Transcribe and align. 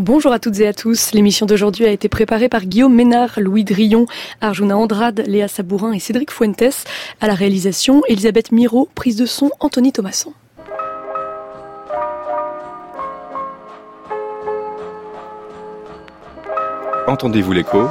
Bonjour 0.00 0.32
à 0.32 0.40
toutes 0.40 0.58
et 0.58 0.66
à 0.66 0.74
tous. 0.74 1.12
L'émission 1.12 1.46
d'aujourd'hui 1.46 1.84
a 1.84 1.90
été 1.92 2.08
préparée 2.08 2.48
par 2.48 2.64
Guillaume 2.64 2.92
Ménard, 2.92 3.38
Louis 3.38 3.62
Drillon, 3.62 4.06
Arjuna 4.40 4.76
Andrade, 4.76 5.22
Léa 5.28 5.46
Sabourin 5.46 5.92
et 5.92 6.00
Cédric 6.00 6.32
Fuentes. 6.32 6.84
À 7.20 7.28
la 7.28 7.34
réalisation, 7.34 8.02
Elisabeth 8.08 8.50
Miro, 8.50 8.88
prise 8.96 9.14
de 9.14 9.24
son, 9.24 9.52
Anthony 9.60 9.92
Thomasson. 9.92 10.32
Entendez-vous 17.06 17.52
l'écho? 17.52 17.86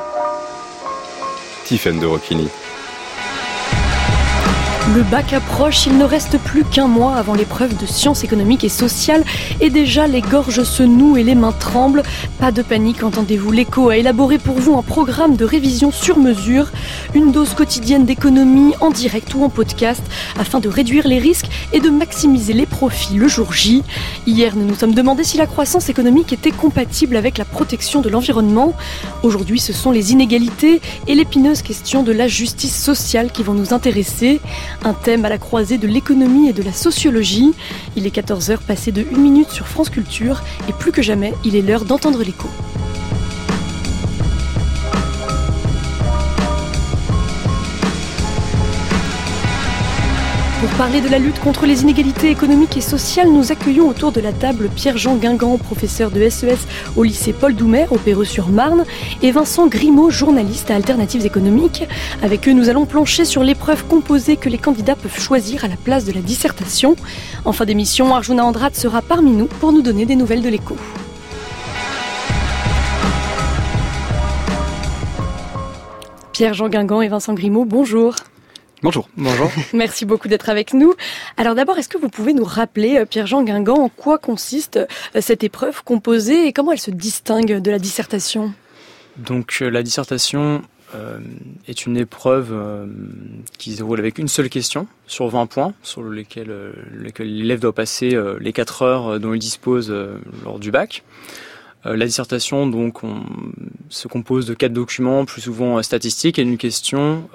Tiffaine 1.64 2.02
de 2.02 2.06
Rocchini. 2.06 2.50
Le 4.92 5.02
bac 5.02 5.32
approche, 5.32 5.86
il 5.88 5.98
ne 5.98 6.04
reste 6.04 6.38
plus 6.38 6.66
qu'un 6.66 6.88
mois 6.88 7.16
avant 7.16 7.34
l'épreuve 7.34 7.78
de 7.78 7.86
sciences 7.86 8.26
économiques 8.26 8.66
et 8.66 8.70
sociales 8.70 9.24
et 9.62 9.70
déjà 9.70 10.08
les 10.08 10.20
gorges 10.20 10.64
se 10.64 10.84
nouent 10.84 11.16
et 11.16 11.24
les 11.24 11.36
mains 11.36 11.54
tremblent. 11.54 12.04
Pas 12.38 12.52
de 12.52 12.62
panique, 12.62 13.02
entendez-vous, 13.02 13.52
l'écho 13.52 13.90
a 13.90 13.96
élaboré 13.96 14.38
pour 14.38 14.60
vous 14.60 14.78
un 14.78 14.82
programme 14.82 15.38
de 15.38 15.46
révision 15.46 15.90
sur 15.90 16.20
mesure, 16.20 16.70
une 17.16 17.32
dose 17.32 17.54
quotidienne 17.54 18.06
d'économie 18.06 18.74
en 18.82 18.92
direct 18.92 19.34
ou 19.34 19.46
en 19.46 19.50
podcast 19.50 20.04
afin 20.38 20.60
de 20.60 20.68
réduire 20.68 21.08
les 21.08 21.18
risques 21.18 21.48
et 21.72 21.80
de 21.80 21.90
maximiser 21.90 22.54
les 22.54 22.66
profits 22.66 23.16
le 23.16 23.30
jour 23.30 23.54
J. 23.54 23.84
Hier, 24.28 24.54
nous 24.54 24.66
nous 24.66 24.76
sommes 24.76 24.94
demandé 24.94 25.24
si 25.24 25.38
la 25.38 25.48
croissance 25.48 25.88
économique 25.88 26.34
était 26.34 26.52
compatible 26.52 27.16
avec 27.16 27.38
la 27.38 27.46
protection 27.46 28.02
de 28.02 28.10
l'environnement. 28.10 28.74
Aujourd'hui, 29.24 29.60
ce 29.60 29.72
sont 29.72 29.92
les 29.92 30.12
inégalités 30.12 30.82
et 31.08 31.16
l'épineuse 31.16 31.62
question 31.62 32.04
de 32.04 32.12
la 32.12 32.28
justice 32.28 32.78
sociale 32.78 33.32
qui 33.32 33.44
vont 33.44 33.54
nous 33.54 33.74
intéresser. 33.74 34.42
Un 34.86 34.94
thème 34.94 35.24
à 35.24 35.30
la 35.30 35.38
croisée 35.38 35.78
de 35.78 35.88
l'économie 35.88 36.50
et 36.50 36.54
de 36.54 36.62
la 36.62 36.74
sociologie. 36.74 37.54
Il 37.96 38.06
est 38.06 38.14
14h 38.14 38.58
passé 38.58 38.92
de 38.92 39.06
1 39.14 39.18
minute 39.18 39.50
sur 39.50 39.68
France 39.68 39.90
Culture 39.90 40.44
et 40.68 40.74
plus 40.74 40.92
que 40.92 41.02
jamais, 41.02 41.34
il 41.46 41.56
est 41.56 41.62
l'heure 41.62 41.86
d'entendre 41.86 42.22
l'écho. 42.22 42.50
Pour 50.64 50.78
parler 50.78 51.02
de 51.02 51.10
la 51.10 51.20
lutte 51.20 51.42
contre 51.42 51.66
les 51.66 51.82
inégalités 51.82 52.30
économiques 52.30 52.78
et 52.78 52.82
sociales, 52.82 53.30
nous 53.30 53.52
accueillons 53.52 53.90
autour 53.90 54.14
de 54.14 54.22
la 54.22 54.32
table 54.32 54.70
Pierre-Jean 54.74 55.18
Guingamp, 55.18 55.58
professeur 55.58 56.10
de 56.10 56.30
SES 56.30 56.58
au 56.96 57.04
lycée 57.04 57.34
Paul 57.34 57.54
Doumer 57.54 57.86
au 57.92 57.98
Péreux-sur-Marne, 57.98 58.86
et 59.22 59.32
Vincent 59.32 59.68
Grimaud, 59.68 60.10
journaliste 60.10 60.72
à 60.72 60.76
Alternatives 60.76 61.26
économiques. 61.26 61.84
Avec 62.22 62.48
eux, 62.48 62.54
nous 62.54 62.70
allons 62.70 62.86
plancher 62.86 63.26
sur 63.26 63.44
l'épreuve 63.44 63.84
composée 63.88 64.38
que 64.38 64.48
les 64.48 64.58
candidats 64.58 64.96
peuvent 64.96 65.20
choisir 65.20 65.66
à 65.66 65.68
la 65.68 65.76
place 65.76 66.06
de 66.06 66.14
la 66.14 66.22
dissertation. 66.22 66.96
En 67.44 67.52
fin 67.52 67.66
d'émission, 67.66 68.16
Arjuna 68.16 68.46
Andrade 68.46 68.76
sera 68.76 69.02
parmi 69.02 69.32
nous 69.32 69.48
pour 69.48 69.74
nous 69.74 69.82
donner 69.82 70.06
des 70.06 70.16
nouvelles 70.16 70.42
de 70.42 70.48
l'écho. 70.48 70.78
Pierre-Jean 76.32 76.70
Guingamp 76.70 77.02
et 77.02 77.10
Vincent 77.10 77.34
Grimaud, 77.34 77.66
bonjour. 77.66 78.16
Bonjour. 78.84 79.08
Bonjour. 79.16 79.50
Merci 79.74 80.06
beaucoup 80.06 80.28
d'être 80.28 80.50
avec 80.50 80.74
nous. 80.74 80.94
Alors 81.38 81.56
d'abord, 81.56 81.78
est-ce 81.78 81.88
que 81.88 81.98
vous 81.98 82.10
pouvez 82.10 82.34
nous 82.34 82.44
rappeler, 82.44 82.98
euh, 82.98 83.06
Pierre-Jean 83.06 83.42
Guingamp, 83.42 83.78
en 83.78 83.88
quoi 83.88 84.18
consiste 84.18 84.76
euh, 84.76 85.22
cette 85.22 85.42
épreuve 85.42 85.86
composée 85.86 86.48
et 86.48 86.52
comment 86.52 86.74
elle 86.74 86.82
se 86.82 86.92
distingue 86.92 87.62
de 87.62 87.72
la 87.72 87.80
dissertation? 87.80 88.54
Donc 89.16 89.60
euh, 89.62 89.70
la 89.70 89.84
dissertation 89.84 90.64
est 91.68 91.88
une 91.88 91.98
épreuve 91.98 92.54
qui 93.58 93.72
se 93.72 93.78
déroule 93.78 93.98
avec 93.98 94.20
une 94.20 94.28
seule 94.28 94.48
question 94.48 94.86
sur 95.08 95.28
20 95.28 95.48
points, 95.48 95.74
sur 95.82 96.04
lesquels, 96.04 96.54
l'élève 97.18 97.60
doit 97.60 97.74
passer 97.74 98.16
les 98.40 98.54
4 98.54 98.82
heures 98.84 99.20
dont 99.20 99.34
il 99.34 99.40
dispose 99.40 99.92
lors 100.44 100.60
du 100.60 100.70
bac. 100.70 101.04
la 101.84 102.06
dissertation 102.06 102.68
donc 102.68 103.04
on, 103.04 103.24
se 103.90 104.08
compose 104.08 104.46
de 104.46 104.54
quatre 104.54 104.74
documents, 104.74 105.26
plus 105.26 105.42
souvent 105.42 105.82
statistiques, 105.82 106.38
et 106.38 106.44
d'une 106.44 106.60
question 106.60 107.28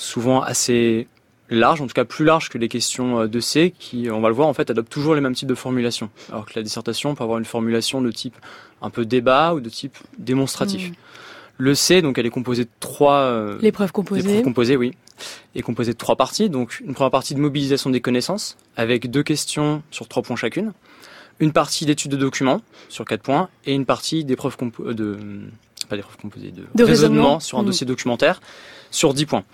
souvent 0.00 0.40
assez 0.40 1.06
large, 1.50 1.80
en 1.80 1.86
tout 1.86 1.94
cas 1.94 2.04
plus 2.04 2.24
large 2.24 2.48
que 2.48 2.58
les 2.58 2.68
questions 2.68 3.20
euh, 3.20 3.26
de 3.26 3.40
C, 3.40 3.74
qui, 3.78 4.08
on 4.10 4.20
va 4.20 4.28
le 4.28 4.34
voir, 4.34 4.48
en 4.48 4.54
fait, 4.54 4.70
adoptent 4.70 4.90
toujours 4.90 5.14
les 5.14 5.20
mêmes 5.20 5.34
types 5.34 5.48
de 5.48 5.54
formulations. 5.54 6.10
Alors 6.30 6.46
que 6.46 6.52
la 6.56 6.62
dissertation 6.62 7.14
peut 7.14 7.24
avoir 7.24 7.38
une 7.38 7.44
formulation 7.44 8.00
de 8.00 8.10
type 8.10 8.36
un 8.82 8.90
peu 8.90 9.04
débat 9.04 9.54
ou 9.54 9.60
de 9.60 9.68
type 9.68 9.96
démonstratif. 10.18 10.90
Hmm. 10.90 10.94
Le 11.58 11.74
C, 11.74 12.00
donc, 12.00 12.16
elle 12.18 12.24
est 12.24 12.30
composée 12.30 12.64
de 12.64 12.70
trois... 12.78 13.16
Euh, 13.16 13.58
L'épreuve 13.60 13.92
composée. 13.92 14.22
L'épreuve 14.22 14.44
composée, 14.44 14.76
oui. 14.76 14.92
Est 15.54 15.62
composée 15.62 15.92
de 15.92 15.98
trois 15.98 16.16
parties. 16.16 16.48
Donc, 16.48 16.80
une 16.80 16.94
première 16.94 17.10
partie 17.10 17.34
de 17.34 17.40
mobilisation 17.40 17.90
des 17.90 18.00
connaissances, 18.00 18.56
avec 18.76 19.10
deux 19.10 19.22
questions 19.22 19.82
sur 19.90 20.08
trois 20.08 20.22
points 20.22 20.36
chacune. 20.36 20.72
Une 21.40 21.52
partie 21.52 21.84
d'étude 21.84 22.12
de 22.12 22.16
documents, 22.16 22.62
sur 22.88 23.04
quatre 23.04 23.22
points. 23.22 23.50
Et 23.66 23.74
une 23.74 23.84
partie 23.84 24.24
d'épreuve 24.24 24.56
euh, 24.80 24.94
de... 24.94 25.18
Pas 25.90 25.96
d'épreuve 25.96 26.16
composée, 26.16 26.52
de, 26.74 26.84
raisonnement, 26.84 27.40
sur 27.40 27.58
un 27.58 27.62
hmm. 27.62 27.66
dossier 27.66 27.86
documentaire, 27.86 28.40
sur 28.90 29.12
dix 29.12 29.26
points. 29.26 29.44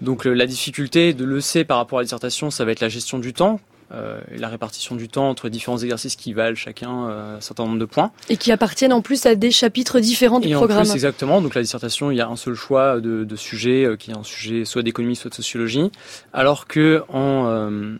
Donc 0.00 0.24
la 0.24 0.46
difficulté 0.46 1.12
de 1.12 1.24
l'EC 1.24 1.64
par 1.64 1.76
rapport 1.76 1.98
à 1.98 2.02
la 2.02 2.04
dissertation, 2.04 2.50
ça 2.50 2.64
va 2.64 2.72
être 2.72 2.80
la 2.80 2.88
gestion 2.88 3.18
du 3.18 3.32
temps, 3.32 3.60
euh, 3.92 4.20
la 4.36 4.48
répartition 4.48 4.94
du 4.94 5.08
temps 5.08 5.28
entre 5.28 5.48
différents 5.48 5.78
exercices 5.78 6.16
qui 6.16 6.32
valent 6.32 6.54
chacun 6.54 7.08
euh, 7.08 7.36
un 7.36 7.40
certain 7.40 7.64
nombre 7.64 7.78
de 7.78 7.84
points. 7.84 8.12
Et 8.28 8.36
qui 8.36 8.52
appartiennent 8.52 8.92
en 8.92 9.02
plus 9.02 9.26
à 9.26 9.34
des 9.34 9.50
chapitres 9.50 10.00
différents 10.00 10.40
du 10.40 10.48
et 10.48 10.52
programme. 10.52 10.78
En 10.78 10.82
plus, 10.82 10.92
exactement. 10.92 11.42
Donc 11.42 11.54
la 11.54 11.62
dissertation, 11.62 12.10
il 12.10 12.16
y 12.16 12.20
a 12.20 12.28
un 12.28 12.36
seul 12.36 12.54
choix 12.54 13.00
de, 13.00 13.24
de 13.24 13.36
sujet 13.36 13.84
euh, 13.84 13.96
qui 13.96 14.10
est 14.10 14.16
un 14.16 14.22
sujet 14.22 14.64
soit 14.64 14.82
d'économie, 14.82 15.16
soit 15.16 15.30
de 15.30 15.34
sociologie. 15.34 15.90
Alors 16.32 16.66
que 16.66 17.02
en, 17.08 17.46
euh, 17.48 17.96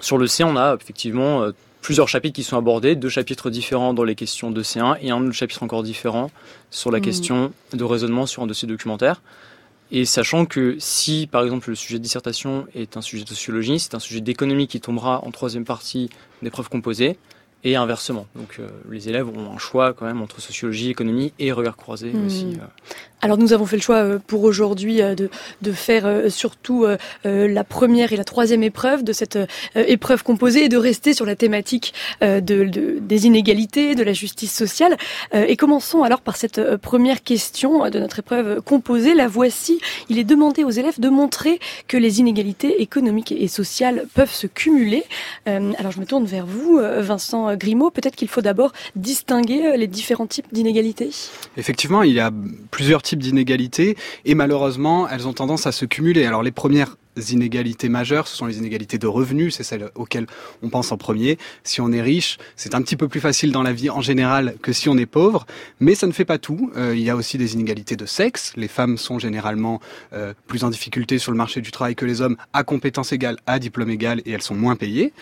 sur 0.00 0.16
le 0.16 0.26
C, 0.26 0.44
on 0.44 0.56
a 0.56 0.76
effectivement 0.80 1.48
plusieurs 1.82 2.08
chapitres 2.08 2.36
qui 2.36 2.44
sont 2.44 2.56
abordés, 2.56 2.96
deux 2.96 3.08
chapitres 3.08 3.50
différents 3.50 3.94
dans 3.94 4.04
les 4.04 4.14
questions 4.14 4.50
de 4.50 4.62
C1 4.62 4.96
et 5.02 5.10
un 5.10 5.20
autre 5.24 5.32
chapitre 5.32 5.62
encore 5.62 5.82
différent 5.82 6.30
sur 6.70 6.90
la 6.90 6.98
hmm. 6.98 7.02
question 7.02 7.52
de 7.72 7.84
raisonnement 7.84 8.26
sur 8.26 8.42
un 8.42 8.46
dossier 8.46 8.68
documentaire. 8.68 9.20
Et 9.90 10.04
sachant 10.04 10.44
que 10.44 10.76
si, 10.78 11.28
par 11.30 11.42
exemple, 11.44 11.70
le 11.70 11.74
sujet 11.74 11.98
de 11.98 12.02
dissertation 12.02 12.66
est 12.74 12.96
un 12.96 13.00
sujet 13.00 13.24
de 13.24 13.28
sociologie, 13.28 13.78
c'est 13.78 13.94
un 13.94 14.00
sujet 14.00 14.20
d'économie 14.20 14.66
qui 14.66 14.80
tombera 14.80 15.24
en 15.24 15.30
troisième 15.30 15.64
partie 15.64 16.10
d'épreuves 16.42 16.68
composées, 16.68 17.18
et 17.64 17.76
inversement. 17.76 18.26
Donc 18.36 18.56
euh, 18.58 18.68
les 18.90 19.08
élèves 19.08 19.28
ont 19.28 19.52
un 19.52 19.58
choix 19.58 19.92
quand 19.92 20.06
même 20.06 20.22
entre 20.22 20.40
sociologie, 20.40 20.90
économie 20.90 21.32
et 21.38 21.52
regard 21.52 21.76
croisé 21.76 22.12
hmm. 22.12 22.26
aussi. 22.26 22.56
Euh. 22.56 22.64
Alors 23.20 23.38
nous 23.38 23.52
avons 23.52 23.66
fait 23.66 23.76
le 23.76 23.82
choix 23.82 23.96
euh, 23.96 24.18
pour 24.26 24.44
aujourd'hui 24.44 24.96
de, 24.96 25.30
de 25.62 25.72
faire 25.72 26.06
surtout 26.28 26.86
la 27.24 27.64
première 27.64 28.12
et 28.12 28.16
la 28.16 28.24
troisième 28.24 28.62
épreuve 28.62 29.04
de 29.04 29.12
cette 29.12 29.38
épreuve 29.74 30.22
composée 30.22 30.64
et 30.64 30.68
de 30.68 30.76
rester 30.76 31.12
sur 31.12 31.26
la 31.26 31.36
thématique 31.36 31.94
de, 32.20 32.38
de, 32.40 32.98
des 33.00 33.26
inégalités, 33.26 33.94
de 33.94 34.02
la 34.02 34.12
justice 34.12 34.52
sociale. 34.52 34.96
Et 35.34 35.56
commençons 35.56 36.02
alors 36.02 36.20
par 36.20 36.36
cette 36.36 36.76
première 36.76 37.22
question 37.22 37.88
de 37.90 37.98
notre 37.98 38.20
épreuve 38.20 38.60
composée. 38.62 39.14
La 39.14 39.28
voici. 39.28 39.80
Il 40.08 40.18
est 40.18 40.24
demandé 40.24 40.64
aux 40.64 40.70
élèves 40.70 41.00
de 41.00 41.08
montrer 41.08 41.60
que 41.86 41.96
les 41.96 42.20
inégalités 42.20 42.82
économiques 42.82 43.32
et 43.32 43.48
sociales 43.48 44.06
peuvent 44.14 44.32
se 44.32 44.46
cumuler. 44.46 45.04
Alors 45.46 45.92
je 45.92 46.00
me 46.00 46.06
tourne 46.06 46.24
vers 46.24 46.46
vous, 46.46 46.80
Vincent 46.80 47.54
Grimaud, 47.56 47.90
peut-être 47.90 48.16
qu'il 48.16 48.28
faut 48.28 48.42
d'abord 48.42 48.72
distinguer 48.96 49.66
euh, 49.66 49.76
les 49.76 49.86
différents 49.86 50.26
types 50.26 50.46
d'inégalités 50.52 51.10
Effectivement, 51.56 52.02
il 52.02 52.12
y 52.12 52.20
a 52.20 52.30
plusieurs 52.70 53.02
types 53.02 53.07
d'inégalités 53.16 53.96
et 54.24 54.34
malheureusement, 54.34 55.08
elles 55.08 55.26
ont 55.26 55.32
tendance 55.32 55.66
à 55.66 55.72
se 55.72 55.84
cumuler. 55.84 56.24
Alors 56.24 56.42
les 56.42 56.50
premières 56.50 56.96
inégalités 57.32 57.88
majeures, 57.88 58.28
ce 58.28 58.36
sont 58.36 58.46
les 58.46 58.58
inégalités 58.58 58.98
de 58.98 59.06
revenus, 59.06 59.56
c'est 59.56 59.62
celles 59.62 59.90
auxquelles 59.94 60.26
on 60.62 60.68
pense 60.68 60.92
en 60.92 60.96
premier. 60.96 61.38
Si 61.64 61.80
on 61.80 61.92
est 61.92 62.02
riche, 62.02 62.38
c'est 62.56 62.74
un 62.74 62.82
petit 62.82 62.96
peu 62.96 63.08
plus 63.08 63.20
facile 63.20 63.52
dans 63.52 63.62
la 63.62 63.72
vie 63.72 63.90
en 63.90 64.00
général 64.00 64.56
que 64.62 64.72
si 64.72 64.88
on 64.88 64.96
est 64.96 65.06
pauvre, 65.06 65.46
mais 65.80 65.94
ça 65.94 66.06
ne 66.06 66.12
fait 66.12 66.24
pas 66.24 66.38
tout. 66.38 66.70
Euh, 66.76 66.94
il 66.94 67.02
y 67.02 67.10
a 67.10 67.16
aussi 67.16 67.38
des 67.38 67.54
inégalités 67.54 67.96
de 67.96 68.06
sexe. 68.06 68.52
Les 68.56 68.68
femmes 68.68 68.98
sont 68.98 69.18
généralement 69.18 69.80
euh, 70.12 70.34
plus 70.46 70.64
en 70.64 70.70
difficulté 70.70 71.18
sur 71.18 71.32
le 71.32 71.38
marché 71.38 71.60
du 71.60 71.70
travail 71.70 71.94
que 71.94 72.04
les 72.04 72.20
hommes 72.20 72.36
à 72.52 72.64
compétences 72.64 73.12
égales, 73.12 73.36
à 73.46 73.58
diplôme 73.58 73.90
égal, 73.90 74.20
et 74.24 74.32
elles 74.32 74.42
sont 74.42 74.54
moins 74.54 74.76
payées. 74.76 75.12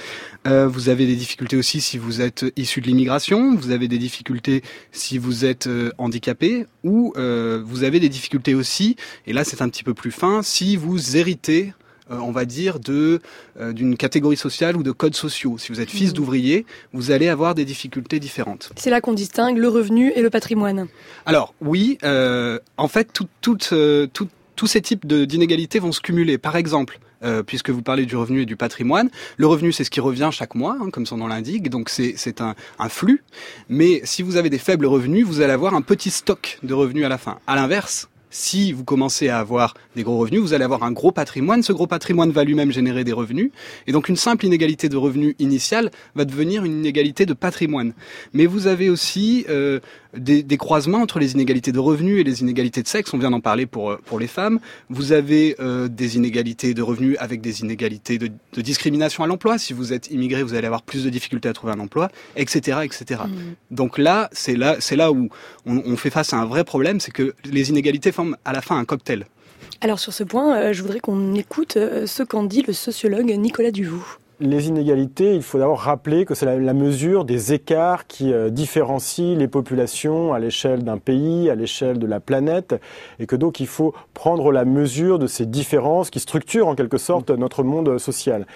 Euh, 0.46 0.66
vous 0.66 0.88
avez 0.88 1.06
des 1.06 1.16
difficultés 1.16 1.56
aussi 1.56 1.80
si 1.80 1.98
vous 1.98 2.20
êtes 2.20 2.44
issu 2.56 2.80
de 2.80 2.86
l'immigration, 2.86 3.54
vous 3.56 3.70
avez 3.70 3.88
des 3.88 3.98
difficultés 3.98 4.62
si 4.92 5.18
vous 5.18 5.44
êtes 5.44 5.68
handicapé, 5.98 6.66
ou 6.84 7.12
vous 7.16 7.84
avez 7.84 8.00
des 8.00 8.08
difficultés 8.08 8.54
aussi, 8.54 8.96
et 9.26 9.32
là 9.32 9.44
c'est 9.44 9.62
un 9.62 9.68
petit 9.68 9.84
peu 9.84 9.94
plus 9.94 10.10
fin, 10.10 10.42
si 10.42 10.76
vous 10.76 11.16
héritez 11.16 11.72
euh, 12.10 12.18
on 12.18 12.30
va 12.30 12.44
dire, 12.44 12.78
de 12.78 13.20
euh, 13.58 13.72
d'une 13.72 13.96
catégorie 13.96 14.36
sociale 14.36 14.76
ou 14.76 14.84
de 14.84 14.92
codes 14.92 15.16
sociaux. 15.16 15.58
Si 15.58 15.72
vous 15.72 15.80
êtes 15.80 15.90
fils 15.90 16.10
mmh. 16.10 16.14
d'ouvrier, 16.14 16.66
vous 16.92 17.10
allez 17.10 17.28
avoir 17.28 17.56
des 17.56 17.64
difficultés 17.64 18.20
différentes. 18.20 18.70
C'est 18.76 18.90
là 18.90 19.00
qu'on 19.00 19.12
distingue 19.12 19.58
le 19.58 19.68
revenu 19.68 20.12
et 20.14 20.22
le 20.22 20.30
patrimoine. 20.30 20.86
Alors 21.24 21.52
oui, 21.60 21.98
euh, 22.04 22.60
en 22.76 22.86
fait, 22.86 23.12
tous 23.40 24.66
ces 24.66 24.80
types 24.82 25.04
d'inégalités 25.04 25.80
vont 25.80 25.90
se 25.90 26.00
cumuler. 26.00 26.38
Par 26.38 26.54
exemple, 26.54 27.00
puisque 27.44 27.70
vous 27.70 27.82
parlez 27.82 28.06
du 28.06 28.14
revenu 28.14 28.42
et 28.42 28.46
du 28.46 28.54
patrimoine. 28.54 29.10
Le 29.36 29.48
revenu, 29.48 29.72
c'est 29.72 29.82
ce 29.82 29.90
qui 29.90 29.98
revient 29.98 30.28
chaque 30.30 30.54
mois, 30.54 30.76
hein, 30.80 30.90
comme 30.90 31.06
son 31.06 31.16
nom 31.16 31.26
l'indique, 31.26 31.70
donc 31.70 31.88
c'est 31.88 32.40
un, 32.40 32.54
un, 32.78 32.88
flux. 32.88 33.24
Mais 33.68 34.00
si 34.04 34.22
vous 34.22 34.36
avez 34.36 34.48
des 34.48 34.58
faibles 34.58 34.86
revenus, 34.86 35.26
vous 35.26 35.40
allez 35.40 35.52
avoir 35.52 35.74
un 35.74 35.82
petit 35.82 36.10
stock 36.10 36.60
de 36.62 36.72
revenus 36.72 37.04
à 37.04 37.08
la 37.08 37.18
fin. 37.18 37.40
À 37.48 37.56
l'inverse, 37.56 38.08
si 38.30 38.72
vous 38.72 38.84
commencez 38.84 39.28
à 39.28 39.38
avoir 39.38 39.74
des 39.94 40.02
gros 40.02 40.18
revenus, 40.18 40.40
vous 40.40 40.52
allez 40.52 40.64
avoir 40.64 40.82
un 40.82 40.92
gros 40.92 41.12
patrimoine. 41.12 41.62
Ce 41.62 41.72
gros 41.72 41.86
patrimoine 41.86 42.30
va 42.30 42.44
lui-même 42.44 42.72
générer 42.72 43.04
des 43.04 43.12
revenus. 43.12 43.50
Et 43.86 43.92
donc 43.92 44.08
une 44.08 44.16
simple 44.16 44.46
inégalité 44.46 44.88
de 44.88 44.96
revenus 44.96 45.34
initiale 45.38 45.90
va 46.14 46.24
devenir 46.24 46.64
une 46.64 46.78
inégalité 46.78 47.26
de 47.26 47.34
patrimoine. 47.34 47.92
Mais 48.32 48.46
vous 48.46 48.66
avez 48.66 48.90
aussi 48.90 49.46
euh, 49.48 49.80
des, 50.16 50.42
des, 50.42 50.56
croisements 50.56 51.02
entre 51.02 51.18
les 51.18 51.32
inégalités 51.32 51.72
de 51.72 51.78
revenus 51.78 52.20
et 52.20 52.24
les 52.24 52.40
inégalités 52.40 52.82
de 52.82 52.88
sexe. 52.88 53.12
On 53.14 53.18
vient 53.18 53.30
d'en 53.30 53.40
parler 53.40 53.66
pour, 53.66 53.90
euh, 53.90 54.00
pour 54.04 54.18
les 54.18 54.26
femmes. 54.26 54.58
Vous 54.90 55.12
avez 55.12 55.56
euh, 55.60 55.88
des 55.88 56.16
inégalités 56.16 56.74
de 56.74 56.82
revenus 56.82 57.16
avec 57.20 57.40
des 57.40 57.60
inégalités 57.60 58.18
de, 58.18 58.30
de 58.52 58.60
discrimination 58.60 59.24
à 59.24 59.26
l'emploi. 59.26 59.58
Si 59.58 59.72
vous 59.72 59.92
êtes 59.92 60.10
immigré, 60.10 60.42
vous 60.42 60.54
allez 60.54 60.66
avoir 60.66 60.82
plus 60.82 61.04
de 61.04 61.10
difficultés 61.10 61.48
à 61.48 61.52
trouver 61.52 61.72
un 61.72 61.80
emploi, 61.80 62.10
etc., 62.36 62.80
etc. 62.84 63.22
Mmh. 63.26 63.74
Donc 63.74 63.98
là, 63.98 64.28
c'est 64.32 64.56
là, 64.56 64.76
là 64.92 65.12
où 65.12 65.28
on, 65.64 65.82
on 65.84 65.96
fait 65.96 66.10
face 66.10 66.32
à 66.32 66.38
un 66.38 66.44
vrai 66.44 66.64
problème, 66.64 67.00
c'est 67.00 67.12
que 67.12 67.34
les 67.44 67.70
inégalités 67.70 68.12
à 68.44 68.52
la 68.52 68.60
fin 68.60 68.76
un 68.78 68.84
cocktail. 68.84 69.26
Alors 69.80 69.98
sur 69.98 70.12
ce 70.12 70.24
point, 70.24 70.56
euh, 70.56 70.72
je 70.72 70.82
voudrais 70.82 71.00
qu'on 71.00 71.34
écoute 71.34 71.76
euh, 71.76 72.06
ce 72.06 72.22
qu'en 72.22 72.44
dit 72.44 72.62
le 72.62 72.72
sociologue 72.72 73.30
Nicolas 73.36 73.70
Duvaux 73.70 74.04
les 74.40 74.68
inégalités, 74.68 75.34
il 75.34 75.42
faut 75.42 75.58
d'abord 75.58 75.80
rappeler 75.80 76.24
que 76.24 76.34
c'est 76.34 76.44
la, 76.46 76.58
la, 76.58 76.74
mesure 76.74 77.24
des 77.24 77.54
écarts 77.54 78.06
qui 78.06 78.32
euh, 78.32 78.50
différencient 78.50 79.36
les 79.36 79.48
populations 79.48 80.34
à 80.34 80.38
l'échelle 80.38 80.84
d'un 80.84 80.98
pays, 80.98 81.48
à 81.48 81.54
l'échelle 81.54 81.98
de 81.98 82.06
la 82.06 82.20
planète, 82.20 82.74
et 83.18 83.26
que 83.26 83.36
donc 83.36 83.60
il 83.60 83.66
faut 83.66 83.94
prendre 84.12 84.52
la 84.52 84.64
mesure 84.64 85.18
de 85.18 85.26
ces 85.26 85.46
différences 85.46 86.10
qui 86.10 86.20
structurent 86.20 86.68
en 86.68 86.74
quelque 86.74 86.98
sorte 86.98 87.30
notre 87.30 87.62
monde 87.62 87.98
social. 87.98 88.46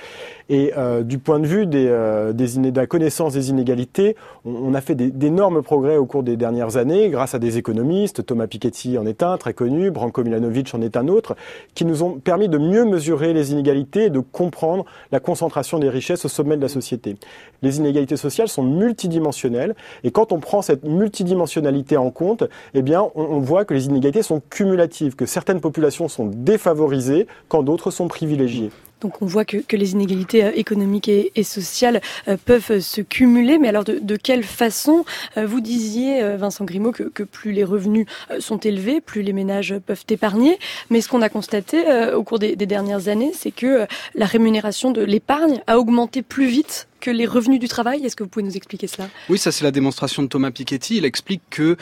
Et 0.50 0.72
euh, 0.76 1.02
du 1.02 1.18
point 1.18 1.38
de 1.38 1.46
vue 1.46 1.66
des, 1.66 1.86
euh, 1.88 2.32
des 2.32 2.58
de 2.58 2.76
la 2.76 2.86
connaissance 2.86 3.32
des 3.32 3.50
inégalités, 3.50 4.16
on, 4.44 4.50
on 4.50 4.74
a 4.74 4.80
fait 4.80 4.96
d'énormes 4.96 5.62
progrès 5.62 5.96
au 5.96 6.06
cours 6.06 6.24
des 6.24 6.36
dernières 6.36 6.76
années 6.76 7.08
grâce 7.08 7.34
à 7.34 7.38
des 7.38 7.56
économistes, 7.56 8.26
Thomas 8.26 8.48
Piketty 8.48 8.98
en 8.98 9.06
est 9.06 9.22
un, 9.22 9.38
très 9.38 9.54
connu, 9.54 9.90
Branko 9.90 10.24
Milanovic 10.24 10.74
en 10.74 10.82
est 10.82 10.96
un 10.96 11.08
autre, 11.08 11.36
qui 11.74 11.84
nous 11.84 12.02
ont 12.02 12.18
permis 12.18 12.48
de 12.48 12.58
mieux 12.58 12.84
mesurer 12.84 13.32
les 13.32 13.52
inégalités 13.52 14.06
et 14.06 14.10
de 14.10 14.18
comprendre 14.18 14.84
la 15.12 15.20
concentration 15.20 15.69
des 15.78 15.88
richesses 15.88 16.24
au 16.24 16.28
sommet 16.28 16.56
de 16.56 16.62
la 16.62 16.68
société. 16.68 17.16
Les 17.62 17.78
inégalités 17.78 18.16
sociales 18.16 18.48
sont 18.48 18.62
multidimensionnelles 18.62 19.74
et 20.04 20.10
quand 20.10 20.32
on 20.32 20.40
prend 20.40 20.62
cette 20.62 20.84
multidimensionnalité 20.84 21.96
en 21.96 22.10
compte, 22.10 22.44
eh 22.74 22.82
on 23.14 23.38
voit 23.38 23.64
que 23.64 23.74
les 23.74 23.86
inégalités 23.86 24.22
sont 24.22 24.42
cumulatives, 24.50 25.14
que 25.14 25.26
certaines 25.26 25.60
populations 25.60 26.08
sont 26.08 26.26
défavorisées 26.26 27.26
quand 27.48 27.62
d'autres 27.62 27.90
sont 27.90 28.08
privilégiées. 28.08 28.70
Donc 29.00 29.22
on 29.22 29.26
voit 29.26 29.44
que, 29.44 29.76
les 29.76 29.92
inégalités 29.92 30.44
euh, 30.44 30.52
économiques 30.54 31.08
et, 31.08 31.42
sociales 31.42 32.00
euh, 32.28 32.36
peuvent 32.44 32.80
se 32.80 33.00
cumuler, 33.00 33.58
mais 33.58 33.68
alors 33.68 33.84
de, 33.84 34.16
quelle 34.16 34.44
façon 34.44 35.04
euh, 35.36 35.46
Vous 35.46 35.60
disiez, 35.60 36.22
euh, 36.22 36.36
Vincent 36.36 36.64
Grimaud, 36.64 36.92
que, 36.92 37.22
plus 37.22 37.52
les 37.52 37.64
revenus 37.64 38.06
euh, 38.30 38.40
sont 38.40 38.58
élevés, 38.58 39.00
plus 39.00 39.22
les 39.22 39.32
ménages 39.32 39.74
peuvent 39.86 40.04
épargner. 40.08 40.58
Mais 40.90 41.00
ce 41.00 41.08
qu'on 41.08 41.22
a 41.22 41.28
constaté 41.28 41.88
euh, 41.88 42.16
au 42.16 42.24
cours 42.24 42.38
des, 42.38 42.56
des 42.56 42.66
dernières 42.66 43.08
années, 43.08 43.32
c'est 43.34 43.50
que 43.50 43.86
la 44.14 44.26
rémunération 44.26 44.90
de 44.90 45.02
l'épargne 45.02 45.62
a 45.66 45.78
augmenté 45.78 46.22
plus 46.22 46.46
vite 46.46 46.88
que 47.00 47.10
les 47.10 47.26
revenus 47.26 47.60
du 47.60 47.68
travail. 47.68 48.04
Est-ce 48.04 48.16
que 48.16 48.22
vous 48.22 48.28
pouvez 48.28 48.44
nous 48.44 48.56
expliquer 48.56 48.86
cela? 48.86 49.08
Oui, 49.30 49.38
ça 49.38 49.52
c'est 49.52 49.64
la 49.64 49.70
démonstration 49.70 50.22
de 50.22 50.28
Thomas 50.28 50.50
Piketty. 50.50 50.98
Il 50.98 51.06
explique 51.06 51.42
que 51.48 51.76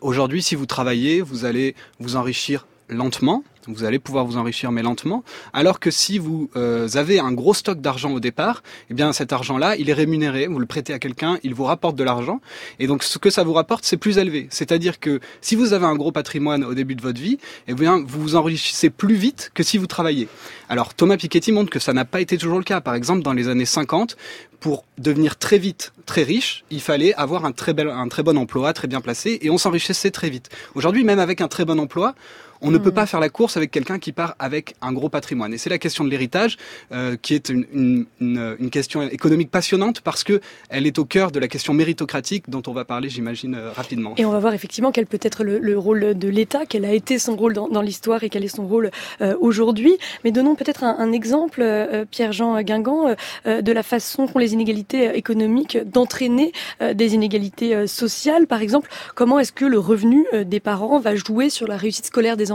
aujourd'hui, 0.00 0.42
si 0.42 0.54
vous 0.54 0.64
travaillez, 0.64 1.20
vous 1.20 1.44
allez 1.44 1.74
vous 2.00 2.16
enrichir 2.16 2.66
lentement, 2.88 3.44
vous 3.66 3.84
allez 3.84 3.98
pouvoir 3.98 4.24
vous 4.24 4.36
enrichir 4.36 4.72
mais 4.72 4.82
lentement, 4.82 5.24
alors 5.52 5.80
que 5.80 5.90
si 5.90 6.18
vous 6.18 6.50
euh, 6.56 6.88
avez 6.94 7.18
un 7.18 7.32
gros 7.32 7.54
stock 7.54 7.80
d'argent 7.80 8.10
au 8.12 8.20
départ, 8.20 8.62
eh 8.90 8.94
bien 8.94 9.12
cet 9.12 9.32
argent-là, 9.32 9.76
il 9.76 9.90
est 9.90 9.94
rémunéré, 9.94 10.46
vous 10.46 10.58
le 10.58 10.66
prêtez 10.66 10.92
à 10.92 10.98
quelqu'un, 10.98 11.38
il 11.42 11.54
vous 11.54 11.64
rapporte 11.64 11.96
de 11.96 12.04
l'argent, 12.04 12.40
et 12.78 12.86
donc 12.86 13.02
ce 13.02 13.18
que 13.18 13.30
ça 13.30 13.44
vous 13.44 13.52
rapporte, 13.52 13.84
c'est 13.84 13.96
plus 13.96 14.18
élevé. 14.18 14.48
C'est-à-dire 14.50 15.00
que 15.00 15.20
si 15.40 15.54
vous 15.56 15.72
avez 15.72 15.86
un 15.86 15.94
gros 15.94 16.12
patrimoine 16.12 16.64
au 16.64 16.74
début 16.74 16.94
de 16.94 17.02
votre 17.02 17.20
vie, 17.20 17.38
eh 17.68 17.74
bien 17.74 18.02
vous 18.06 18.20
vous 18.20 18.36
enrichissez 18.36 18.90
plus 18.90 19.14
vite 19.14 19.50
que 19.54 19.62
si 19.62 19.78
vous 19.78 19.86
travaillez. 19.86 20.28
Alors 20.68 20.94
Thomas 20.94 21.16
Piketty 21.16 21.52
montre 21.52 21.70
que 21.70 21.78
ça 21.78 21.92
n'a 21.92 22.04
pas 22.04 22.20
été 22.20 22.38
toujours 22.38 22.58
le 22.58 22.64
cas. 22.64 22.80
Par 22.80 22.94
exemple, 22.94 23.22
dans 23.22 23.32
les 23.32 23.48
années 23.48 23.66
50, 23.66 24.16
pour 24.60 24.84
devenir 24.96 25.36
très 25.36 25.58
vite 25.58 25.92
très 26.06 26.22
riche, 26.22 26.64
il 26.70 26.80
fallait 26.80 27.14
avoir 27.14 27.44
un 27.44 27.52
très, 27.52 27.74
bel, 27.74 27.88
un 27.88 28.08
très 28.08 28.22
bon 28.22 28.38
emploi, 28.38 28.72
très 28.72 28.88
bien 28.88 29.00
placé, 29.00 29.38
et 29.42 29.50
on 29.50 29.58
s'enrichissait 29.58 30.10
très 30.10 30.30
vite. 30.30 30.50
Aujourd'hui, 30.74 31.04
même 31.04 31.18
avec 31.18 31.40
un 31.40 31.48
très 31.48 31.64
bon 31.64 31.80
emploi, 31.80 32.14
on 32.62 32.70
ne 32.70 32.78
peut 32.78 32.92
pas 32.92 33.06
faire 33.06 33.20
la 33.20 33.28
course 33.28 33.56
avec 33.56 33.70
quelqu'un 33.70 33.98
qui 33.98 34.12
part 34.12 34.34
avec 34.38 34.74
un 34.80 34.92
gros 34.92 35.08
patrimoine. 35.08 35.52
Et 35.52 35.58
c'est 35.58 35.70
la 35.70 35.78
question 35.78 36.04
de 36.04 36.10
l'héritage 36.10 36.56
euh, 36.92 37.16
qui 37.20 37.34
est 37.34 37.48
une, 37.48 37.66
une, 37.72 38.06
une, 38.20 38.56
une, 38.58 38.70
question 38.70 39.02
économique 39.02 39.50
passionnante 39.50 40.00
parce 40.00 40.24
que 40.24 40.40
elle 40.68 40.86
est 40.86 40.98
au 40.98 41.04
cœur 41.04 41.30
de 41.30 41.38
la 41.38 41.48
question 41.48 41.74
méritocratique 41.74 42.48
dont 42.48 42.62
on 42.66 42.72
va 42.72 42.84
parler, 42.84 43.08
j'imagine, 43.08 43.54
euh, 43.54 43.70
rapidement. 43.72 44.14
Et 44.16 44.24
on 44.24 44.30
va 44.30 44.38
voir 44.38 44.54
effectivement 44.54 44.92
quel 44.92 45.06
peut 45.06 45.18
être 45.20 45.44
le, 45.44 45.58
le 45.58 45.78
rôle 45.78 46.16
de 46.16 46.28
l'État, 46.28 46.64
quel 46.66 46.84
a 46.84 46.92
été 46.92 47.18
son 47.18 47.36
rôle 47.36 47.52
dans, 47.52 47.68
dans 47.68 47.82
l'histoire 47.82 48.22
et 48.22 48.30
quel 48.30 48.44
est 48.44 48.54
son 48.56 48.66
rôle 48.66 48.90
euh, 49.20 49.36
aujourd'hui. 49.40 49.96
Mais 50.24 50.30
donnons 50.30 50.54
peut-être 50.54 50.84
un, 50.84 50.96
un, 50.98 51.12
exemple, 51.12 51.60
euh, 51.62 52.04
Pierre-Jean 52.10 52.62
Guingamp, 52.62 53.14
euh, 53.46 53.62
de 53.62 53.72
la 53.72 53.82
façon 53.82 54.26
qu'ont 54.26 54.38
les 54.38 54.52
inégalités 54.52 55.16
économiques 55.16 55.78
d'entraîner 55.84 56.52
euh, 56.80 56.94
des 56.94 57.14
inégalités 57.14 57.86
sociales. 57.86 58.46
Par 58.46 58.62
exemple, 58.62 58.88
comment 59.14 59.38
est-ce 59.38 59.52
que 59.52 59.64
le 59.64 59.78
revenu 59.78 60.26
des 60.44 60.60
parents 60.60 60.98
va 60.98 61.16
jouer 61.16 61.50
sur 61.50 61.66
la 61.66 61.76
réussite 61.76 62.06
scolaire 62.06 62.36
des 62.36 62.51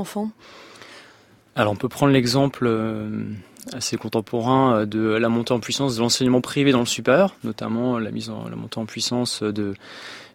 Alors 1.56 1.74
on 1.74 1.76
peut 1.76 1.90
prendre 1.90 2.12
l'exemple 2.12 2.66
euh, 2.68 3.26
assez 3.74 3.98
contemporain 3.98 4.86
de 4.86 5.00
la 5.00 5.30
montée 5.30 5.54
en 5.54 5.60
puissance 5.60 5.96
de 5.96 6.02
l'enseignement 6.02 6.42
privé 6.42 6.72
dans 6.72 6.80
le 6.80 6.86
supérieur, 6.86 7.36
notamment 7.44 8.00
la 8.00 8.12
mise 8.12 8.30
en 8.30 8.48
la 8.48 8.56
montée 8.56 8.80
en 8.80 8.86
puissance 8.86 9.44
de 9.44 9.74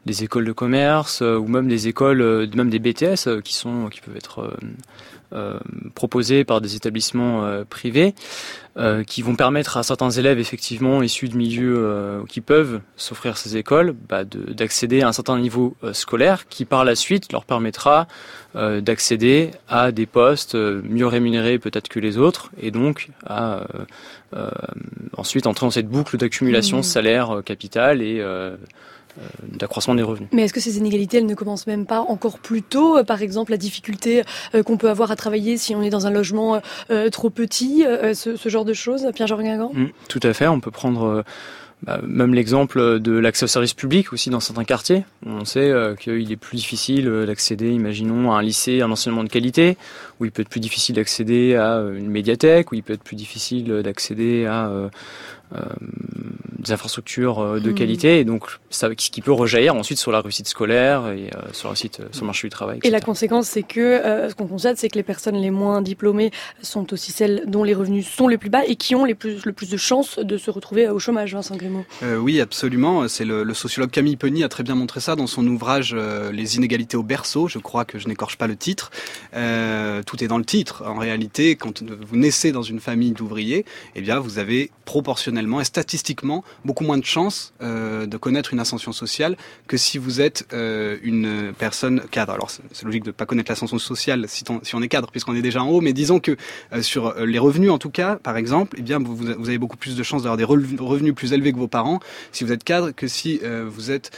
des 0.06 0.24
écoles 0.24 0.44
de 0.44 0.52
commerce 0.52 1.22
euh, 1.22 1.36
ou 1.36 1.46
même 1.46 1.68
des 1.68 1.88
écoles, 1.88 2.48
même 2.54 2.70
des 2.70 2.78
BTS 2.78 3.26
euh, 3.26 3.40
qui 3.40 3.54
sont 3.54 3.88
qui 3.88 4.00
peuvent 4.00 4.16
être 4.16 4.52
euh, 5.34 5.58
proposés 5.94 6.44
par 6.44 6.60
des 6.60 6.76
établissements 6.76 7.44
euh, 7.44 7.64
privés 7.64 8.14
euh, 8.76 9.02
qui 9.02 9.22
vont 9.22 9.34
permettre 9.34 9.78
à 9.78 9.82
certains 9.82 10.10
élèves 10.10 10.38
effectivement 10.38 11.02
issus 11.02 11.30
de 11.30 11.36
milieux 11.36 12.22
qui 12.28 12.42
peuvent 12.42 12.80
s'offrir 12.96 13.38
ces 13.38 13.56
écoles 13.56 13.94
bah, 14.08 14.24
d'accéder 14.24 15.00
à 15.00 15.08
un 15.08 15.12
certain 15.12 15.38
niveau 15.38 15.74
scolaire 15.92 16.48
qui 16.48 16.66
par 16.66 16.84
la 16.84 16.94
suite 16.94 17.32
leur 17.32 17.44
permettra 17.44 18.06
d'accéder 18.54 19.52
à 19.68 19.90
des 19.92 20.06
postes 20.06 20.54
mieux 20.54 21.06
rémunérés 21.06 21.58
peut-être 21.58 21.88
que 21.88 22.00
les 22.00 22.18
autres 22.18 22.50
et 22.60 22.70
donc 22.70 23.08
à 23.26 23.64
ensuite 25.16 25.46
entrer 25.46 25.66
dans 25.66 25.70
cette 25.70 25.88
boucle 25.88 26.16
d'accumulation 26.16 26.78
mmh. 26.78 26.82
salaire 26.82 27.42
capital 27.44 28.02
et 28.02 28.20
euh, 28.20 28.56
d'accroissement 29.48 29.94
des 29.94 30.02
revenus. 30.02 30.28
Mais 30.32 30.42
est-ce 30.42 30.52
que 30.52 30.60
ces 30.60 30.78
inégalités, 30.78 31.18
elles 31.18 31.26
ne 31.26 31.34
commencent 31.34 31.66
même 31.66 31.86
pas 31.86 32.00
encore 32.00 32.38
plus 32.38 32.62
tôt 32.62 32.98
euh, 32.98 33.04
Par 33.04 33.22
exemple, 33.22 33.50
la 33.50 33.56
difficulté 33.56 34.22
euh, 34.54 34.62
qu'on 34.62 34.76
peut 34.76 34.90
avoir 34.90 35.10
à 35.10 35.16
travailler 35.16 35.56
si 35.56 35.74
on 35.74 35.82
est 35.82 35.90
dans 35.90 36.06
un 36.06 36.10
logement 36.10 36.60
trop 37.10 37.30
petit, 37.30 37.84
ce, 38.14 38.36
ce, 38.36 38.48
genre 38.48 38.64
de 38.64 38.72
choses, 38.72 39.06
Pierre-Jean 39.14 39.38
Guingamp? 39.38 39.70
Mmh, 39.72 39.86
Tout 40.08 40.20
à 40.22 40.32
fait, 40.32 40.48
on 40.48 40.60
peut 40.60 40.70
prendre... 40.70 41.24
Bah, 41.82 42.00
même 42.06 42.32
l'exemple 42.32 43.00
de 43.00 43.12
l'accès 43.12 43.44
au 43.44 43.48
service 43.48 43.74
public 43.74 44.12
aussi 44.12 44.30
dans 44.30 44.38
certains 44.38 44.62
quartiers. 44.62 45.04
On 45.26 45.44
sait 45.44 45.68
euh, 45.68 45.96
qu'il 45.96 46.30
est 46.30 46.36
plus 46.36 46.56
difficile 46.56 47.10
d'accéder, 47.26 47.70
imaginons, 47.70 48.32
à 48.32 48.38
un 48.38 48.42
lycée, 48.42 48.82
à 48.82 48.84
un 48.84 48.90
enseignement 48.92 49.24
de 49.24 49.28
qualité, 49.28 49.76
où 50.20 50.24
il 50.24 50.30
peut 50.30 50.42
être 50.42 50.48
plus 50.48 50.60
difficile 50.60 50.94
d'accéder 50.94 51.56
à 51.56 51.78
une 51.78 52.08
médiathèque, 52.08 52.70
où 52.70 52.76
il 52.76 52.84
peut 52.84 52.92
être 52.92 53.02
plus 53.02 53.16
difficile 53.16 53.82
d'accéder 53.82 54.46
à 54.46 54.68
euh, 54.68 54.82
euh, 54.82 54.88
des 56.62 56.72
infrastructures 56.72 57.40
euh, 57.40 57.60
de 57.60 57.70
mmh. 57.70 57.74
qualité 57.74 58.20
et 58.20 58.24
donc 58.24 58.46
ça, 58.70 58.88
ce 58.96 59.10
qui 59.10 59.20
peut 59.20 59.32
rejaillir 59.32 59.74
ensuite 59.74 59.98
sur 59.98 60.12
la 60.12 60.20
réussite 60.20 60.48
scolaire 60.48 61.08
et 61.08 61.30
euh, 61.34 61.52
sur 61.52 61.68
la 61.68 61.70
réussite 61.70 62.02
sur 62.12 62.22
le 62.22 62.26
marché 62.26 62.46
du 62.46 62.50
travail. 62.50 62.78
Etc. 62.78 62.88
Et 62.88 62.90
la 62.90 63.00
conséquence, 63.00 63.48
c'est 63.48 63.62
que 63.62 63.80
euh, 63.80 64.30
ce 64.30 64.34
qu'on 64.34 64.46
constate, 64.46 64.78
c'est 64.78 64.88
que 64.88 64.96
les 64.96 65.02
personnes 65.02 65.36
les 65.36 65.50
moins 65.50 65.82
diplômées 65.82 66.30
sont 66.62 66.92
aussi 66.92 67.12
celles 67.12 67.44
dont 67.46 67.64
les 67.64 67.74
revenus 67.74 68.06
sont 68.06 68.28
les 68.28 68.38
plus 68.38 68.50
bas 68.50 68.64
et 68.66 68.76
qui 68.76 68.94
ont 68.94 69.04
les 69.04 69.14
plus, 69.14 69.44
le 69.44 69.52
plus 69.52 69.70
de 69.70 69.76
chances 69.76 70.18
de 70.18 70.36
se 70.36 70.50
retrouver 70.50 70.88
au 70.88 70.98
chômage, 70.98 71.34
Vincent 71.34 71.56
Grimaud. 71.56 71.84
Euh, 72.02 72.16
oui, 72.16 72.40
absolument. 72.40 73.08
C'est 73.08 73.24
le, 73.24 73.42
le, 73.42 73.54
sociologue 73.54 73.90
Camille 73.90 74.16
Penny 74.16 74.44
a 74.44 74.48
très 74.48 74.62
bien 74.62 74.74
montré 74.74 75.00
ça 75.00 75.16
dans 75.16 75.26
son 75.26 75.46
ouvrage 75.46 75.94
Les 76.32 76.56
inégalités 76.56 76.96
au 76.96 77.02
berceau. 77.02 77.48
Je 77.48 77.58
crois 77.58 77.84
que 77.84 77.98
je 77.98 78.08
n'écorche 78.08 78.36
pas 78.36 78.46
le 78.46 78.56
titre. 78.56 78.90
tout 79.32 80.24
est 80.24 80.28
dans 80.28 80.38
le 80.38 80.44
titre. 80.44 80.84
En 80.86 80.98
réalité, 80.98 81.56
quand 81.56 81.82
vous 81.82 82.16
naissez 82.16 82.52
dans 82.52 82.62
une 82.62 82.80
famille 82.80 83.12
d'ouvriers, 83.12 83.64
eh 83.94 84.00
bien, 84.00 84.18
vous 84.18 84.38
avez 84.38 84.70
proportionnellement 84.84 85.41
et 85.60 85.64
statistiquement 85.64 86.44
beaucoup 86.64 86.84
moins 86.84 86.98
de 86.98 87.04
chances 87.04 87.52
euh, 87.62 88.06
de 88.06 88.16
connaître 88.16 88.52
une 88.52 88.60
ascension 88.60 88.92
sociale 88.92 89.36
que 89.66 89.76
si 89.76 89.98
vous 89.98 90.20
êtes 90.20 90.46
euh, 90.52 90.96
une 91.02 91.52
personne 91.58 92.02
cadre. 92.10 92.32
Alors 92.32 92.50
c'est 92.50 92.84
logique 92.84 93.04
de 93.04 93.10
ne 93.10 93.12
pas 93.12 93.26
connaître 93.26 93.50
l'ascension 93.50 93.78
sociale 93.78 94.26
si, 94.28 94.44
on, 94.74 94.82
est 94.82 94.88
cadre 94.88 95.10
puisqu'on 95.10 95.34
est 95.34 95.42
déjà 95.42 95.62
en 95.62 95.68
haut, 95.68 95.80
mais 95.80 95.92
disons 95.92 96.20
que 96.20 96.36
euh, 96.72 96.82
sur 96.82 97.14
les 97.24 97.38
revenus 97.38 97.70
en 97.70 97.78
tout 97.78 97.90
cas, 97.90 98.16
par 98.16 98.36
exemple, 98.36 98.76
eh 98.78 98.82
bien 98.82 98.98
vous, 98.98 99.30
avez 99.30 99.58
beaucoup 99.58 99.76
plus 99.76 99.96
de 99.96 100.02
chances 100.02 100.22
d'avoir 100.22 100.36
des 100.36 100.44
revenus 100.44 101.14
plus 101.14 101.32
élevés 101.32 101.52
que 101.52 101.58
vos 101.58 101.68
parents 101.68 102.00
si 102.32 102.44
vous 102.44 102.52
êtes 102.52 102.64
cadre 102.64 102.90
que 102.90 103.08
si 103.08 103.40
vous 103.66 103.90
êtes 103.90 104.10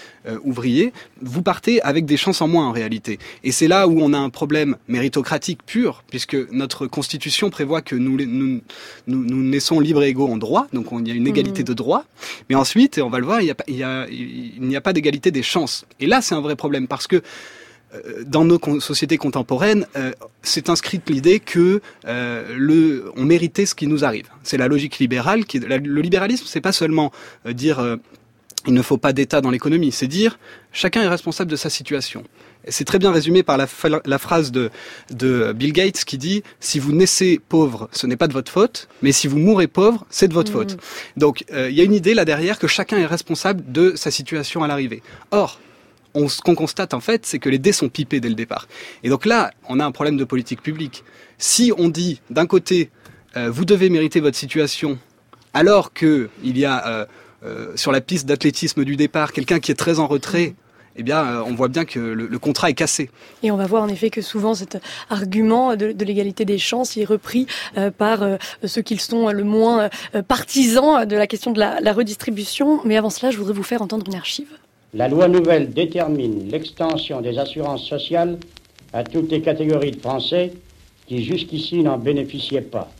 ouvrier. 0.42 0.92
Vous 1.20 1.42
partez 1.42 1.80
avec 1.82 2.06
des 2.06 2.16
chances 2.16 2.40
en 2.40 2.48
moins 2.48 2.66
en 2.66 2.72
réalité. 2.72 3.18
Et 3.42 3.52
c'est 3.52 3.68
là 3.68 3.88
où 3.88 4.00
on 4.00 4.12
a 4.12 4.18
un 4.18 4.30
problème 4.30 4.76
méritocratique 4.88 5.60
pur 5.64 6.04
puisque 6.08 6.36
notre 6.50 6.86
constitution 6.86 7.50
prévoit 7.50 7.82
que 7.82 7.94
nous, 7.96 8.60
naissons 9.06 9.80
libres 9.80 10.02
et 10.02 10.08
égaux 10.08 10.28
en 10.28 10.36
droit, 10.36 10.66
donc 10.72 10.92
on, 10.92 11.04
y 11.04 11.10
a 11.14 11.18
une 11.18 11.26
égalité 11.26 11.62
mmh. 11.62 11.66
de 11.66 11.74
droit, 11.74 12.04
mais 12.48 12.54
ensuite, 12.54 12.98
et 12.98 13.02
on 13.02 13.10
va 13.10 13.18
le 13.18 13.26
voir, 13.26 13.40
il 13.40 13.54
n'y 13.76 14.76
a, 14.76 14.80
pas 14.80 14.92
d'égalité 14.92 15.30
des 15.30 15.42
chances. 15.42 15.86
Et 16.00 16.06
là, 16.06 16.20
c'est 16.20 16.34
un 16.34 16.40
vrai 16.40 16.56
problème 16.56 16.88
parce 16.88 17.06
que 17.06 17.22
dans 18.26 18.44
nos 18.44 18.58
sociétés 18.80 19.18
contemporaines, 19.18 19.86
c'est 20.42 20.68
inscrite 20.68 21.08
l'idée 21.08 21.38
que 21.38 21.80
le, 22.04 23.12
on 23.16 23.24
méritait 23.24 23.66
ce 23.66 23.76
qui 23.76 23.86
nous 23.86 24.04
arrive. 24.04 24.26
C'est 24.42 24.56
la 24.56 24.66
logique 24.66 24.98
libérale. 24.98 25.44
Qui, 25.44 25.60
le 25.60 26.00
libéralisme, 26.00 26.44
c'est 26.48 26.60
pas 26.60 26.72
seulement 26.72 27.12
dire 27.46 27.98
il 28.66 28.74
ne 28.74 28.82
faut 28.82 28.96
pas 28.96 29.12
d'État 29.12 29.40
dans 29.40 29.50
l'économie, 29.50 29.92
c'est 29.92 30.06
dire 30.06 30.38
chacun 30.72 31.02
est 31.02 31.08
responsable 31.08 31.50
de 31.50 31.56
sa 31.56 31.70
situation. 31.70 32.24
C'est 32.68 32.84
très 32.84 32.98
bien 32.98 33.12
résumé 33.12 33.42
par 33.42 33.56
la, 33.56 33.66
la 34.04 34.18
phrase 34.18 34.52
de, 34.52 34.70
de, 35.10 35.52
Bill 35.52 35.72
Gates 35.72 36.04
qui 36.04 36.18
dit 36.18 36.42
si 36.60 36.78
vous 36.78 36.92
naissez 36.92 37.40
pauvre, 37.48 37.88
ce 37.92 38.06
n'est 38.06 38.16
pas 38.16 38.28
de 38.28 38.32
votre 38.32 38.50
faute, 38.50 38.88
mais 39.02 39.12
si 39.12 39.28
vous 39.28 39.38
mourrez 39.38 39.66
pauvre, 39.66 40.06
c'est 40.10 40.28
de 40.28 40.34
votre 40.34 40.50
mmh. 40.50 40.54
faute. 40.54 40.76
Donc 41.16 41.44
euh, 41.52 41.70
il 41.70 41.76
y 41.76 41.80
a 41.80 41.84
une 41.84 41.94
idée 41.94 42.14
là 42.14 42.24
derrière 42.24 42.58
que 42.58 42.66
chacun 42.66 42.96
est 42.98 43.06
responsable 43.06 43.62
de 43.70 43.94
sa 43.96 44.10
situation 44.10 44.62
à 44.62 44.66
l'arrivée. 44.66 45.02
Or, 45.30 45.60
on, 46.14 46.28
ce 46.28 46.40
qu'on 46.40 46.54
constate 46.54 46.94
en 46.94 47.00
fait, 47.00 47.26
c'est 47.26 47.38
que 47.38 47.48
les 47.48 47.58
dés 47.58 47.72
sont 47.72 47.88
pipés 47.88 48.20
dès 48.20 48.28
le 48.28 48.34
départ. 48.34 48.68
Et 49.02 49.08
donc 49.08 49.26
là, 49.26 49.50
on 49.68 49.80
a 49.80 49.84
un 49.84 49.92
problème 49.92 50.16
de 50.16 50.24
politique 50.24 50.62
publique. 50.62 51.04
Si 51.38 51.72
on 51.76 51.88
dit 51.88 52.20
d'un 52.30 52.46
côté, 52.46 52.90
euh, 53.36 53.50
vous 53.50 53.64
devez 53.64 53.90
mériter 53.90 54.20
votre 54.20 54.36
situation, 54.36 54.98
alors 55.52 55.92
que 55.92 56.30
il 56.42 56.56
y 56.56 56.64
a 56.64 56.86
euh, 56.86 57.06
euh, 57.44 57.76
sur 57.76 57.92
la 57.92 58.00
piste 58.00 58.26
d'athlétisme 58.26 58.84
du 58.84 58.96
départ, 58.96 59.32
quelqu'un 59.32 59.60
qui 59.60 59.70
est 59.70 59.76
très 59.76 59.98
en 59.98 60.06
retrait, 60.06 60.54
eh 60.96 61.02
bien, 61.02 61.24
euh, 61.24 61.42
on 61.46 61.54
voit 61.54 61.68
bien 61.68 61.84
que 61.84 61.98
le, 61.98 62.38
contrat 62.38 62.70
est 62.70 62.74
cassé. 62.74 63.10
Et 63.42 63.50
on 63.50 63.56
va 63.56 63.66
voir 63.66 63.82
en 63.82 63.88
effet 63.88 64.10
que 64.10 64.22
souvent 64.22 64.54
cet 64.54 64.78
argument 65.10 65.76
de, 65.76 65.94
l'égalité 66.04 66.44
des 66.44 66.58
chances 66.58 66.96
est 66.96 67.04
repris 67.04 67.46
euh, 67.76 67.90
par 67.90 68.24
ceux 68.64 68.82
qui 68.82 68.96
sont 68.98 69.28
le 69.30 69.44
moins 69.44 69.88
partisans 70.28 71.06
de 71.06 71.16
la 71.16 71.26
question 71.26 71.52
de 71.52 71.58
la, 71.58 71.80
la, 71.80 71.92
redistribution. 71.92 72.80
Mais 72.84 72.96
avant 72.96 73.10
cela, 73.10 73.30
je 73.30 73.38
voudrais 73.38 73.54
vous 73.54 73.62
faire 73.62 73.82
entendre 73.82 74.06
une 74.06 74.14
archive. 74.14 74.48
La 74.92 75.08
loi 75.08 75.28
nouvelle 75.28 75.70
détermine 75.70 76.48
l'extension 76.48 77.20
des 77.20 77.38
assurances 77.38 77.84
sociales 77.84 78.38
à 78.92 79.02
toutes 79.02 79.30
les 79.30 79.40
catégories 79.40 79.90
de 79.90 80.00
Français 80.00 80.52
qui 81.06 81.24
jusqu'ici 81.24 81.82
n'en 81.82 81.98
bénéficiaient 81.98 82.60
pas. 82.60 82.90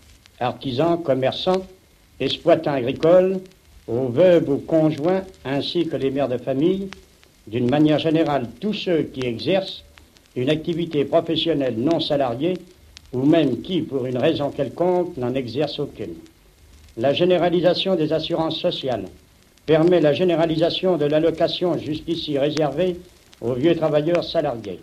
Artisans, 0.41 1.01
commerçants, 1.03 1.65
exploitants 2.21 2.73
agricoles, 2.73 3.41
aux 3.87 4.09
veuves, 4.09 4.49
aux 4.49 4.59
conjoints, 4.59 5.23
ainsi 5.45 5.87
que 5.87 5.97
les 5.97 6.11
mères 6.11 6.29
de 6.29 6.39
famille, 6.39 6.89
d'une 7.47 7.69
manière 7.69 7.99
générale 7.99 8.49
tous 8.61 8.73
ceux 8.73 9.03
qui 9.03 9.21
exercent 9.27 9.85
une 10.37 10.51
activité 10.51 11.05
professionnelle 11.05 11.77
non 11.79 12.01
salariée 12.01 12.55
ou 13.13 13.23
même 13.25 13.63
qui, 13.63 13.83
pour 13.83 14.07
une 14.07 14.19
raison 14.19 14.51
quelconque, 14.51 15.17
n'en 15.17 15.35
exercent 15.35 15.79
aucune. 15.79 16.15
La 16.97 17.13
généralisation 17.13 17.95
des 17.95 18.13
assurances 18.13 18.59
sociales 18.61 19.07
permet 19.67 20.01
la 20.01 20.13
généralisation 20.13 20.97
de 20.97 21.07
l'allocation 21.07 21.79
jusqu'ici 21.79 22.39
réservée 22.39 22.97
aux 23.41 23.55
vieux 23.55 23.75
travailleurs 23.75 24.25
salariés. 24.25 24.81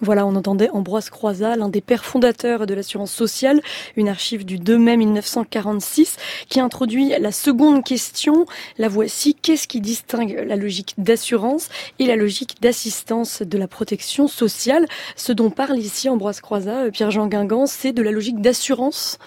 Voilà, 0.00 0.26
on 0.26 0.34
entendait 0.34 0.70
Ambroise 0.70 1.10
Croizat, 1.10 1.56
l'un 1.56 1.68
des 1.68 1.82
pères 1.82 2.04
fondateurs 2.04 2.66
de 2.66 2.72
l'assurance 2.72 3.12
sociale, 3.12 3.60
une 3.96 4.08
archive 4.08 4.46
du 4.46 4.58
2 4.58 4.78
mai 4.78 4.96
1946 4.96 6.16
qui 6.48 6.58
introduit 6.58 7.12
la 7.20 7.32
seconde 7.32 7.84
question. 7.84 8.46
La 8.78 8.88
voici, 8.88 9.34
qu'est-ce 9.34 9.68
qui 9.68 9.80
distingue 9.80 10.42
la 10.46 10.56
logique 10.56 10.94
d'assurance 10.96 11.68
et 11.98 12.06
la 12.06 12.16
logique 12.16 12.62
d'assistance 12.62 13.42
de 13.42 13.58
la 13.58 13.68
protection 13.68 14.26
sociale? 14.26 14.86
Ce 15.16 15.32
dont 15.32 15.50
parle 15.50 15.78
ici 15.78 16.08
Ambroise 16.08 16.40
Croizat, 16.40 16.84
euh, 16.86 16.90
Pierre-Jean 16.90 17.26
Guingamp, 17.26 17.66
c'est 17.66 17.92
de 17.92 18.02
la 18.02 18.10
logique 18.10 18.40
d'assurance 18.40 19.18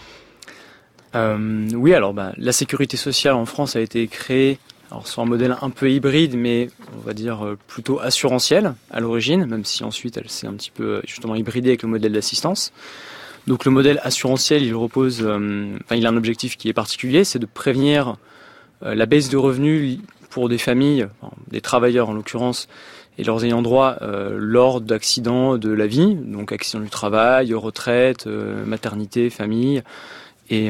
euh, 1.16 1.70
oui, 1.76 1.94
alors 1.94 2.14
bah, 2.14 2.34
la 2.38 2.52
sécurité 2.52 2.98
sociale 2.98 3.36
en 3.36 3.46
France 3.46 3.76
a 3.76 3.82
été 3.82 4.08
créée 4.08 4.58
alors 4.94 5.08
sur 5.08 5.24
un 5.24 5.26
modèle 5.26 5.58
un 5.60 5.72
peu 5.72 5.90
hybride, 5.90 6.36
mais 6.38 6.70
on 6.96 7.00
va 7.00 7.14
dire 7.14 7.44
euh, 7.44 7.58
plutôt 7.66 8.00
assurantiel 8.00 8.76
à 8.92 9.00
l'origine, 9.00 9.44
même 9.48 9.66
si 9.66 9.84
ensuite 9.84 10.18
elle 10.18 10.30
s'est 10.30 10.46
un 10.46 10.54
petit 10.54 10.70
peu 10.70 10.84
euh, 10.84 11.02
justement 11.08 11.34
hybridée 11.34 11.70
avec 11.70 11.82
le 11.82 11.90
modèle 11.90 12.12
d'assistance. 12.12 12.72
Donc 13.48 13.66
le 13.66 13.72
modèle 13.72 14.00
assurantiel, 14.04 14.62
il 14.62 14.76
repose, 14.76 15.24
euh, 15.24 15.76
enfin 15.84 15.96
il 15.96 16.06
a 16.06 16.10
un 16.10 16.16
objectif 16.16 16.58
qui 16.58 16.70
est 16.70 16.74
particulier, 16.74 17.24
c'est 17.24 17.40
de 17.40 17.48
prévenir 17.48 18.18
la 18.82 19.06
baisse 19.06 19.30
de 19.30 19.38
revenus 19.38 20.00
pour 20.30 20.50
des 20.50 20.58
familles, 20.58 21.08
des 21.50 21.62
travailleurs 21.62 22.10
en 22.10 22.14
l'occurrence, 22.14 22.68
et 23.18 23.24
leurs 23.24 23.46
ayants 23.46 23.62
droit 23.62 23.96
lors 24.02 24.82
d'accidents 24.82 25.58
de 25.58 25.70
la 25.70 25.88
vie, 25.88 26.16
donc 26.16 26.52
accidents 26.52 26.84
du 26.84 26.90
travail, 26.90 27.54
retraite, 27.54 28.26
maternité, 28.26 29.30
famille 29.30 29.82
et, 30.50 30.68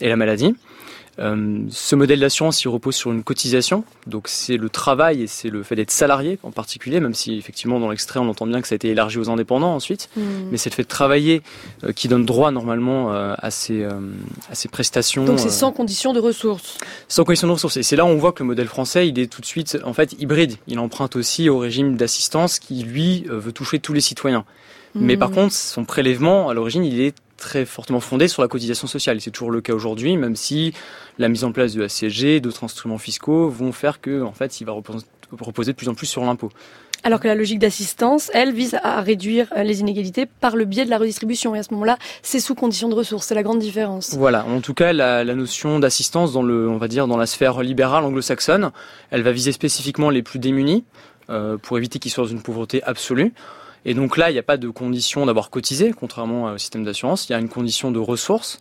et 0.00 0.08
la 0.08 0.16
maladie. 0.16 0.54
Euh, 1.18 1.58
ce 1.68 1.94
modèle 1.94 2.20
d'assurance, 2.20 2.62
il 2.64 2.68
repose 2.68 2.94
sur 2.94 3.12
une 3.12 3.22
cotisation. 3.22 3.84
Donc 4.06 4.28
c'est 4.28 4.56
le 4.56 4.68
travail 4.68 5.22
et 5.22 5.26
c'est 5.26 5.50
le 5.50 5.62
fait 5.62 5.76
d'être 5.76 5.90
salarié 5.90 6.38
en 6.42 6.50
particulier, 6.50 7.00
même 7.00 7.14
si 7.14 7.36
effectivement 7.36 7.78
dans 7.80 7.90
l'extrait 7.90 8.18
on 8.18 8.28
entend 8.28 8.46
bien 8.46 8.62
que 8.62 8.68
ça 8.68 8.74
a 8.74 8.76
été 8.76 8.88
élargi 8.88 9.18
aux 9.18 9.28
indépendants 9.28 9.74
ensuite. 9.74 10.08
Hmm. 10.16 10.22
Mais 10.50 10.56
c'est 10.56 10.70
le 10.70 10.74
fait 10.74 10.84
de 10.84 10.88
travailler 10.88 11.42
euh, 11.84 11.92
qui 11.92 12.08
donne 12.08 12.24
droit 12.24 12.50
normalement 12.50 13.12
euh, 13.12 13.34
à, 13.38 13.50
ces, 13.50 13.84
à 13.84 14.54
ces 14.54 14.68
prestations. 14.68 15.24
Donc 15.24 15.38
c'est 15.38 15.50
sans 15.50 15.72
condition 15.72 16.12
de 16.12 16.20
ressources. 16.20 16.78
Sans 17.08 17.24
condition 17.24 17.46
de 17.46 17.52
ressources. 17.52 17.76
Et 17.76 17.82
c'est 17.82 17.96
là 17.96 18.04
où 18.04 18.08
on 18.08 18.16
voit 18.16 18.32
que 18.32 18.42
le 18.42 18.48
modèle 18.48 18.68
français, 18.68 19.08
il 19.08 19.18
est 19.18 19.30
tout 19.30 19.40
de 19.40 19.46
suite 19.46 19.78
en 19.84 19.92
fait 19.92 20.14
hybride. 20.18 20.56
Il 20.66 20.78
emprunte 20.78 21.16
aussi 21.16 21.48
au 21.48 21.58
régime 21.58 21.96
d'assistance 21.96 22.58
qui 22.58 22.82
lui 22.82 23.24
veut 23.28 23.52
toucher 23.52 23.78
tous 23.78 23.92
les 23.92 24.00
citoyens. 24.00 24.44
Mais 24.94 25.16
par 25.16 25.30
hmm. 25.30 25.34
contre, 25.34 25.54
son 25.54 25.84
prélèvement, 25.84 26.50
à 26.50 26.54
l'origine, 26.54 26.84
il 26.84 27.00
est 27.00 27.14
très 27.42 27.66
fortement 27.66 28.00
fondé 28.00 28.28
sur 28.28 28.40
la 28.40 28.48
cotisation 28.48 28.86
sociale. 28.86 29.18
Et 29.18 29.20
c'est 29.20 29.30
toujours 29.30 29.50
le 29.50 29.60
cas 29.60 29.74
aujourd'hui, 29.74 30.16
même 30.16 30.36
si 30.36 30.72
la 31.18 31.28
mise 31.28 31.44
en 31.44 31.52
place 31.52 31.74
de 31.74 31.82
la 31.82 31.88
CSG, 31.88 32.40
d'autres 32.40 32.64
instruments 32.64 32.98
fiscaux 32.98 33.48
vont 33.48 33.72
faire 33.72 34.00
que, 34.00 34.22
en 34.22 34.32
fait, 34.32 34.60
il 34.60 34.64
va 34.64 34.72
reposer 34.72 35.72
de 35.72 35.76
plus 35.76 35.88
en 35.88 35.94
plus 35.94 36.06
sur 36.06 36.24
l'impôt. 36.24 36.50
Alors 37.04 37.18
que 37.18 37.26
la 37.26 37.34
logique 37.34 37.58
d'assistance, 37.58 38.30
elle, 38.32 38.52
vise 38.52 38.78
à 38.84 39.00
réduire 39.00 39.48
les 39.56 39.80
inégalités 39.80 40.24
par 40.24 40.54
le 40.54 40.64
biais 40.64 40.84
de 40.84 40.90
la 40.90 40.98
redistribution. 40.98 41.52
Et 41.56 41.58
à 41.58 41.64
ce 41.64 41.72
moment-là, 41.74 41.98
c'est 42.22 42.38
sous 42.38 42.54
condition 42.54 42.88
de 42.88 42.94
ressources. 42.94 43.26
C'est 43.26 43.34
la 43.34 43.42
grande 43.42 43.58
différence. 43.58 44.14
Voilà. 44.14 44.46
En 44.46 44.60
tout 44.60 44.72
cas, 44.72 44.92
la, 44.92 45.24
la 45.24 45.34
notion 45.34 45.80
d'assistance 45.80 46.32
dans 46.32 46.44
le, 46.44 46.68
on 46.68 46.76
va 46.76 46.86
dire, 46.86 47.08
dans 47.08 47.16
la 47.16 47.26
sphère 47.26 47.60
libérale 47.60 48.04
anglo-saxonne, 48.04 48.70
elle 49.10 49.22
va 49.22 49.32
viser 49.32 49.50
spécifiquement 49.50 50.10
les 50.10 50.22
plus 50.22 50.38
démunis 50.38 50.84
euh, 51.28 51.56
pour 51.56 51.76
éviter 51.76 51.98
qu'ils 51.98 52.12
soient 52.12 52.24
dans 52.24 52.30
une 52.30 52.42
pauvreté 52.42 52.84
absolue. 52.84 53.32
Et 53.84 53.94
donc 53.94 54.16
là, 54.16 54.30
il 54.30 54.34
n'y 54.34 54.38
a 54.38 54.44
pas 54.44 54.56
de 54.56 54.68
condition 54.68 55.26
d'avoir 55.26 55.50
cotisé, 55.50 55.92
contrairement 55.92 56.52
au 56.52 56.58
système 56.58 56.84
d'assurance. 56.84 57.28
Il 57.28 57.32
y 57.32 57.34
a 57.34 57.38
une 57.38 57.48
condition 57.48 57.90
de 57.90 57.98
ressources. 57.98 58.60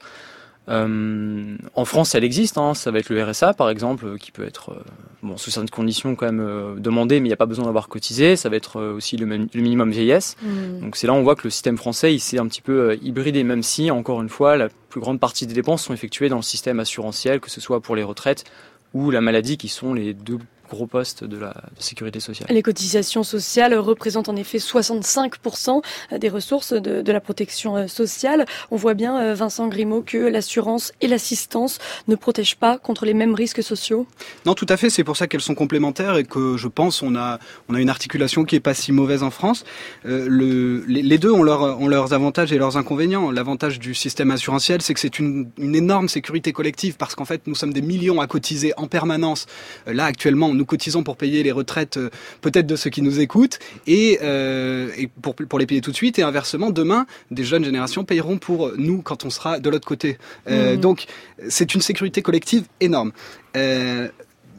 Euh, 0.69 1.57
en 1.75 1.85
France, 1.85 2.15
elle 2.15 2.23
existe. 2.23 2.57
Hein. 2.57 2.73
Ça 2.73 2.91
va 2.91 2.99
être 2.99 3.09
le 3.09 3.23
RSA, 3.23 3.53
par 3.53 3.69
exemple, 3.69 4.17
qui 4.17 4.31
peut 4.31 4.45
être, 4.45 4.71
euh, 4.71 4.83
bon, 5.23 5.37
sous 5.37 5.49
certaines 5.49 5.69
conditions 5.69 6.15
quand 6.15 6.27
même 6.27 6.39
euh, 6.39 6.75
demandé, 6.77 7.19
mais 7.19 7.27
il 7.27 7.29
n'y 7.29 7.33
a 7.33 7.37
pas 7.37 7.45
besoin 7.45 7.65
d'avoir 7.65 7.87
cotisé. 7.87 8.35
Ça 8.35 8.49
va 8.49 8.55
être 8.55 8.79
euh, 8.79 8.93
aussi 8.93 9.17
le, 9.17 9.25
le, 9.25 9.61
minimum 9.61 9.91
vieillesse. 9.91 10.37
Mmh. 10.41 10.81
Donc 10.81 10.95
c'est 10.95 11.07
là 11.07 11.13
on 11.13 11.23
voit 11.23 11.35
que 11.35 11.43
le 11.43 11.49
système 11.49 11.77
français, 11.77 12.13
il 12.13 12.19
s'est 12.19 12.39
un 12.39 12.47
petit 12.47 12.61
peu 12.61 12.97
hybridé, 13.01 13.43
même 13.43 13.63
si, 13.63 13.89
encore 13.91 14.21
une 14.21 14.29
fois, 14.29 14.55
la 14.55 14.69
plus 14.89 15.01
grande 15.01 15.19
partie 15.19 15.47
des 15.47 15.53
dépenses 15.53 15.83
sont 15.83 15.93
effectuées 15.93 16.29
dans 16.29 16.37
le 16.37 16.41
système 16.43 16.79
assurantiel, 16.79 17.39
que 17.39 17.49
ce 17.49 17.59
soit 17.59 17.81
pour 17.81 17.95
les 17.95 18.03
retraites 18.03 18.45
ou 18.93 19.09
la 19.09 19.21
maladie, 19.21 19.57
qui 19.57 19.67
sont 19.67 19.93
les 19.93 20.13
deux 20.13 20.37
gros 20.71 20.87
postes 20.87 21.23
de 21.23 21.37
la 21.37 21.53
sécurité 21.77 22.19
sociale. 22.19 22.47
Les 22.49 22.61
cotisations 22.61 23.23
sociales 23.23 23.75
représentent 23.75 24.29
en 24.29 24.35
effet 24.35 24.57
65% 24.57 25.81
des 26.17 26.29
ressources 26.29 26.73
de, 26.73 27.01
de, 27.01 27.11
la 27.11 27.19
protection 27.19 27.75
euh, 27.75 27.87
sociale. 27.87 28.45
On 28.71 28.77
voit 28.77 28.93
bien, 28.93 29.19
euh, 29.19 29.33
Vincent 29.35 29.67
Grimaud, 29.67 30.01
que 30.01 30.17
l'assurance 30.17 30.93
et 31.01 31.07
l'assistance 31.07 31.79
ne 32.07 32.15
protègent 32.15 32.55
pas 32.55 32.77
contre 32.77 33.05
les 33.05 33.13
mêmes 33.13 33.35
risques 33.35 33.61
sociaux. 33.61 34.07
Non, 34.45 34.53
tout 34.53 34.65
à 34.69 34.77
fait. 34.77 34.89
C'est 34.89 35.03
pour 35.03 35.17
ça 35.17 35.27
qu'elles 35.27 35.41
sont 35.41 35.55
complémentaires 35.55 36.15
et 36.17 36.23
que 36.23 36.55
je 36.57 36.67
pense 36.67 37.01
on 37.01 37.15
a 37.15 37.39
on 37.67 37.75
a 37.75 37.81
une 37.81 37.89
articulation 37.89 38.45
qui 38.45 38.55
est 38.55 38.61
pas 38.61 38.73
si 38.73 38.91
mauvaise 38.91 39.23
en 39.23 39.31
France. 39.31 39.65
Euh, 40.05 40.25
le, 40.29 40.83
les, 40.87 41.17
deux 41.17 41.31
ont, 41.31 41.43
leur, 41.43 41.61
ont 41.81 41.87
leurs 41.87 42.13
avantages 42.13 42.53
et 42.53 42.57
leurs 42.57 42.77
inconvénients. 42.77 43.29
L'avantage 43.29 43.79
du 43.79 43.93
système 43.93 44.31
assurantiel, 44.31 44.81
c'est 44.81 44.93
que 44.93 44.99
c'est 44.99 45.19
une, 45.19 45.49
une 45.57 45.75
énorme 45.75 46.07
sécurité 46.07 46.53
collective 46.53 46.95
parce 46.97 47.15
qu'en 47.15 47.25
fait, 47.25 47.47
nous 47.47 47.55
sommes 47.55 47.73
des 47.73 47.81
millions 47.81 48.21
à 48.21 48.27
cotiser 48.27 48.73
en 48.77 48.87
permanence. 48.87 49.47
Là, 49.85 50.05
actuellement, 50.05 50.53
nous 50.61 50.65
cotisons 50.65 51.01
pour 51.01 51.17
payer 51.17 51.41
les 51.41 51.51
retraites 51.51 51.97
euh, 51.97 52.11
peut-être 52.41 52.67
de 52.67 52.75
ceux 52.75 52.91
qui 52.91 53.01
nous 53.01 53.19
écoutent 53.19 53.57
et, 53.87 54.19
euh, 54.21 54.89
et 54.95 55.07
pour, 55.07 55.33
pour 55.33 55.57
les 55.57 55.65
payer 55.65 55.81
tout 55.81 55.89
de 55.89 55.95
suite 55.95 56.19
et 56.19 56.23
inversement 56.23 56.69
demain 56.69 57.07
des 57.31 57.43
jeunes 57.43 57.65
générations 57.65 58.03
payeront 58.05 58.37
pour 58.37 58.71
nous 58.77 59.01
quand 59.01 59.25
on 59.25 59.31
sera 59.31 59.59
de 59.59 59.69
l'autre 59.71 59.87
côté. 59.87 60.19
Euh, 60.47 60.77
mmh. 60.77 60.79
Donc 60.79 61.05
c'est 61.49 61.73
une 61.73 61.81
sécurité 61.81 62.21
collective 62.21 62.65
énorme. 62.79 63.11
Euh, 63.57 64.07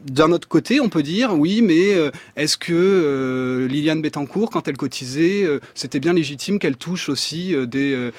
d'un 0.05 0.31
autre 0.31 0.47
côté, 0.47 0.79
on 0.79 0.89
peut 0.89 1.03
dire 1.03 1.33
oui, 1.33 1.61
mais 1.61 1.93
euh, 1.93 2.11
est-ce 2.35 2.57
que 2.57 2.73
euh, 2.73 3.67
Liliane 3.67 4.01
Bettencourt, 4.01 4.49
quand 4.49 4.67
elle 4.67 4.77
cotisait, 4.77 5.43
euh, 5.43 5.59
c'était 5.75 5.99
bien 5.99 6.13
légitime 6.13 6.59
qu'elle 6.59 6.77
touche 6.77 7.09
aussi 7.09 7.55
des, 7.67 8.11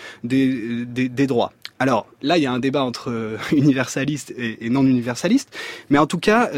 droits? 1.27 1.53
Alors 1.79 2.07
là, 2.23 2.39
il 2.39 2.43
y 2.43 2.47
a 2.47 2.53
un 2.53 2.59
débat 2.59 2.85
entre 2.85 3.37
universalistes 3.53 4.33
et, 4.37 4.67
et, 4.67 4.71
non 4.71 4.85
universalistes, 4.85 5.55
mais 5.91 5.99
en 5.99 6.07
tout 6.07 6.19
cas, 6.19 6.51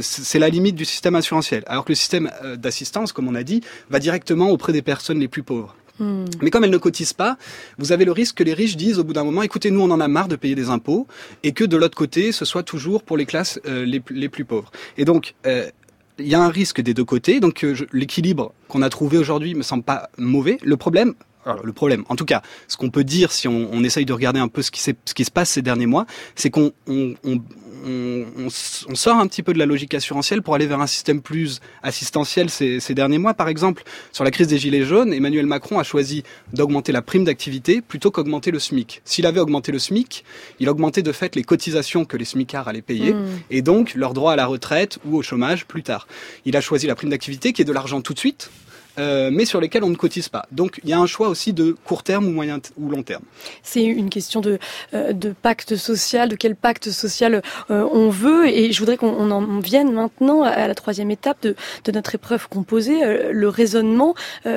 c'est 0.00 0.38
la 0.38 0.48
limite 0.48 0.76
du 0.76 0.84
système 0.84 1.14
assurantiel. 1.14 1.64
Alors 1.66 1.84
que 1.84 1.92
le 1.92 1.96
système 1.96 2.30
d'assistance, 2.56 3.12
comme 3.12 3.28
on 3.28 3.34
a 3.34 3.42
dit, 3.42 3.62
va 3.90 3.98
directement 3.98 4.50
auprès 4.50 4.72
des 4.72 4.82
personnes 4.82 5.18
les 5.18 5.28
plus 5.28 5.42
pauvres. 5.42 5.74
Hmm. 5.98 6.24
Mais 6.42 6.50
comme 6.50 6.64
elles 6.64 6.70
ne 6.70 6.78
cotisent 6.78 7.12
pas, 7.12 7.38
vous 7.78 7.92
avez 7.92 8.04
le 8.04 8.12
risque 8.12 8.36
que 8.36 8.44
les 8.44 8.54
riches 8.54 8.76
disent 8.76 8.98
au 8.98 9.04
bout 9.04 9.12
d'un 9.12 9.24
moment, 9.24 9.42
écoutez, 9.42 9.70
nous 9.70 9.80
on 9.80 9.90
en 9.90 10.00
a 10.00 10.08
marre 10.08 10.28
de 10.28 10.36
payer 10.36 10.54
des 10.54 10.68
impôts, 10.68 11.06
et 11.42 11.52
que 11.52 11.64
de 11.64 11.76
l'autre 11.76 11.96
côté, 11.96 12.32
ce 12.32 12.44
soit 12.44 12.62
toujours 12.62 13.02
pour 13.02 13.16
les 13.16 13.26
classes 13.26 13.60
euh, 13.66 13.84
les, 13.84 14.28
plus 14.28 14.44
pauvres. 14.44 14.70
Et 14.98 15.04
donc, 15.04 15.34
euh, 15.46 15.70
il 16.18 16.28
y 16.28 16.34
a 16.34 16.42
un 16.42 16.48
risque 16.48 16.80
des 16.80 16.94
deux 16.94 17.04
côtés. 17.04 17.40
Donc 17.40 17.66
l'équilibre 17.92 18.52
qu'on 18.68 18.82
a 18.82 18.88
trouvé 18.88 19.18
aujourd'hui 19.18 19.54
me 19.54 19.62
semble 19.62 19.82
pas 19.82 20.08
mauvais. 20.18 20.58
Le 20.62 20.76
problème, 20.76 21.14
le 21.62 21.72
problème, 21.72 22.04
en 22.08 22.16
tout 22.16 22.24
cas, 22.24 22.42
ce 22.68 22.76
qu'on 22.76 22.90
peut 22.90 23.04
dire 23.04 23.30
si 23.30 23.46
on, 23.48 23.84
essaye 23.84 24.04
de 24.04 24.12
regarder 24.12 24.40
un 24.40 24.48
peu 24.48 24.62
ce 24.62 24.70
qui, 24.70 24.80
se 24.80 25.30
passe 25.30 25.50
ces 25.50 25.62
derniers 25.62 25.86
mois, 25.86 26.06
c'est 26.34 26.50
qu'on 26.50 26.72
on, 26.88 27.14
on, 27.24 27.40
on, 27.84 28.50
sort 28.94 29.16
un 29.16 29.26
petit 29.26 29.42
peu 29.42 29.52
de 29.52 29.58
la 29.58 29.66
logique 29.66 29.94
assurantielle 29.94 30.42
pour 30.42 30.54
aller 30.54 30.66
vers 30.66 30.80
un 30.80 30.86
système 30.86 31.20
plus 31.20 31.60
assistentiel 31.82 32.50
ces, 32.50 32.80
ces 32.80 32.94
derniers 32.94 33.18
mois. 33.18 33.34
Par 33.34 33.48
exemple, 33.48 33.82
sur 34.12 34.24
la 34.24 34.30
crise 34.30 34.48
des 34.48 34.58
Gilets 34.58 34.84
jaunes, 34.84 35.12
Emmanuel 35.12 35.46
Macron 35.46 35.78
a 35.78 35.82
choisi 35.82 36.22
d'augmenter 36.52 36.92
la 36.92 37.02
prime 37.02 37.24
d'activité 37.24 37.80
plutôt 37.80 38.10
qu'augmenter 38.10 38.50
le 38.50 38.58
SMIC. 38.58 39.02
S'il 39.04 39.26
avait 39.26 39.40
augmenté 39.40 39.72
le 39.72 39.78
SMIC, 39.78 40.24
il 40.60 40.68
augmentait 40.68 41.02
de 41.02 41.12
fait 41.12 41.34
les 41.36 41.44
cotisations 41.44 42.04
que 42.04 42.16
les 42.16 42.24
SMICards 42.24 42.68
allaient 42.68 42.82
payer 42.82 43.12
mmh. 43.12 43.26
et 43.50 43.62
donc 43.62 43.94
leur 43.94 44.14
droit 44.14 44.32
à 44.32 44.36
la 44.36 44.46
retraite 44.46 44.98
ou 45.04 45.16
au 45.16 45.22
chômage 45.22 45.66
plus 45.66 45.82
tard. 45.82 46.06
Il 46.44 46.56
a 46.56 46.60
choisi 46.60 46.86
la 46.86 46.94
prime 46.94 47.10
d'activité 47.10 47.52
qui 47.52 47.62
est 47.62 47.66
de 47.66 47.72
l'argent 47.72 48.00
tout 48.00 48.14
de 48.14 48.18
suite, 48.18 48.50
euh, 48.98 49.30
mais 49.32 49.44
sur 49.44 49.60
lesquels 49.60 49.84
on 49.84 49.90
ne 49.90 49.96
cotise 49.96 50.28
pas. 50.28 50.46
Donc 50.52 50.80
il 50.84 50.90
y 50.90 50.92
a 50.92 50.98
un 50.98 51.06
choix 51.06 51.28
aussi 51.28 51.52
de 51.52 51.76
court 51.84 52.02
terme 52.02 52.26
ou 52.26 52.30
moyen 52.30 52.60
ou 52.78 52.88
long 52.88 53.02
terme. 53.02 53.22
C'est 53.62 53.84
une 53.84 54.10
question 54.10 54.40
de, 54.40 54.58
euh, 54.94 55.12
de 55.12 55.34
pacte 55.40 55.76
social, 55.76 56.28
de 56.28 56.36
quel 56.36 56.56
pacte 56.56 56.90
social 56.90 57.42
euh, 57.70 57.86
on 57.92 58.08
veut. 58.08 58.48
Et 58.48 58.72
je 58.72 58.78
voudrais 58.78 58.96
qu'on 58.96 59.30
en 59.30 59.60
vienne 59.60 59.92
maintenant 59.92 60.42
à 60.42 60.66
la 60.66 60.74
troisième 60.74 61.10
étape 61.10 61.42
de, 61.42 61.54
de 61.84 61.92
notre 61.92 62.14
épreuve 62.14 62.48
composée, 62.48 63.00
le 63.30 63.48
raisonnement. 63.48 64.14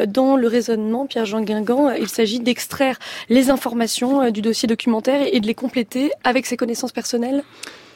dans 0.07 0.35
le 0.35 0.47
raisonnement, 0.47 1.05
Pierre-Jean 1.05 1.41
Guingamp, 1.41 1.91
il 1.91 2.09
s'agit 2.09 2.39
d'extraire 2.39 2.97
les 3.29 3.49
informations 3.49 4.31
du 4.31 4.41
dossier 4.41 4.67
documentaire 4.67 5.27
et 5.31 5.39
de 5.39 5.47
les 5.47 5.53
compléter 5.53 6.11
avec 6.23 6.45
ses 6.45 6.57
connaissances 6.57 6.91
personnelles 6.91 7.43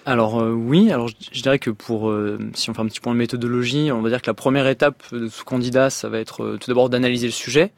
alors 0.06 0.42
euh, 0.42 0.52
oui, 0.52 0.92
alors 0.92 1.08
je, 1.08 1.42
dirais 1.42 1.60
que 1.60 1.70
pour 1.70 2.10
euh, 2.10 2.38
si 2.54 2.70
on 2.70 2.74
fait 2.74 2.82
un 2.82 2.88
petit 2.88 3.00
point 3.00 3.14
de 3.14 3.18
méthodologie, 3.18 3.92
on 3.92 4.02
va 4.02 4.10
dire 4.10 4.22
que 4.22 4.30
la 4.30 4.34
première 4.34 4.68
étape 4.68 5.02
de 5.14 5.28
ce 5.30 5.44
candidat, 5.44 5.90
ça 5.90 6.10
va 6.10 6.20
être 6.20 6.44
euh, 6.44 6.58
tout 6.60 6.70
d'abord 6.70 6.90
d'analyser 6.90 7.28
le 7.28 7.32
sujet. 7.32 7.72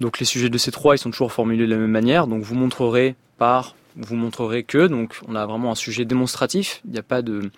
Donc 0.00 0.20
les 0.20 0.26
sujets 0.26 0.48
de 0.48 0.58
ces 0.58 0.70
trois, 0.70 0.94
ils 0.94 0.98
sont 0.98 1.10
toujours 1.10 1.32
formulés 1.32 1.66
de 1.66 1.70
la 1.70 1.76
même 1.76 1.90
manière. 1.90 2.28
Donc 2.28 2.42
vous 2.42 2.54
montrerez 2.54 3.16
par, 3.38 3.74
vous 3.96 4.14
montrerez 4.14 4.62
que. 4.62 4.86
Donc 4.86 5.18
on 5.26 5.34
a 5.34 5.44
vraiment 5.46 5.72
un 5.72 5.74
sujet 5.74 6.04
démonstratif. 6.04 6.80
Il 6.84 6.92
n'y 6.92 6.98
a 6.98 7.02
pas 7.02 7.22
de, 7.22 7.50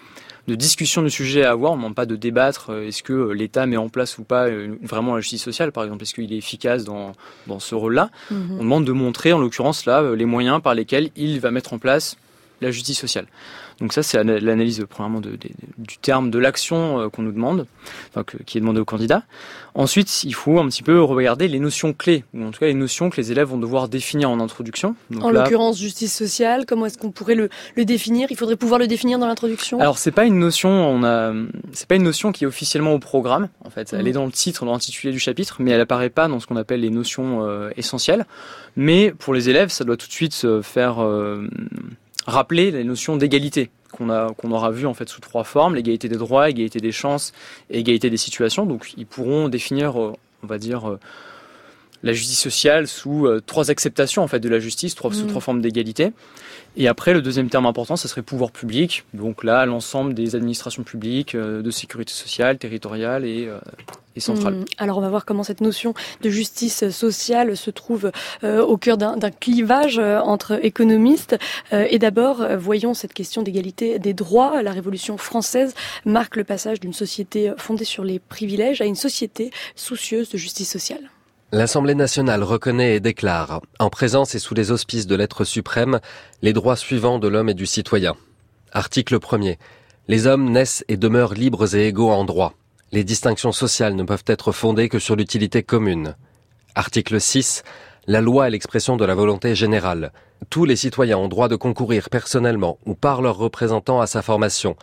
de 0.48 0.54
discussion 0.54 1.02
du 1.02 1.10
sujet 1.10 1.44
à 1.44 1.50
avoir. 1.50 1.72
On 1.72 1.76
ne 1.76 1.82
demande 1.82 1.94
pas 1.94 2.06
de 2.06 2.16
débattre. 2.16 2.70
Est-ce 2.70 3.02
que 3.02 3.32
l'État 3.32 3.66
met 3.66 3.76
en 3.76 3.90
place 3.90 4.16
ou 4.16 4.24
pas 4.24 4.48
vraiment 4.82 5.14
la 5.14 5.20
justice 5.20 5.42
sociale, 5.42 5.72
par 5.72 5.84
exemple 5.84 6.04
Est-ce 6.04 6.14
qu'il 6.14 6.32
est 6.32 6.38
efficace 6.38 6.84
dans, 6.84 7.12
dans 7.46 7.58
ce 7.58 7.74
rôle-là? 7.74 8.08
Mhm. 8.30 8.56
On 8.58 8.62
demande 8.62 8.84
de 8.86 8.92
montrer, 8.92 9.34
en 9.34 9.38
l'occurrence 9.38 9.84
là, 9.84 10.14
les 10.14 10.24
moyens 10.24 10.62
par 10.62 10.74
lesquels 10.74 11.10
il 11.16 11.40
va 11.40 11.50
mettre 11.50 11.74
en 11.74 11.78
place 11.78 12.16
la 12.60 12.70
justice 12.70 12.98
sociale. 12.98 13.26
Donc 13.80 13.92
ça, 13.92 14.02
c'est 14.02 14.22
l'analyse 14.22 14.84
premièrement 14.88 15.20
de, 15.20 15.38
du 15.78 15.98
terme 15.98 16.30
de 16.30 16.38
l'action 16.38 17.00
euh, 17.00 17.08
qu'on 17.08 17.22
nous 17.22 17.32
demande, 17.32 17.66
enfin, 18.10 18.24
qui 18.44 18.58
est 18.58 18.60
demandé 18.60 18.80
au 18.80 18.84
candidat. 18.84 19.22
Ensuite, 19.74 20.24
il 20.24 20.34
faut 20.34 20.58
un 20.58 20.66
petit 20.68 20.82
peu 20.82 21.00
regarder 21.02 21.48
les 21.48 21.60
notions 21.60 21.92
clés, 21.92 22.24
ou 22.34 22.44
en 22.44 22.50
tout 22.50 22.60
cas 22.60 22.66
les 22.66 22.74
notions 22.74 23.08
que 23.08 23.16
les 23.16 23.32
élèves 23.32 23.48
vont 23.48 23.58
devoir 23.58 23.88
définir 23.88 24.30
en 24.30 24.40
introduction. 24.40 24.96
en 25.20 25.30
l'occurrence, 25.30 25.78
justice 25.78 26.14
sociale, 26.14 26.66
comment 26.66 26.86
est-ce 26.86 26.98
qu'on 26.98 27.10
pourrait 27.10 27.34
le, 27.34 27.48
le, 27.76 27.84
définir? 27.84 28.28
Il 28.30 28.36
faudrait 28.36 28.56
pouvoir 28.56 28.78
le 28.78 28.86
définir 28.86 29.18
dans 29.18 29.26
l'introduction? 29.26 29.80
Alors 29.80 29.98
c'est 29.98 30.10
pas 30.10 30.26
une 30.26 30.38
notion, 30.38 30.70
on 30.70 31.02
a, 31.04 31.32
c'est 31.72 31.88
pas 31.88 31.94
une 31.94 32.02
notion 32.02 32.32
qui 32.32 32.44
est 32.44 32.46
officiellement 32.46 32.92
au 32.92 32.98
programme. 32.98 33.48
En 33.64 33.70
fait, 33.70 33.92
elle 33.92 34.04
mmh. 34.04 34.08
est 34.08 34.12
dans 34.12 34.26
le 34.26 34.32
titre, 34.32 34.64
dans 34.64 34.72
l'intitulé 34.72 35.12
du 35.12 35.20
chapitre, 35.20 35.56
mais 35.60 35.70
elle 35.70 35.80
apparaît 35.80 36.10
pas 36.10 36.28
dans 36.28 36.40
ce 36.40 36.46
qu'on 36.46 36.56
appelle 36.56 36.80
les 36.80 36.90
notions 36.90 37.46
euh, 37.46 37.70
essentielles. 37.76 38.26
Mais 38.76 39.12
pour 39.12 39.34
les 39.34 39.48
élèves, 39.48 39.70
ça 39.70 39.84
doit 39.84 39.96
tout 39.96 40.06
de 40.06 40.12
suite 40.12 40.34
se 40.34 40.62
faire 40.62 41.02
euh, 41.02 41.48
rappeler 42.26 42.70
les 42.70 42.84
notions 42.84 43.16
d'égalité 43.16 43.70
qu'on 43.90 44.50
aura 44.52 44.70
vu 44.70 44.86
en 44.86 44.94
fait 44.94 45.08
sous 45.08 45.20
trois 45.20 45.44
formes 45.44 45.74
l'égalité 45.74 46.08
des 46.08 46.16
droits, 46.16 46.48
égalité 46.48 46.78
des 46.78 46.92
chances 46.92 47.32
et 47.70 47.80
égalité 47.80 48.08
des 48.08 48.16
situations. 48.16 48.66
Donc 48.66 48.92
ils 48.96 49.06
pourront 49.06 49.48
définir, 49.48 50.00
euh, 50.00 50.12
on 50.42 50.46
va 50.46 50.58
dire, 50.58 50.88
euh, 50.88 50.98
la 52.02 52.12
justice 52.12 52.40
sociale 52.40 52.86
sous 52.86 53.26
euh, 53.26 53.40
trois 53.44 53.70
acceptations 53.70 54.22
en 54.22 54.28
fait 54.28 54.40
de 54.40 54.48
la 54.48 54.58
justice, 54.58 54.94
trois, 54.94 55.12
sous 55.12 55.24
mmh. 55.24 55.28
trois 55.28 55.40
formes 55.40 55.60
d'égalité. 55.60 56.12
Et 56.76 56.86
après, 56.86 57.12
le 57.12 57.20
deuxième 57.20 57.50
terme 57.50 57.66
important, 57.66 57.96
ce 57.96 58.06
serait 58.06 58.22
pouvoir 58.22 58.52
public. 58.52 59.04
Donc 59.12 59.42
là, 59.42 59.66
l'ensemble 59.66 60.14
des 60.14 60.36
administrations 60.36 60.84
publiques, 60.84 61.34
euh, 61.34 61.62
de 61.62 61.70
sécurité 61.70 62.12
sociale, 62.12 62.58
territoriale 62.58 63.24
et, 63.24 63.46
euh, 63.48 63.58
et 64.14 64.20
centrale. 64.20 64.54
Mmh. 64.54 64.64
Alors 64.78 64.98
on 64.98 65.00
va 65.00 65.08
voir 65.08 65.24
comment 65.24 65.42
cette 65.42 65.60
notion 65.60 65.94
de 66.22 66.30
justice 66.30 66.88
sociale 66.90 67.56
se 67.56 67.70
trouve 67.70 68.10
au 68.42 68.76
cœur 68.76 68.96
d'un 68.96 69.30
clivage 69.30 69.98
entre 69.98 70.64
économistes. 70.64 71.36
et 71.72 71.98
d'abord, 71.98 72.44
voyons 72.58 72.92
cette 72.92 73.12
question 73.12 73.42
d'égalité 73.42 74.00
des 74.00 74.12
droits. 74.12 74.62
La 74.62 74.72
Révolution 74.72 75.16
française 75.16 75.74
marque 76.04 76.36
le 76.36 76.44
passage 76.44 76.80
d'une 76.80 76.92
société 76.92 77.52
fondée 77.56 77.84
sur 77.84 78.02
les 78.02 78.18
privilèges 78.18 78.80
à 78.80 78.84
une 78.84 78.96
société 78.96 79.52
soucieuse 79.76 80.28
de 80.30 80.38
justice 80.38 80.70
sociale. 80.70 81.10
L'Assemblée 81.52 81.96
nationale 81.96 82.44
reconnaît 82.44 82.94
et 82.94 83.00
déclare, 83.00 83.60
en 83.80 83.90
présence 83.90 84.36
et 84.36 84.38
sous 84.38 84.54
les 84.54 84.70
auspices 84.70 85.08
de 85.08 85.16
l'être 85.16 85.42
suprême, 85.42 85.98
les 86.42 86.52
droits 86.52 86.76
suivants 86.76 87.18
de 87.18 87.26
l'homme 87.26 87.48
et 87.48 87.54
du 87.54 87.66
citoyen. 87.66 88.14
Article 88.70 89.18
1er. 89.18 89.58
Les 90.06 90.28
hommes 90.28 90.48
naissent 90.48 90.84
et 90.86 90.96
demeurent 90.96 91.34
libres 91.34 91.74
et 91.74 91.88
égaux 91.88 92.10
en 92.10 92.24
droit. 92.24 92.54
Les 92.92 93.02
distinctions 93.02 93.50
sociales 93.50 93.96
ne 93.96 94.04
peuvent 94.04 94.22
être 94.28 94.52
fondées 94.52 94.88
que 94.88 95.00
sur 95.00 95.16
l'utilité 95.16 95.64
commune. 95.64 96.14
Article 96.76 97.20
6. 97.20 97.64
La 98.06 98.20
loi 98.20 98.46
est 98.46 98.50
l'expression 98.52 98.96
de 98.96 99.04
la 99.04 99.16
volonté 99.16 99.56
générale. 99.56 100.12
Tous 100.50 100.64
les 100.64 100.76
citoyens 100.76 101.18
ont 101.18 101.26
droit 101.26 101.48
de 101.48 101.56
concourir 101.56 102.10
personnellement 102.10 102.78
ou 102.86 102.94
par 102.94 103.22
leurs 103.22 103.38
représentants 103.38 104.00
à 104.00 104.06
sa 104.06 104.22
formation. 104.22 104.76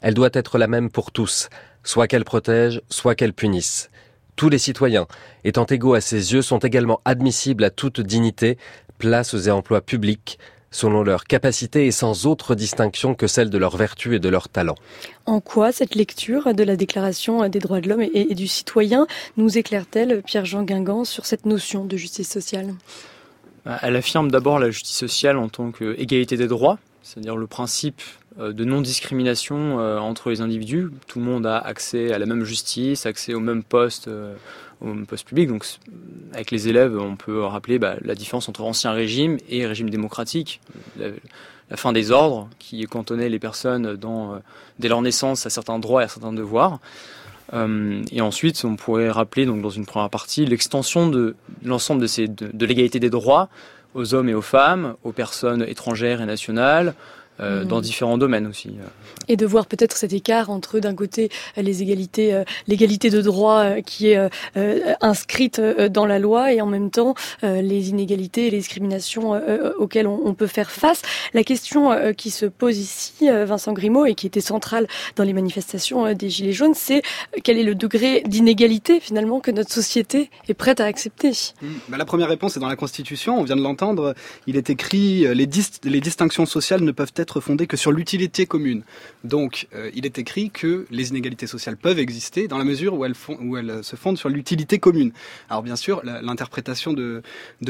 Elle 0.00 0.14
doit 0.14 0.30
être 0.32 0.56
la 0.56 0.68
même 0.68 0.88
pour 0.88 1.12
tous, 1.12 1.50
soit 1.82 2.08
qu'elle 2.08 2.24
protège, 2.24 2.80
soit 2.88 3.14
qu'elle 3.14 3.34
punisse. 3.34 3.90
Tous 4.36 4.48
les 4.48 4.58
citoyens, 4.58 5.06
étant 5.44 5.64
égaux 5.66 5.94
à 5.94 6.00
ses 6.00 6.32
yeux, 6.32 6.42
sont 6.42 6.58
également 6.58 7.00
admissibles 7.04 7.64
à 7.64 7.70
toute 7.70 8.00
dignité, 8.00 8.58
places 8.98 9.34
et 9.46 9.50
emplois 9.50 9.80
publics, 9.80 10.38
selon 10.72 11.04
leur 11.04 11.24
capacité 11.24 11.86
et 11.86 11.92
sans 11.92 12.26
autre 12.26 12.56
distinction 12.56 13.14
que 13.14 13.28
celle 13.28 13.48
de 13.48 13.58
leur 13.58 13.76
vertu 13.76 14.16
et 14.16 14.18
de 14.18 14.28
leur 14.28 14.48
talent. 14.48 14.74
En 15.24 15.40
quoi 15.40 15.70
cette 15.70 15.94
lecture 15.94 16.52
de 16.52 16.64
la 16.64 16.74
Déclaration 16.74 17.48
des 17.48 17.60
droits 17.60 17.80
de 17.80 17.88
l'homme 17.88 18.02
et 18.02 18.34
du 18.34 18.48
citoyen 18.48 19.06
nous 19.36 19.56
éclaire-t-elle, 19.56 20.22
Pierre-Jean 20.22 20.64
Guingamp, 20.64 21.04
sur 21.04 21.26
cette 21.26 21.46
notion 21.46 21.84
de 21.84 21.96
justice 21.96 22.28
sociale? 22.28 22.74
Elle 23.82 23.96
affirme 23.96 24.30
d'abord 24.30 24.58
la 24.58 24.70
justice 24.70 24.96
sociale 24.96 25.38
en 25.38 25.48
tant 25.48 25.70
qu'égalité 25.70 26.36
des 26.36 26.48
droits, 26.48 26.78
c'est-à-dire 27.02 27.36
le 27.36 27.46
principe 27.46 28.02
de 28.38 28.64
non-discrimination 28.64 29.78
euh, 29.78 29.98
entre 29.98 30.30
les 30.30 30.40
individus. 30.40 30.90
Tout 31.06 31.20
le 31.20 31.24
monde 31.24 31.46
a 31.46 31.58
accès 31.58 32.12
à 32.12 32.18
la 32.18 32.26
même 32.26 32.44
justice, 32.44 33.06
accès 33.06 33.34
au 33.34 33.40
même 33.40 33.62
poste, 33.62 34.08
euh, 34.08 34.34
au 34.80 34.86
même 34.86 35.06
poste 35.06 35.26
public. 35.28 35.48
Donc, 35.48 35.64
avec 36.32 36.50
les 36.50 36.68
élèves, 36.68 36.98
on 36.98 37.16
peut 37.16 37.42
rappeler 37.42 37.78
bah, 37.78 37.96
la 38.02 38.14
différence 38.14 38.48
entre 38.48 38.62
ancien 38.62 38.92
régime 38.92 39.38
et 39.48 39.66
régime 39.66 39.88
démocratique. 39.88 40.60
La, 40.98 41.10
fin 41.76 41.92
des 41.92 42.12
ordres 42.12 42.48
qui 42.60 42.84
cantonnait 42.84 43.28
les 43.28 43.40
personnes 43.40 43.98
dès 44.78 44.88
leur 44.88 45.02
naissance 45.02 45.44
à 45.44 45.50
certains 45.50 45.80
droits 45.80 46.02
et 46.02 46.04
à 46.04 46.08
certains 46.08 46.32
devoirs. 46.32 46.78
et 47.52 48.20
ensuite, 48.20 48.64
on 48.64 48.76
pourrait 48.76 49.10
rappeler 49.10 49.44
donc 49.44 49.60
dans 49.60 49.70
une 49.70 49.84
première 49.84 50.10
partie 50.10 50.44
l'extension 50.44 51.08
de 51.08 51.34
l'ensemble 51.64 52.02
de, 52.02 52.28
de 52.52 52.66
l'égalité 52.66 53.00
des 53.00 53.10
droits 53.10 53.48
aux 53.94 54.14
hommes 54.14 54.28
et 54.28 54.34
aux 54.34 54.42
femmes, 54.42 54.94
aux 55.02 55.12
personnes 55.12 55.62
étrangères 55.62 56.20
et 56.20 56.26
nationales, 56.26 56.94
euh, 57.40 57.64
dans 57.64 57.78
mm. 57.78 57.82
différents 57.82 58.16
domaines 58.16 58.46
aussi. 58.46 58.68
Euh. 58.68 58.86
Et 59.26 59.36
de 59.36 59.44
voir 59.44 59.66
peut-être 59.66 59.96
cet 59.96 60.12
écart 60.12 60.50
entre 60.50 60.78
d'un 60.78 60.94
côté 60.94 61.30
les 61.56 61.82
égalités, 61.82 62.32
euh, 62.32 62.44
l'égalité 62.68 63.10
de 63.10 63.20
droit 63.20 63.80
qui 63.84 64.10
est 64.10 64.30
inscrite 65.00 65.60
dans 65.60 66.06
la 66.06 66.18
loi 66.18 66.52
et 66.52 66.60
en 66.60 66.66
même 66.66 66.90
temps 66.90 67.14
les 67.42 67.90
inégalités 67.90 68.46
et 68.46 68.50
les 68.50 68.58
discriminations 68.58 69.40
auxquelles 69.78 70.06
on, 70.06 70.34
peut 70.34 70.46
faire 70.46 70.70
face. 70.70 71.02
La 71.32 71.42
question 71.42 71.90
qui 72.16 72.30
se 72.30 72.46
pose 72.46 72.78
ici, 72.78 73.28
Vincent 73.28 73.72
Grimaud, 73.72 74.06
et 74.06 74.14
qui 74.14 74.26
était 74.26 74.40
centrale 74.40 74.86
dans 75.16 75.24
les 75.24 75.32
manifestations 75.32 76.12
des 76.12 76.30
Gilets 76.30 76.52
jaunes, 76.52 76.74
c'est 76.74 77.02
quel 77.42 77.58
est 77.58 77.62
le 77.62 77.74
degré 77.74 78.22
d'inégalité 78.26 79.00
finalement 79.00 79.40
que 79.40 79.50
notre 79.50 79.72
société 79.72 80.30
est 80.48 80.54
prête 80.54 80.80
à 80.80 80.84
accepter? 80.84 81.30
Mm. 81.62 81.66
bah, 81.88 81.96
La 81.96 82.04
première 82.04 82.28
réponse 82.28 82.56
est 82.56 82.60
dans 82.60 82.68
la 82.68 82.76
Constitution, 82.76 83.38
on 83.38 83.44
vient 83.44 83.56
de 83.56 83.62
l'entendre, 83.62 84.14
il 84.46 84.56
est 84.56 84.70
écrit 84.70 85.26
les, 85.34 85.48
les 85.84 86.00
distinctions 86.00 86.46
sociales 86.46 86.82
ne 86.82 86.92
peuvent 86.92 87.12
être 87.16 87.23
être 87.24 87.40
fondée 87.40 87.66
que 87.66 87.76
sur 87.76 87.90
l'utilité 87.90 88.46
commune. 88.46 88.82
Donc, 89.24 89.66
euh, 89.74 89.90
il 89.94 90.06
est 90.06 90.18
écrit 90.18 90.50
que 90.50 90.86
les 90.90 91.08
inégalités 91.08 91.48
sociales 91.48 91.76
peuvent 91.76 91.98
exister 91.98 92.46
dans 92.46 92.58
la 92.58 92.64
mesure 92.64 92.94
où 92.94 93.04
elles, 93.04 93.16
font, 93.16 93.36
où 93.40 93.56
elles 93.56 93.82
se 93.82 93.96
fondent 93.96 94.18
sur 94.18 94.28
l'utilité 94.28 94.78
commune. 94.78 95.12
Alors, 95.50 95.62
bien 95.62 95.76
sûr, 95.76 96.02
l'interprétation 96.04 96.92
de, 96.92 97.22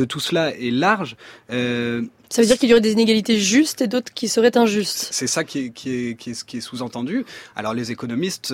tout 0.09 0.21
cela 0.21 0.55
est 0.55 0.71
large. 0.71 1.17
Euh, 1.51 2.03
ça 2.35 2.43
veut 2.43 2.49
dire 2.49 2.59
qu'il 2.59 2.69
y 2.69 2.73
aurait 2.73 2.81
des 2.81 2.91
inégalités 2.91 3.39
justes 3.39 3.81
et 3.81 3.87
d'autres 3.87 4.13
qui 4.13 4.27
seraient 4.27 4.57
injustes. 4.57 5.07
C'est 5.13 5.29
ça 5.29 5.45
qui 5.45 5.67
est, 5.67 5.71
qui 5.71 5.91
est, 5.95 6.15
qui 6.17 6.31
est, 6.31 6.45
qui 6.45 6.57
est 6.57 6.61
sous-entendu. 6.61 7.25
Alors 7.55 7.75
les 7.75 7.93
économistes 7.93 8.53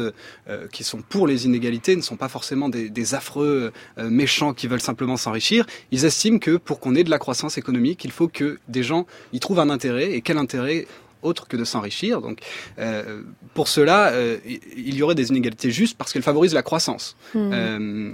euh, 0.50 0.66
qui 0.70 0.84
sont 0.84 1.00
pour 1.00 1.26
les 1.26 1.46
inégalités 1.46 1.96
ne 1.96 2.02
sont 2.02 2.18
pas 2.18 2.28
forcément 2.28 2.68
des, 2.68 2.90
des 2.90 3.14
affreux 3.14 3.72
euh, 3.96 4.10
méchants 4.10 4.52
qui 4.52 4.66
veulent 4.66 4.82
simplement 4.82 5.16
s'enrichir. 5.16 5.64
Ils 5.92 6.04
estiment 6.04 6.38
que 6.38 6.58
pour 6.58 6.78
qu'on 6.78 6.94
ait 6.94 7.04
de 7.04 7.08
la 7.08 7.18
croissance 7.18 7.56
économique, 7.56 8.04
il 8.04 8.10
faut 8.10 8.28
que 8.28 8.58
des 8.68 8.82
gens 8.82 9.06
y 9.32 9.40
trouvent 9.40 9.60
un 9.60 9.70
intérêt. 9.70 10.12
Et 10.12 10.20
quel 10.20 10.36
intérêt 10.36 10.86
autre 11.22 11.48
que 11.48 11.56
de 11.56 11.64
s'enrichir? 11.64 12.20
Donc, 12.20 12.40
euh, 12.78 13.22
pour 13.54 13.66
cela, 13.66 14.08
euh, 14.08 14.36
il 14.76 14.94
y 14.94 15.02
aurait 15.02 15.14
des 15.14 15.30
inégalités 15.30 15.70
justes 15.70 15.96
parce 15.96 16.12
qu'elles 16.12 16.22
favorisent 16.22 16.52
la 16.52 16.62
croissance. 16.62 17.16
Hmm. 17.32 17.50
Euh, 17.54 18.12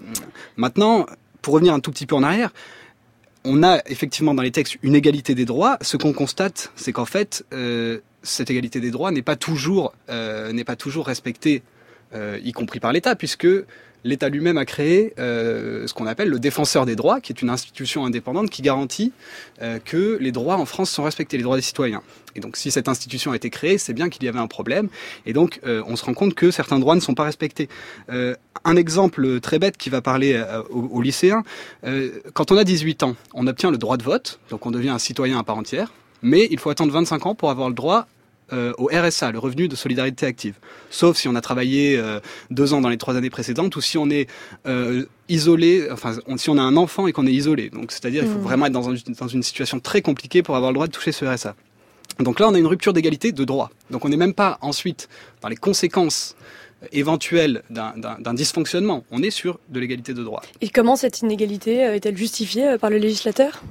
maintenant, 0.57 1.07
pour 1.43 1.55
revenir 1.55 1.75
un 1.75 1.81
tout 1.81 1.91
petit 1.91 2.07
peu 2.07 2.15
en 2.15 2.23
arrière, 2.23 2.53
on 3.47 3.63
a 3.63 3.81
effectivement 3.87 4.35
dans 4.35 4.43
les 4.43 4.51
textes 4.51 4.77
une 4.83 4.95
égalité 4.95 5.35
des 5.35 5.45
droits. 5.45 5.79
Ce 5.81 5.97
qu'on 5.97 6.13
constate, 6.13 6.73
c'est 6.75 6.93
qu'en 6.93 7.05
fait, 7.05 7.45
euh, 7.53 8.01
cette 8.23 8.51
égalité 8.51 8.81
des 8.81 8.91
droits 8.91 9.11
n'est 9.13 9.23
pas 9.23 9.37
toujours 9.37 9.95
euh, 10.11 10.53
n'est 10.53 10.65
pas 10.65 10.77
toujours 10.77 11.07
respectée, 11.07 11.63
euh, 12.15 12.39
y 12.43 12.53
compris 12.53 12.81
par 12.81 12.93
l'État, 12.93 13.15
puisque 13.15 13.47
l'État 14.07 14.29
lui-même 14.29 14.57
a 14.57 14.65
créé 14.65 15.13
euh, 15.19 15.87
ce 15.87 15.95
qu'on 15.95 16.07
appelle 16.07 16.29
le 16.29 16.39
défenseur 16.39 16.87
des 16.87 16.97
droits, 16.97 17.21
qui 17.21 17.33
est 17.33 17.43
une 17.43 17.51
institution 17.51 18.05
indépendante 18.07 18.51
qui 18.51 18.63
garantit 18.63 19.13
euh, 19.61 19.79
que 19.85 20.17
les 20.21 20.33
droits 20.33 20.57
en 20.57 20.65
France 20.65 20.91
sont 20.91 21.03
respectés, 21.03 21.37
les 21.37 21.43
droits 21.43 21.57
des 21.57 21.63
citoyens. 21.63 22.03
Et 22.35 22.41
donc, 22.41 22.57
si 22.57 22.71
cette 22.71 22.89
institution 22.89 23.33
a 23.33 23.37
été 23.37 23.51
créée, 23.51 23.79
c'est 23.79 23.95
bien 23.95 24.09
qu'il 24.09 24.25
y 24.25 24.29
avait 24.29 24.39
un 24.39 24.47
problème. 24.47 24.89
Et 25.25 25.33
donc, 25.33 25.61
euh, 25.67 25.83
on 25.87 25.97
se 25.97 26.05
rend 26.05 26.15
compte 26.15 26.35
que 26.35 26.51
certains 26.51 26.79
droits 26.79 26.95
ne 26.95 27.01
sont 27.01 27.15
pas 27.15 27.25
respectés. 27.25 27.69
Un 28.65 28.77
exemple 28.77 29.41
très 29.41 29.59
bête 29.59 29.77
qui 29.77 29.91
va 29.91 30.01
parler 30.01 30.43
aux, 30.71 30.89
aux 30.93 31.03
lycéens 31.03 31.45
quand 32.33 32.51
on 32.51 32.57
a 32.57 32.65
18 32.65 33.03
ans, 33.03 33.17
on 33.35 33.47
obtient 33.47 33.71
le 33.71 33.79
droit 33.79 33.97
de 33.97 34.03
vote, 34.03 34.41
donc 34.51 34.67
on 34.67 34.71
devient 34.71 34.91
un 34.91 34.99
citoyen 34.99 35.39
à 35.39 35.45
part 35.45 35.57
entière. 35.57 35.93
Mais 36.23 36.49
il 36.51 36.59
faut 36.59 36.71
attendre 36.71 36.93
25 36.93 37.27
ans 37.27 37.35
pour 37.35 37.51
avoir 37.51 37.69
le 37.69 37.75
droit 37.75 38.07
euh, 38.53 38.73
au 38.79 38.89
RSA, 38.93 39.33
le 39.33 39.39
revenu 39.39 39.69
de 39.69 39.75
solidarité 39.77 40.27
active. 40.27 40.55
Sauf 40.91 41.17
si 41.17 41.27
on 41.29 41.35
a 41.35 41.41
travaillé 41.41 41.97
euh, 41.99 42.21
deux 42.51 42.73
ans 42.75 42.81
dans 42.81 42.89
les 42.89 42.97
trois 42.99 43.17
années 43.17 43.31
précédentes 43.31 43.75
ou 43.77 43.81
si 43.81 43.99
on 43.99 44.09
est 44.11 44.29
euh, 44.67 45.05
isolé, 45.29 45.89
enfin 45.91 46.17
on- 46.27 46.37
si 46.37 46.49
on 46.51 46.57
a 46.59 46.63
un 46.63 46.77
enfant 46.77 47.07
et 47.09 47.13
qu'on 47.13 47.27
est 47.27 47.33
isolé. 47.33 47.71
Donc 47.71 47.91
c'est-à-dire 47.93 48.23
il 48.23 48.29
faut 48.31 48.37
Mhm. 48.39 48.43
vraiment 48.45 48.67
être 48.67 48.73
dans, 48.73 48.89
un- 48.91 48.95
dans 49.19 49.29
une 49.29 49.43
situation 49.43 49.81
très 49.81 50.01
compliquée 50.03 50.43
pour 50.43 50.55
avoir 50.57 50.71
le 50.71 50.75
droit 50.75 50.87
de 50.87 50.93
toucher 50.93 51.13
ce 51.13 51.25
RSA. 51.25 51.55
Donc 52.21 52.39
là 52.41 52.49
on 52.49 52.55
a 52.55 52.59
une 52.59 52.67
rupture 52.67 52.93
d'égalité 52.93 53.33
de 53.33 53.45
droit. 53.45 53.71
Donc 53.91 54.05
on 54.05 54.09
n'est 54.09 54.17
même 54.17 54.35
pas 54.35 54.59
ensuite 54.63 55.09
dans 55.43 55.49
les 55.49 55.57
conséquences 55.57 56.37
éventuelles 56.93 57.63
d'un- 57.71 57.95
dysfonctionnement. 58.35 59.05
On 59.11 59.23
est 59.23 59.31
sur 59.31 59.59
de 59.71 59.81
l'égalité 59.81 60.15
de 60.15 60.23
droit. 60.23 60.43
Et 60.61 60.69
comment 60.69 60.95
cette 60.97 61.21
inégalité 61.21 61.77
est-elle 61.79 62.17
justifiée 62.17 62.77
par 62.79 62.91
le 62.91 62.99
législateur? 62.99 63.63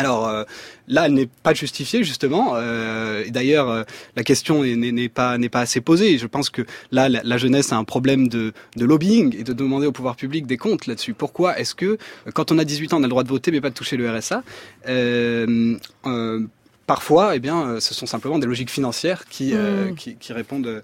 Alors 0.00 0.28
euh, 0.28 0.44
là, 0.88 1.06
elle 1.06 1.12
n'est 1.14 1.28
pas 1.42 1.52
justifiée 1.52 2.02
justement. 2.04 2.52
Euh, 2.54 3.24
et 3.24 3.30
D'ailleurs, 3.30 3.68
euh, 3.68 3.82
la 4.16 4.24
question 4.24 4.62
n'est- 4.62 5.08
pas 5.10 5.36
assez 5.54 5.80
posée. 5.80 6.16
Je 6.16 6.26
pense 6.26 6.48
que 6.48 6.62
là, 6.90 7.08
la, 7.08 7.38
jeunesse 7.38 7.72
a 7.72 7.76
un 7.76 7.84
problème 7.84 8.28
de, 8.28 8.52
de 8.76 8.84
lobbying 8.84 9.36
et 9.38 9.44
de 9.44 9.52
demander 9.52 9.86
au 9.86 9.92
pouvoir 9.92 10.16
public 10.16 10.46
des 10.46 10.56
comptes 10.56 10.86
là-dessus. 10.86 11.12
Pourquoi 11.14 11.58
est-ce 11.58 11.74
que 11.74 11.98
quand 12.34 12.50
on 12.50 12.58
a 12.58 12.64
18 12.64 12.94
ans, 12.94 12.98
on 12.98 13.02
a 13.02 13.06
le 13.06 13.08
droit 13.08 13.24
de 13.24 13.28
voter 13.28 13.50
mais 13.50 13.60
pas 13.60 13.70
de 13.70 13.74
toucher 13.74 13.96
le 13.96 14.10
RSA 14.10 14.42
Parfois, 16.94 17.36
eh 17.36 17.38
bien, 17.38 17.56
euh, 17.68 17.78
ce 17.80 17.94
sont 17.94 18.06
simplement 18.06 18.40
des 18.40 18.48
logiques 18.48 18.68
financières 18.68 19.26
qui, 19.28 19.52
euh, 19.54 19.90
Mm. 19.92 19.94
qui, 19.94 20.16
qui 20.16 20.32
répondent, 20.32 20.66
euh, 20.66 20.80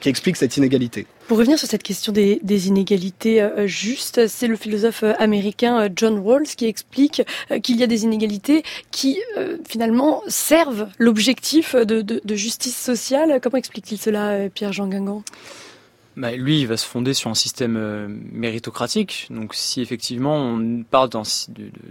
qui 0.00 0.08
expliquent 0.08 0.36
cette 0.36 0.56
inégalité. 0.56 1.06
Pour 1.28 1.38
revenir 1.38 1.60
sur 1.60 1.68
cette 1.68 1.84
question 1.84 2.10
des, 2.12 2.40
des 2.42 2.66
inégalités 2.66 3.40
euh, 3.40 3.68
justes, 3.68 4.26
c'est 4.26 4.48
le 4.48 4.56
philosophe 4.56 5.04
américain 5.20 5.88
John 5.94 6.18
Rawls 6.18 6.48
qui 6.56 6.66
explique 6.66 7.22
euh, 7.52 7.60
qu'il 7.60 7.76
y 7.76 7.84
a 7.84 7.86
des 7.86 8.02
inégalités 8.02 8.64
qui 8.90 9.20
finalement 9.68 10.22
servent 10.26 10.88
l'objectif 10.98 11.76
de, 11.76 12.02
de- 12.02 12.20
de 12.24 12.34
justice 12.34 12.76
sociale. 12.76 13.38
Comment 13.40 13.58
explique-t-il 13.58 13.98
cela, 14.00 14.48
Pierre-Jean 14.52 14.88
Guingamp? 14.88 15.22
Bah, 16.16 16.30
lui, 16.30 16.60
il 16.60 16.68
va 16.68 16.76
se 16.76 16.86
fonder 16.86 17.12
sur 17.12 17.28
un 17.28 17.34
système 17.34 17.76
euh, 17.76 18.06
méritocratique. 18.08 19.26
Donc, 19.30 19.52
si 19.54 19.80
effectivement 19.80 20.36
on 20.36 20.84
parle 20.88 21.10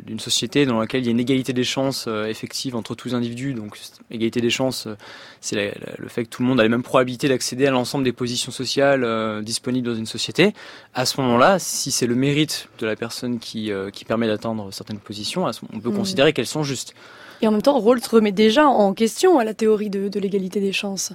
d'une 0.06 0.20
société 0.20 0.66
dans 0.66 0.80
laquelle 0.80 1.02
il 1.02 1.06
y 1.06 1.10
a 1.10 1.12
une 1.12 1.20
égalité 1.20 1.52
des 1.52 1.66
chances 1.66 2.06
euh, 2.08 2.28
effective 2.28 2.76
entre 2.78 2.96
tous 2.96 3.10
les 3.10 3.14
individus, 3.16 3.54
donc 3.54 3.78
égalité 4.12 4.40
des 4.40 4.50
chances, 4.50 4.88
euh, 4.88 4.96
c'est 5.42 5.74
le 5.98 6.08
fait 6.08 6.24
que 6.24 6.30
tout 6.30 6.42
le 6.42 6.48
monde 6.48 6.60
a 6.62 6.64
les 6.64 6.70
mêmes 6.70 6.84
probabilités 6.84 7.28
d'accéder 7.28 7.68
à 7.68 7.72
l'ensemble 7.72 8.06
des 8.06 8.14
positions 8.14 8.54
sociales 8.54 9.04
euh, 9.04 9.42
disponibles 9.42 9.88
dans 9.88 9.96
une 9.96 10.06
société. 10.06 10.54
À 10.94 11.06
ce 11.06 11.20
moment-là, 11.20 11.60
si 11.60 11.92
c'est 11.92 12.08
le 12.08 12.16
mérite 12.16 12.70
de 12.80 12.86
la 12.86 12.96
personne 12.96 13.40
qui, 13.40 13.72
qui 13.92 14.06
permet 14.06 14.28
d'atteindre 14.28 14.72
certaines 14.72 15.00
positions, 15.00 15.46
on 15.74 15.80
peut 15.80 15.90
Mhm. 15.90 15.98
considérer 15.98 16.34
qu'elles 16.34 16.48
sont 16.48 16.64
justes. 16.64 16.94
Et 17.42 17.48
en 17.48 17.52
même 17.52 17.62
temps, 17.62 17.78
Rawls 17.78 18.00
remet 18.10 18.32
déjà 18.32 18.68
en 18.68 18.94
question 18.94 19.38
à 19.38 19.44
la 19.44 19.54
théorie 19.54 19.90
de, 19.90 20.08
de 20.08 20.20
l'égalité 20.20 20.62
des 20.62 20.72
chances. 20.72 21.12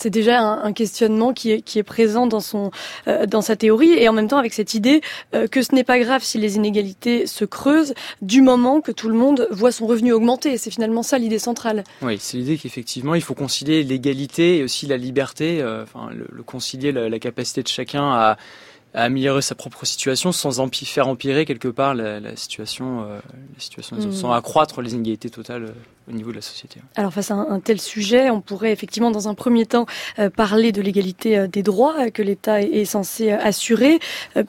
C'est 0.00 0.10
déjà 0.10 0.40
un, 0.40 0.62
un 0.62 0.72
questionnement 0.72 1.32
qui 1.32 1.50
est, 1.50 1.60
qui 1.60 1.80
est 1.80 1.82
présent 1.82 2.28
dans, 2.28 2.38
son, 2.38 2.70
euh, 3.08 3.26
dans 3.26 3.42
sa 3.42 3.56
théorie 3.56 3.94
et 3.94 4.08
en 4.08 4.12
même 4.12 4.28
temps 4.28 4.38
avec 4.38 4.54
cette 4.54 4.74
idée 4.74 5.00
euh, 5.34 5.48
que 5.48 5.60
ce 5.60 5.74
n'est 5.74 5.82
pas 5.82 5.98
grave 5.98 6.22
si 6.22 6.38
les 6.38 6.54
inégalités 6.54 7.26
se 7.26 7.44
creusent 7.44 7.94
du 8.22 8.40
moment 8.40 8.80
que 8.80 8.92
tout 8.92 9.08
le 9.08 9.14
monde 9.14 9.48
voit 9.50 9.72
son 9.72 9.86
revenu 9.88 10.12
augmenter. 10.12 10.56
C'est 10.56 10.70
finalement 10.70 11.02
ça 11.02 11.18
l'idée 11.18 11.40
centrale. 11.40 11.82
Oui, 12.02 12.16
c'est 12.20 12.36
l'idée 12.36 12.58
qu'effectivement, 12.58 13.16
il 13.16 13.22
faut 13.22 13.34
concilier 13.34 13.82
l'égalité 13.82 14.58
et 14.58 14.62
aussi 14.62 14.86
la 14.86 14.96
liberté, 14.96 15.60
euh, 15.60 15.82
enfin, 15.82 16.10
le, 16.14 16.28
le 16.30 16.42
concilier 16.44 16.92
la, 16.92 17.08
la 17.08 17.18
capacité 17.18 17.64
de 17.64 17.68
chacun 17.68 18.12
à, 18.12 18.36
à 18.94 19.04
améliorer 19.04 19.42
sa 19.42 19.54
propre 19.54 19.84
situation 19.84 20.32
sans 20.32 20.60
empi- 20.60 20.86
faire 20.86 21.08
empirer 21.08 21.44
quelque 21.44 21.68
part 21.68 21.94
la, 21.94 22.20
la 22.20 22.36
situation, 22.36 23.02
euh, 23.02 23.18
la 23.54 23.60
situation 23.60 23.96
des 23.96 24.06
autres, 24.06 24.16
sans 24.16 24.32
accroître 24.32 24.80
les 24.80 24.94
inégalités 24.94 25.30
totales 25.30 25.64
euh, 25.64 26.10
au 26.10 26.12
niveau 26.12 26.30
de 26.30 26.36
la 26.36 26.42
société. 26.42 26.80
Alors 26.96 27.12
face 27.12 27.30
à 27.30 27.34
un, 27.34 27.50
un 27.50 27.60
tel 27.60 27.80
sujet, 27.80 28.30
on 28.30 28.40
pourrait 28.40 28.72
effectivement 28.72 29.10
dans 29.10 29.28
un 29.28 29.34
premier 29.34 29.66
temps 29.66 29.84
euh, 30.18 30.30
parler 30.30 30.72
de 30.72 30.80
l'égalité 30.80 31.46
des 31.48 31.62
droits 31.62 32.10
que 32.10 32.22
l'État 32.22 32.62
est, 32.62 32.70
est 32.70 32.84
censé 32.86 33.30
assurer, 33.30 33.98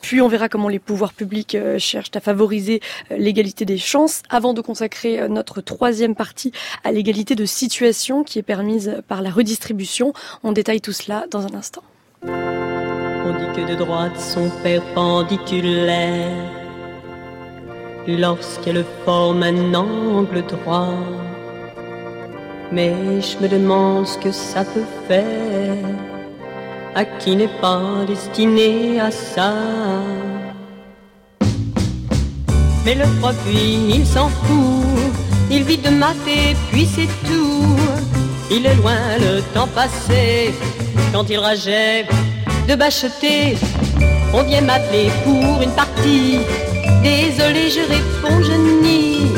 puis 0.02 0.22
on 0.22 0.28
verra 0.30 0.48
comment 0.48 0.70
les 0.70 0.80
pouvoirs 0.80 1.14
publics 1.14 1.58
cherchent 1.78 2.12
à 2.16 2.22
favoriser 2.22 2.80
l'égalité 3.10 3.66
des 3.66 3.78
chances, 3.78 4.24
avant 4.30 4.54
de 4.54 4.62
consacrer 4.62 5.28
notre 5.28 5.60
troisième 5.62 6.16
partie 6.16 6.54
à 6.84 6.92
l'égalité 6.92 7.36
de 7.36 7.46
situation 7.46 8.24
qui 8.24 8.40
est 8.40 8.44
permise 8.44 9.02
par 9.08 9.22
la 9.22 9.30
redistribution. 9.30 10.14
On 10.44 10.54
détaille 10.54 10.82
tout 10.82 10.94
cela 10.94 11.26
dans 11.30 11.46
un 11.46 11.54
instant. 11.54 11.84
On 13.30 13.34
dit 13.34 13.62
que 13.62 13.72
de 13.72 13.76
droite 13.76 14.20
sont 14.20 14.50
perpendiculaires 14.64 16.50
lorsqu'elle 18.08 18.84
forme 19.06 19.44
un 19.44 19.76
angle 19.76 20.42
droit. 20.48 20.96
Mais 22.72 23.22
je 23.22 23.38
me 23.38 23.48
demande 23.48 24.08
ce 24.08 24.18
que 24.18 24.32
ça 24.32 24.64
peut 24.64 24.90
faire 25.08 25.78
à 26.96 27.06
qui 27.06 27.36
n'est 27.36 27.56
pas 27.62 28.04
destiné 28.08 29.00
à 29.00 29.12
ça. 29.12 29.54
Mais 32.84 32.96
le 32.96 33.06
prof, 33.20 33.36
il 33.48 34.08
s'en 34.08 34.30
fout. 34.30 35.14
Il 35.52 35.64
vit 35.66 35.78
de 35.78 35.90
maths 35.90 36.16
et 36.28 36.56
puis 36.72 36.88
c'est 36.88 37.12
tout. 37.28 37.78
Il 38.50 38.66
est 38.66 38.76
loin 38.76 38.98
le 39.20 39.42
temps 39.54 39.70
passé 39.76 40.52
quand 41.14 41.30
il 41.30 41.38
rageait 41.38 42.08
de 42.70 42.76
bacheter. 42.76 43.58
On 44.32 44.44
vient 44.44 44.62
m'appeler 44.62 45.10
pour 45.24 45.60
une 45.62 45.72
partie. 45.72 46.40
Désolé, 47.02 47.64
je 47.76 47.82
réponds, 47.96 48.44
je 48.44 48.54
nie. 48.84 49.32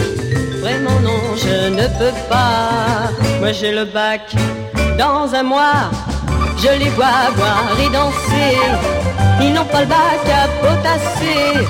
Vraiment 0.59 0.99
non, 0.99 1.21
je 1.37 1.69
ne 1.69 1.87
peux 1.97 2.15
pas. 2.29 3.09
Moi 3.39 3.53
j'ai 3.53 3.71
le 3.71 3.85
bac 3.85 4.35
dans 4.97 5.33
un 5.33 5.43
mois. 5.43 5.89
Je 6.57 6.71
les 6.77 6.89
vois 6.89 7.31
boire 7.37 7.77
et 7.83 7.89
danser. 7.97 8.53
Ils 9.41 9.53
n'ont 9.53 9.69
pas 9.73 9.81
le 9.81 9.87
bac 9.87 10.23
à 10.41 10.43
potasser. 10.61 11.65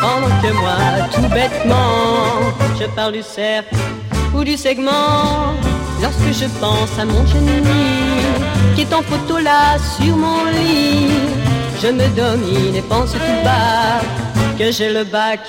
Pendant 0.00 0.34
que 0.42 0.50
moi, 0.62 0.78
tout 1.12 1.28
bêtement, 1.38 2.54
je 2.78 2.86
parle 2.94 3.14
du 3.14 3.22
cercle 3.22 3.74
ou 4.34 4.44
du 4.44 4.56
segment. 4.56 5.54
Lorsque 6.00 6.32
je 6.40 6.46
pense 6.60 6.92
à 7.00 7.04
mon 7.04 7.26
génie 7.26 8.13
en 8.92 9.02
photo 9.02 9.38
là 9.38 9.78
sur 9.96 10.16
mon 10.16 10.44
lit, 10.46 11.10
je 11.82 11.88
me 11.88 12.06
domine 12.16 12.74
et 12.74 12.82
pense 12.82 13.12
tout 13.12 13.18
bas 13.44 14.00
que 14.58 14.70
j'ai 14.72 14.92
le 14.92 15.04
bac 15.04 15.40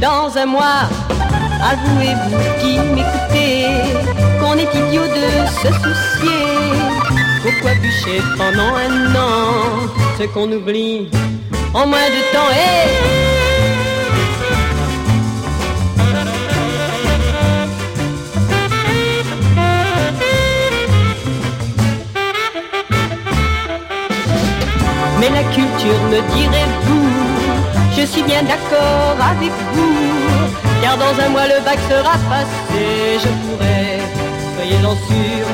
dans 0.00 0.36
un 0.36 0.46
mois. 0.46 0.88
Avouez-vous 1.70 2.38
qui 2.60 2.78
m'écoutez 2.78 3.66
qu'on 4.40 4.54
est 4.54 4.74
idiot 4.74 5.06
de 5.06 5.28
se 5.60 5.68
soucier. 5.82 6.44
Pourquoi 7.42 7.74
bûcher 7.74 8.22
pendant 8.36 8.74
un 8.76 9.14
an? 9.14 9.88
Ce 10.18 10.24
qu'on 10.24 10.50
oublie 10.50 11.08
en 11.72 11.86
moins 11.86 12.08
de 12.16 12.22
temps 12.32 12.50
et 12.52 13.33
Mais 25.24 25.30
la 25.30 25.44
culture 25.44 26.02
me 26.10 26.20
dirait-vous, 26.36 27.08
je 27.96 28.04
suis 28.04 28.22
bien 28.24 28.42
d'accord 28.42 29.16
avec 29.18 29.52
vous, 29.72 29.94
car 30.82 30.98
dans 30.98 31.18
un 31.18 31.30
mois 31.30 31.46
le 31.46 31.64
bac 31.64 31.78
sera 31.88 32.18
passé, 32.28 33.18
je 33.22 33.28
pourrais, 33.40 34.00
soyez-en 34.54 34.94
sûr, 34.94 35.46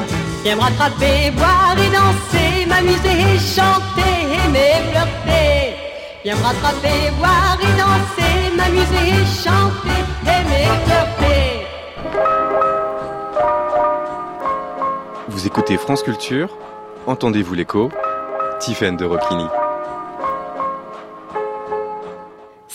bien 0.43 0.57
me 0.57 0.61
rattraper, 0.61 1.31
boire 1.37 1.77
et 1.79 1.89
danser, 1.89 2.67
m'amuser 2.67 3.39
chanter, 3.39 4.35
aimer, 4.45 4.91
flirter, 4.91 5.77
bien 6.25 6.35
me 6.35 6.43
rattraper, 6.43 7.13
boire 7.17 7.57
et 7.63 7.73
danser, 7.79 8.57
m'amuser 8.57 9.25
chanter, 9.45 10.03
aimer, 10.27 10.67
flirter. 10.85 11.67
Vous 15.29 15.47
écoutez 15.47 15.77
France 15.77 16.03
Culture, 16.03 16.49
entendez-vous 17.07 17.55
l'écho 17.55 17.89
Tiffaine 18.61 18.97
de 18.97 19.05
Roquigny. 19.07 19.70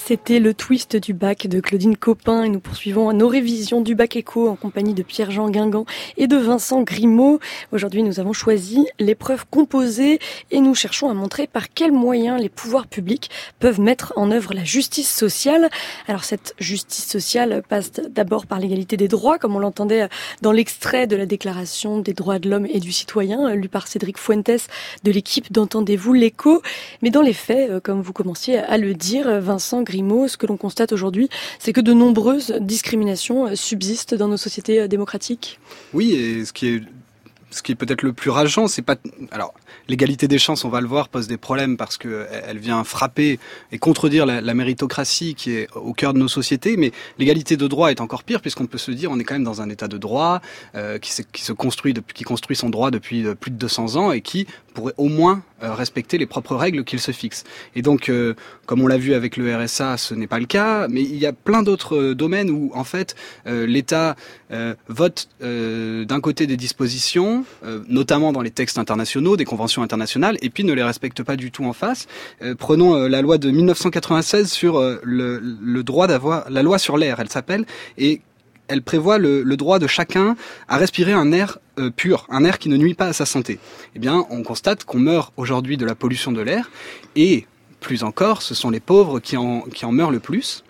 C'était 0.07 0.39
le 0.39 0.53
twist 0.53 0.95
du 0.95 1.15
bac 1.15 1.47
de 1.47 1.59
Claudine 1.59 1.97
Copin 1.97 2.43
et 2.43 2.49
nous 2.49 2.59
poursuivons 2.59 3.11
nos 3.11 3.27
révisions 3.27 3.81
du 3.81 3.95
bac 3.95 4.15
éco 4.15 4.47
en 4.47 4.55
compagnie 4.55 4.93
de 4.93 5.01
Pierre-Jean 5.01 5.49
Guingamp 5.49 5.87
et 6.15 6.27
de 6.27 6.37
Vincent 6.37 6.83
Grimaud. 6.83 7.39
Aujourd'hui, 7.71 8.03
nous 8.03 8.19
avons 8.19 8.31
choisi 8.31 8.85
l'épreuve 8.99 9.47
composée 9.49 10.19
et 10.51 10.59
nous 10.59 10.75
cherchons 10.75 11.09
à 11.09 11.15
montrer 11.15 11.47
par 11.47 11.73
quels 11.73 11.91
moyens 11.91 12.39
les 12.39 12.49
pouvoirs 12.49 12.85
publics 12.85 13.31
peuvent 13.57 13.81
mettre 13.81 14.13
en 14.15 14.29
œuvre 14.29 14.53
la 14.53 14.63
justice 14.63 15.11
sociale. 15.11 15.71
Alors 16.07 16.23
cette 16.23 16.53
justice 16.59 17.07
sociale 17.07 17.63
passe 17.67 17.93
d'abord 17.93 18.45
par 18.45 18.59
l'égalité 18.59 18.97
des 18.97 19.07
droits, 19.07 19.39
comme 19.39 19.55
on 19.55 19.59
l'entendait 19.59 20.07
dans 20.43 20.51
l'extrait 20.51 21.07
de 21.07 21.15
la 21.15 21.25
Déclaration 21.25 21.97
des 21.97 22.13
droits 22.13 22.37
de 22.37 22.47
l'homme 22.47 22.67
et 22.71 22.79
du 22.79 22.91
citoyen, 22.91 23.55
lu 23.55 23.69
par 23.69 23.87
Cédric 23.87 24.19
Fuentes 24.19 24.69
de 25.03 25.11
l'équipe 25.11 25.51
d'Entendez-vous 25.51 26.13
l'écho. 26.13 26.61
Mais 27.01 27.09
dans 27.09 27.23
les 27.23 27.33
faits, 27.33 27.81
comme 27.81 28.03
vous 28.03 28.13
commenciez 28.13 28.59
à 28.59 28.77
le 28.77 28.93
dire, 28.93 29.41
Vincent 29.41 29.81
Grimaud, 29.81 29.94
ce 30.27 30.38
que 30.38 30.45
l'on 30.45 30.58
constate 30.58 30.91
aujourd'hui, 30.91 31.29
c'est 31.60 31.73
que 31.73 31.81
de 31.81 31.93
nombreuses 31.93 32.55
discriminations 32.60 33.47
euh, 33.47 33.55
subsistent 33.55 34.15
dans 34.15 34.27
nos 34.27 34.38
sociétés 34.38 34.81
euh, 34.81 34.88
démocratiques. 34.88 35.60
Oui, 35.93 36.13
et 36.13 36.45
ce 36.45 36.53
qui 36.53 36.67
est 36.67 36.81
ce 37.51 37.63
qui 37.63 37.71
est 37.71 37.75
peut-être 37.75 38.01
le 38.01 38.12
plus 38.12 38.31
rageant, 38.31 38.67
c'est 38.67 38.81
pas 38.81 38.97
alors 39.31 39.53
l'égalité 39.88 40.27
des 40.27 40.39
chances, 40.39 40.65
on 40.65 40.69
va 40.69 40.81
le 40.81 40.88
voir, 40.88 41.08
pose 41.08 41.27
des 41.27 41.38
problèmes 41.38 41.77
parce 41.77 41.97
que 41.97 42.27
elle 42.45 42.58
vient 42.58 42.84
frapper 42.84 43.39
et 43.71 43.77
contredire 43.77 44.25
la, 44.25 44.53
méritocratie 44.53 45.36
qui 45.36 45.51
est 45.51 45.69
au 45.73 45.93
cœur 45.93 46.13
de 46.13 46.19
nos 46.19 46.27
sociétés. 46.27 46.75
Mais 46.75 46.91
l'égalité 47.17 47.55
de 47.55 47.67
droit 47.67 47.91
est 47.91 48.01
encore 48.01 48.23
pire 48.23 48.41
puisqu'on 48.41 48.65
peut 48.65 48.77
se 48.77 48.91
dire 48.91 49.10
on 49.10 49.19
est 49.19 49.23
quand 49.23 49.36
même 49.36 49.45
dans 49.45 49.62
un 49.62 49.69
état 49.69 49.88
de 49.88 49.97
droit 49.97 50.41
euh, 50.75 50.97
qui, 50.99 51.12
se 51.12 51.53
construit 51.53 51.93
qui 52.13 52.25
construit 52.25 52.58
son 52.58 52.69
droit 52.69 52.91
depuis 52.91 53.23
plus 53.36 53.51
de 53.51 53.58
200 53.58 53.95
ans 53.95 54.12
et 54.12 54.19
qui 54.19 54.47
pourrait 54.73 54.93
au 54.97 55.08
moins 55.08 55.41
respecter 55.61 56.17
les 56.17 56.25
propres 56.25 56.55
règles 56.55 56.83
qu'il 56.83 56.99
se 56.99 57.11
fixe. 57.11 57.43
Et 57.75 57.81
donc, 57.81 58.09
euh, 58.09 58.33
comme 58.65 58.81
on 58.81 58.87
l'a 58.87 58.97
vu 58.97 59.13
avec 59.13 59.37
le 59.37 59.55
RSA, 59.55 59.97
ce 59.97 60.13
n'est 60.13 60.27
pas 60.27 60.39
le 60.39 60.45
cas, 60.45 60.87
mais 60.87 61.01
il 61.01 61.17
y 61.17 61.25
a 61.25 61.33
plein 61.33 61.63
d'autres 61.63 61.95
euh, 61.95 62.15
domaines 62.15 62.49
où, 62.49 62.71
en 62.73 62.83
fait, 62.83 63.15
l'État 63.45 64.15
vote 64.87 65.27
d'un 65.39 66.21
côté 66.21 66.47
des 66.47 66.57
dispositions, 66.57 67.45
notamment 67.87 68.31
dans 68.31 68.41
les 68.41 68.51
textes 68.51 68.77
internationaux, 68.77 69.37
des 69.37 69.45
conventions 69.45 69.81
internationales, 69.81 70.37
et 70.41 70.49
puis 70.49 70.63
ne 70.63 70.73
les 70.73 70.83
respecte 70.83 71.23
pas 71.23 71.35
du 71.35 71.51
tout 71.51 71.65
en 71.65 71.73
face. 71.73 72.07
prenons 72.57 73.07
la 73.07 73.21
loi 73.21 73.37
de 73.37 73.49
1996 73.49 74.51
sur 74.51 74.79
le, 75.03 75.39
le 75.39 75.83
droit 75.83 76.07
d'avoir, 76.07 76.49
la 76.49 76.63
loi 76.63 76.77
sur 76.77 76.97
l'air, 76.97 77.19
elle 77.19 77.29
s'appelle, 77.29 77.65
et 77.97 78.21
elle 78.67 78.82
prévoit 78.82 79.17
le, 79.17 79.43
droit 79.56 79.80
de 79.80 79.88
chacun 79.88 80.36
à 80.67 80.78
respirer 80.78 81.13
un 81.13 81.32
air 81.32 81.60
euh, 81.80 81.89
pur, 81.89 82.25
un 82.30 82.43
air 82.43 82.60
qui 82.60 82.69
ne 82.69 82.78
nuit 82.78 82.93
pas 82.93 83.08
à 83.08 83.13
sa 83.13 83.25
santé. 83.25 83.60
Eh 83.95 83.99
bien, 83.99 84.25
on 84.30 84.43
constate 84.43 84.84
qu'on 84.84 84.99
meurt 84.99 85.34
aujourd'hui 85.38 85.78
de 85.78 85.86
la 85.86 85.95
pollution 85.95 86.32
de 86.32 86.41
l'air, 86.41 86.69
et 87.15 87.45
plus 87.80 88.04
encore, 88.04 88.41
ce 88.41 88.56
sont 88.56 88.69
les 88.69 88.80
pauvres 88.80 89.19
qui 89.19 89.38
en, 89.38 89.62
qui 89.62 89.86
en 89.86 89.91
meurent 89.91 90.12
le 90.12 90.19
plus. 90.19 90.64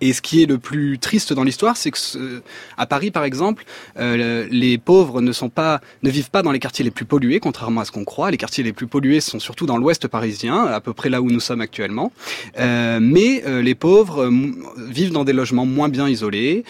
Et 0.00 0.12
ce 0.12 0.20
qui 0.20 0.42
est 0.42 0.46
le 0.46 0.58
plus 0.58 0.98
triste 0.98 1.32
dans 1.32 1.44
l'histoire, 1.44 1.76
c'est 1.76 1.90
que 1.90 2.42
à 2.76 2.86
Paris, 2.86 3.10
par 3.10 3.24
exemple, 3.24 3.64
euh, 3.98 4.46
les 4.50 4.76
pauvres 4.78 5.20
ne 5.20 5.32
sont 5.32 5.48
pas, 5.48 5.80
ne 6.02 6.10
vivent 6.10 6.30
pas 6.30 6.42
dans 6.42 6.52
les 6.52 6.58
quartiers 6.58 6.84
les 6.84 6.90
plus 6.90 7.04
pollués, 7.04 7.40
contrairement 7.40 7.80
à 7.80 7.84
ce 7.84 7.92
qu'on 7.92 8.04
croit. 8.04 8.30
Les 8.30 8.36
quartiers 8.36 8.64
les 8.64 8.72
plus 8.72 8.86
pollués 8.86 9.20
sont 9.20 9.38
surtout 9.38 9.66
dans 9.66 9.76
l'Ouest 9.76 10.08
parisien, 10.08 10.66
à 10.66 10.80
peu 10.80 10.92
près 10.92 11.08
là 11.10 11.22
où 11.22 11.30
nous 11.30 11.40
sommes 11.40 11.60
actuellement. 11.60 12.12
Euh, 12.58 12.98
mais 13.00 13.44
euh, 13.46 13.62
les 13.62 13.74
pauvres 13.74 14.30
vivent 14.78 15.12
dans 15.12 15.24
des 15.24 15.32
logements 15.32 15.66
moins 15.66 15.88
bien 15.88 16.08
isolés 16.08 16.64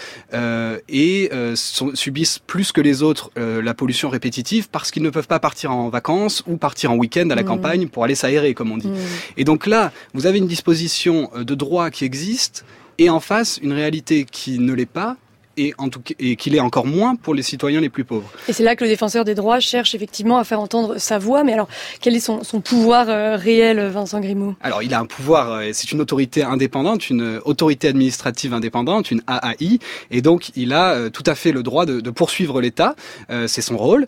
et 0.89 1.31
subissent 1.55 2.39
plus 2.39 2.73
que 2.73 2.81
les 2.81 3.03
autres 3.03 3.31
la 3.37 3.75
pollution 3.75 4.09
répétitive 4.09 4.69
parce 4.71 4.91
qu'ils 4.91 5.03
ne 5.03 5.11
peuvent 5.11 5.27
pas 5.27 5.39
partir 5.39 5.73
en 5.73 5.89
vacances 5.89 6.43
ou 6.47 6.57
partir 6.57 6.93
en 6.93 6.97
week-end 6.97 7.29
à 7.31 7.35
la 7.35 7.43
mmh. 7.43 7.47
campagne 7.47 7.89
pour 7.89 8.05
aller 8.05 8.15
s'aérer, 8.15 8.55
comme 8.55 8.71
on 8.71 8.77
dit. 8.77 8.89
Mmh. 8.89 8.97
Et 9.37 9.45
donc 9.45 9.67
là, 9.67 9.93
vous 10.13 10.27
avez 10.27 10.39
une 10.39 10.47
disposition 10.47 11.31
de 11.37 11.55
droit 11.55 11.91
qui 11.91 12.05
existe 12.05 12.65
et 12.99 13.11
en 13.11 13.21
face 13.21 13.59
une 13.63 13.73
réalité 13.73 14.25
qui 14.25 14.59
ne 14.59 14.73
l'est 14.73 14.87
pas 14.87 15.17
et, 15.57 15.75
en 15.79 15.89
tout 15.89 16.01
et 16.19 16.37
qu'il 16.37 16.55
est 16.55 16.61
encore 16.61 16.87
moins 16.87 17.17
pour 17.17 17.35
les 17.35 17.43
citoyens 17.43 17.81
les 17.81 17.89
plus 17.89 18.05
pauvres. 18.05 18.31
Et 18.49 18.53
c'est 18.53 18.63
là 18.63 18.77
que 18.77 18.85
le 18.85 18.91
défenseur 18.91 19.25
des 19.25 19.35
droits 19.35 19.61
cherche 19.61 19.95
effectivement 19.95 20.39
à 20.39 20.45
faire 20.45 20.61
entendre 20.61 20.99
sa 20.99 21.19
voix. 21.19 21.45
Mais 21.45 21.53
alors, 21.53 21.69
quel 22.01 22.15
est 22.15 22.21
son, 22.21 22.43
son 22.45 22.61
pouvoir 22.61 23.09
euh, 23.09 23.37
réel, 23.37 23.81
Vincent 23.89 24.21
Grimaud? 24.21 24.55
Alors, 24.63 24.83
il 24.83 24.93
a 24.95 25.01
un 25.01 25.07
pouvoir, 25.07 25.53
euh, 25.53 25.71
c'est 25.73 25.93
une 25.93 26.01
autorité 26.01 26.43
indépendante, 26.43 27.11
une 27.11 27.41
autorité 27.45 27.89
administrative 27.89 28.55
indépendante, 28.55 29.11
une 29.11 29.23
AAI, 29.27 29.79
et 30.11 30.23
donc 30.23 30.51
il 30.57 30.73
a 30.73 30.93
euh, 30.93 31.11
tout 31.11 31.25
à 31.27 31.35
fait 31.35 31.53
le 31.53 31.63
droit 31.63 31.87
de, 31.87 32.01
de 32.01 32.11
poursuivre 32.11 32.61
l'État. 32.61 32.95
c'est 33.47 33.63
son 33.63 33.77
rôle. 33.77 34.07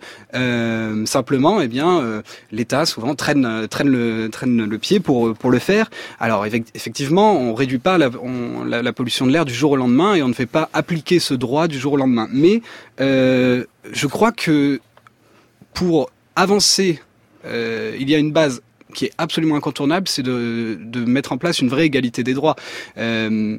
simplement, 1.06 1.60
eh 1.60 1.68
bien, 1.68 2.22
l'État 2.52 2.86
souvent 2.86 3.14
traîne, 3.14 3.66
traîne, 3.68 3.88
le, 3.88 4.28
traîne 4.30 4.64
le 4.64 4.78
pied 4.78 5.00
pour, 5.00 5.34
pour 5.34 5.50
le 5.50 5.58
faire. 5.58 5.90
Alors, 6.20 6.46
effectivement, 6.46 7.36
on 7.38 7.54
réduit 7.54 7.78
pas 7.78 7.98
la, 7.98 8.10
on, 8.22 8.64
la, 8.64 8.82
la 8.82 8.92
pollution 8.92 9.26
de 9.26 9.32
l'air 9.32 9.44
du 9.44 9.54
jour 9.54 9.72
au 9.72 9.76
lendemain 9.76 10.14
et 10.14 10.22
on 10.22 10.28
ne 10.28 10.34
fait 10.34 10.46
pas 10.46 10.68
appliquer 10.72 11.18
ce 11.18 11.34
droit 11.36 11.68
du 11.68 11.78
jour 11.78 11.94
au 11.94 11.96
lendemain. 11.96 12.28
Mais 12.32 12.62
euh, 13.00 13.64
je 13.90 14.06
crois 14.06 14.32
que 14.32 14.80
pour 15.74 16.10
avancer, 16.34 17.00
euh, 17.44 17.96
il 17.98 18.08
y 18.10 18.14
a 18.14 18.18
une 18.18 18.32
base 18.32 18.62
qui 18.94 19.06
est 19.06 19.12
absolument 19.18 19.56
incontournable, 19.56 20.08
c'est 20.08 20.22
de, 20.22 20.78
mettre 21.06 21.32
en 21.32 21.38
place 21.38 21.60
une 21.60 21.68
vraie 21.68 21.84
égalité 21.84 22.22
des 22.22 22.34
droits. 22.34 22.56
Euh, 22.96 23.58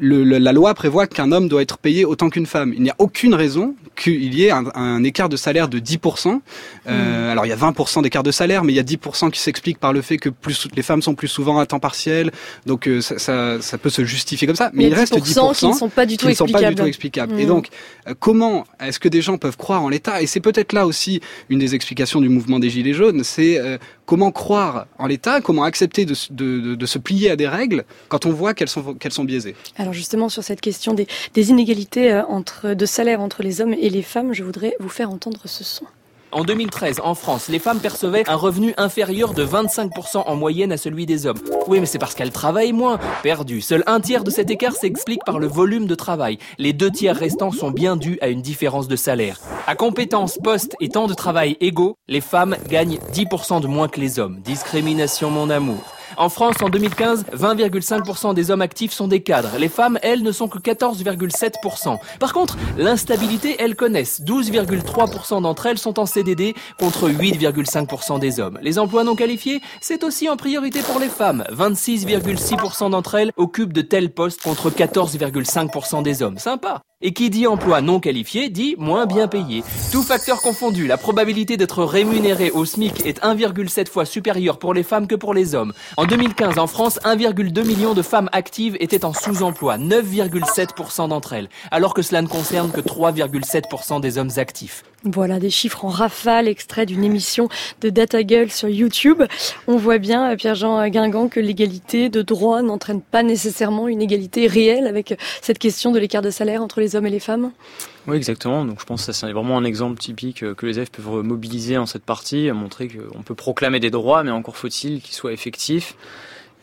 la 0.00 0.52
loi 0.52 0.74
prévoit 0.74 1.06
qu'un 1.06 1.32
homme 1.32 1.48
doit 1.48 1.62
être 1.62 1.78
payé 1.78 2.04
autant 2.04 2.28
qu'une 2.28 2.46
femme. 2.46 2.72
Il 2.74 2.82
n'y 2.82 2.90
a 2.90 2.96
aucune 2.98 3.34
raison 3.34 3.74
qu'il 3.94 4.34
y 4.34 4.44
ait 4.44 4.50
un, 4.50 4.64
un, 4.74 5.04
écart 5.04 5.28
de 5.28 5.36
salaire 5.36 5.68
de 5.68 5.78
10%. 5.78 6.40
Euh, 6.86 7.26
hmm. 7.26 7.30
Alors 7.30 7.46
il 7.46 7.48
y 7.48 7.52
a 7.52 7.56
20% 7.56 8.02
d'écart 8.02 8.22
de 8.22 8.30
salaire, 8.30 8.64
mais 8.64 8.72
il 8.72 8.76
y 8.76 8.80
a 8.80 8.82
10% 8.82 9.30
qui 9.30 9.40
s'explique 9.40 9.78
par 9.78 9.92
le 9.92 10.02
fait 10.02 10.16
que 10.16 10.28
plus 10.28 10.68
les 10.74 10.82
femmes 10.82 11.02
sont 11.02 11.14
plus 11.14 11.28
souvent 11.28 11.58
à 11.58 11.66
temps 11.66 11.80
partiel, 11.80 12.30
donc 12.66 12.86
euh, 12.86 13.00
ça, 13.00 13.18
ça, 13.18 13.60
ça, 13.60 13.78
peut 13.78 13.90
se 13.90 14.04
justifier 14.04 14.46
comme 14.46 14.56
ça. 14.56 14.70
Mais, 14.74 14.84
il 14.84 14.94
reste 14.94 15.14
10% 15.14 15.56
qui 15.58 15.66
ne 15.66 15.72
sont 15.72 15.88
pas 15.88 16.06
du 16.06 16.16
tout 16.16 16.28
explicables. 16.28 17.38
Et 17.38 17.44
hmm. 17.44 17.48
donc 17.48 17.68
euh, 18.08 18.14
comment 18.18 18.64
est-ce 18.80 18.98
que 18.98 19.08
des 19.08 19.22
gens 19.22 19.38
peuvent 19.38 19.56
croire 19.56 19.82
en 19.82 19.88
l'État? 19.88 20.22
Et 20.22 20.26
c'est 20.26 20.40
peut-être 20.40 20.72
là 20.72 20.86
aussi 20.86 21.20
une 21.48 21.58
des 21.58 21.74
explications 21.74 22.20
du 22.20 22.28
mouvement 22.28 22.58
des 22.58 22.70
Gilets 22.70 22.94
jaunes, 22.94 23.24
c'est 23.24 23.58
euh, 23.58 23.78
comment 24.06 24.30
croire 24.30 24.86
en 24.98 25.06
l'État, 25.06 25.40
comment 25.40 25.64
accepter 25.64 26.04
de, 26.04 26.14
de, 26.30 26.60
de, 26.60 26.74
de, 26.74 26.86
se 26.86 26.98
plier 26.98 27.30
à 27.30 27.36
des 27.36 27.48
règles 27.48 27.84
quand 28.08 28.26
on 28.26 28.30
voit 28.30 28.54
qu'elles 28.54 28.68
sont, 28.68 28.94
qu'elles 28.94 29.12
sont 29.12 29.24
biaisées? 29.24 29.54
Alors 29.76 29.92
justement 29.92 30.28
sur 30.28 30.42
cette 30.42 30.60
question 30.60 30.94
des, 30.94 31.06
des 31.34 31.50
inégalités 31.50 32.22
entre, 32.28 32.74
de 32.74 32.86
salaire 32.86 33.20
entre 33.20 33.42
les 33.42 33.60
hommes 33.60 33.74
et 33.74 33.81
les 33.90 34.02
femmes, 34.02 34.32
je 34.32 34.44
voudrais 34.44 34.74
vous 34.80 34.88
faire 34.88 35.10
entendre 35.10 35.40
ce 35.46 35.64
son. 35.64 35.86
En 36.32 36.44
2013, 36.44 37.00
en 37.04 37.14
France, 37.14 37.48
les 37.48 37.58
femmes 37.58 37.78
percevaient 37.78 38.26
un 38.26 38.36
revenu 38.36 38.72
inférieur 38.78 39.34
de 39.34 39.44
25% 39.44 40.22
en 40.26 40.34
moyenne 40.34 40.72
à 40.72 40.78
celui 40.78 41.04
des 41.04 41.26
hommes. 41.26 41.38
Oui, 41.66 41.78
mais 41.78 41.84
c'est 41.84 41.98
parce 41.98 42.14
qu'elles 42.14 42.32
travaillent 42.32 42.72
moins. 42.72 42.98
Perdu. 43.22 43.60
Seul 43.60 43.84
un 43.86 44.00
tiers 44.00 44.24
de 44.24 44.30
cet 44.30 44.50
écart 44.50 44.74
s'explique 44.74 45.22
par 45.26 45.38
le 45.38 45.46
volume 45.46 45.86
de 45.86 45.94
travail. 45.94 46.38
Les 46.56 46.72
deux 46.72 46.90
tiers 46.90 47.16
restants 47.16 47.52
sont 47.52 47.70
bien 47.70 47.96
dus 47.96 48.16
à 48.22 48.28
une 48.28 48.40
différence 48.40 48.88
de 48.88 48.96
salaire. 48.96 49.40
À 49.66 49.74
compétences, 49.74 50.38
postes 50.42 50.74
et 50.80 50.88
temps 50.88 51.06
de 51.06 51.14
travail 51.14 51.58
égaux, 51.60 51.96
les 52.08 52.22
femmes 52.22 52.56
gagnent 52.66 52.98
10% 53.12 53.60
de 53.60 53.66
moins 53.66 53.88
que 53.88 54.00
les 54.00 54.18
hommes. 54.18 54.40
Discrimination, 54.40 55.30
mon 55.30 55.50
amour. 55.50 55.84
En 56.22 56.28
France, 56.28 56.62
en 56.62 56.68
2015, 56.68 57.24
20,5% 57.34 58.32
des 58.32 58.52
hommes 58.52 58.62
actifs 58.62 58.92
sont 58.92 59.08
des 59.08 59.24
cadres. 59.24 59.58
Les 59.58 59.68
femmes, 59.68 59.98
elles, 60.02 60.22
ne 60.22 60.30
sont 60.30 60.46
que 60.46 60.60
14,7%. 60.60 61.98
Par 62.20 62.32
contre, 62.32 62.56
l'instabilité, 62.78 63.56
elles 63.58 63.74
connaissent. 63.74 64.22
12,3% 64.22 65.42
d'entre 65.42 65.66
elles 65.66 65.78
sont 65.78 65.98
en 65.98 66.06
CDD 66.06 66.54
contre 66.78 67.08
8,5% 67.08 68.20
des 68.20 68.38
hommes. 68.38 68.60
Les 68.62 68.78
emplois 68.78 69.02
non 69.02 69.16
qualifiés, 69.16 69.60
c'est 69.80 70.04
aussi 70.04 70.28
en 70.28 70.36
priorité 70.36 70.82
pour 70.82 71.00
les 71.00 71.08
femmes. 71.08 71.42
26,6% 71.50 72.90
d'entre 72.90 73.16
elles 73.16 73.32
occupent 73.36 73.72
de 73.72 73.82
tels 73.82 74.14
postes 74.14 74.42
contre 74.42 74.70
14,5% 74.70 76.04
des 76.04 76.22
hommes. 76.22 76.38
Sympa. 76.38 76.82
Et 77.02 77.12
qui 77.12 77.30
dit 77.30 77.46
emploi 77.46 77.80
non 77.80 78.00
qualifié 78.00 78.48
dit 78.48 78.76
moins 78.78 79.06
bien 79.06 79.28
payé. 79.28 79.64
Tout 79.90 80.02
facteur 80.02 80.40
confondu, 80.40 80.86
la 80.86 80.96
probabilité 80.96 81.56
d'être 81.56 81.84
rémunéré 81.84 82.50
au 82.50 82.64
SMIC 82.64 83.04
est 83.04 83.22
1,7 83.22 83.88
fois 83.88 84.04
supérieure 84.04 84.58
pour 84.58 84.72
les 84.72 84.82
femmes 84.82 85.06
que 85.06 85.14
pour 85.16 85.34
les 85.34 85.54
hommes. 85.54 85.72
En 85.96 86.06
2015, 86.06 86.58
en 86.58 86.66
France, 86.66 87.00
1,2 87.04 87.66
million 87.66 87.94
de 87.94 88.02
femmes 88.02 88.28
actives 88.32 88.76
étaient 88.80 89.04
en 89.04 89.12
sous-emploi, 89.12 89.78
9,7% 89.78 91.08
d'entre 91.08 91.32
elles, 91.32 91.48
alors 91.70 91.94
que 91.94 92.02
cela 92.02 92.22
ne 92.22 92.28
concerne 92.28 92.70
que 92.70 92.80
3,7% 92.80 94.00
des 94.00 94.18
hommes 94.18 94.30
actifs. 94.36 94.84
Voilà 95.04 95.40
des 95.40 95.50
chiffres 95.50 95.84
en 95.84 95.88
rafale, 95.88 96.46
extraits 96.46 96.86
d'une 96.86 97.02
émission 97.02 97.48
de 97.80 97.90
Data 97.90 98.18
sur 98.48 98.68
YouTube. 98.68 99.22
On 99.66 99.76
voit 99.76 99.98
bien, 99.98 100.30
euh, 100.30 100.36
Pierre-Jean 100.36 100.88
Guingamp, 100.88 101.28
que 101.28 101.40
l'égalité 101.40 102.08
de 102.08 102.22
droit 102.22 102.62
n'entraîne 102.62 103.00
pas 103.00 103.24
nécessairement 103.24 103.88
une 103.88 104.00
égalité 104.00 104.46
réelle 104.46 104.86
avec 104.86 105.18
cette 105.40 105.58
question 105.58 105.90
de 105.90 105.98
l'écart 105.98 106.22
de 106.22 106.30
salaire 106.30 106.62
entre 106.62 106.80
les 106.80 106.94
hommes 106.94 107.06
et 107.06 107.10
les 107.10 107.18
femmes. 107.18 107.50
Oui, 108.06 108.16
exactement. 108.16 108.64
Donc 108.64 108.78
je 108.80 108.84
pense 108.84 109.04
que 109.04 109.12
c'est 109.12 109.32
vraiment 109.32 109.58
un 109.58 109.64
exemple 109.64 109.98
typique 109.98 110.44
euh, 110.44 110.54
que 110.54 110.66
les 110.66 110.76
élèves 110.76 110.90
peuvent 110.90 111.22
mobiliser 111.24 111.78
en 111.78 111.86
cette 111.86 112.04
partie, 112.04 112.52
montrer 112.52 112.88
qu'on 112.88 113.22
peut 113.22 113.34
proclamer 113.34 113.80
des 113.80 113.90
droits, 113.90 114.22
mais 114.22 114.30
encore 114.30 114.56
faut-il 114.56 115.00
qu'ils 115.00 115.14
soient 115.14 115.32
effectifs 115.32 115.96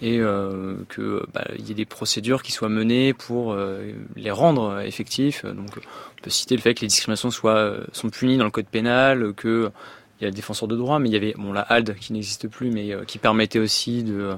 et 0.02 0.20
euh, 0.20 0.76
que 0.88 1.26
bah, 1.34 1.46
y 1.58 1.72
ait 1.72 1.76
des 1.76 1.86
procédures 1.86 2.44
qui 2.44 2.52
soient 2.52 2.70
menées 2.70 3.14
pour 3.14 3.52
euh, 3.52 3.92
les 4.16 4.32
rendre 4.32 4.80
effectifs. 4.82 5.46
Donc, 5.46 5.70
on 5.78 6.24
peut 6.24 6.30
citer 6.30 6.56
le 6.56 6.62
fait 6.62 6.74
que 6.74 6.82
les 6.82 6.88
discriminations 6.88 7.32
soient 7.32 7.76
sont 7.92 8.10
punies 8.10 8.38
dans 8.38 8.46
le 8.46 8.52
code 8.52 8.68
pénal, 8.68 9.34
que 9.34 9.72
il 10.20 10.24
y 10.24 10.28
a 10.28 10.30
le 10.30 10.36
défenseur 10.36 10.68
de 10.68 10.76
droit, 10.76 11.00
mais 11.00 11.08
il 11.08 11.14
y 11.14 11.16
avait 11.16 11.34
bon 11.38 11.54
la 11.54 11.62
HALD 11.62 11.96
qui 11.96 12.12
n'existe 12.12 12.50
plus, 12.50 12.72
mais 12.72 12.94
qui 13.08 13.20
permettait 13.20 13.60
aussi 13.60 14.04
de 14.04 14.34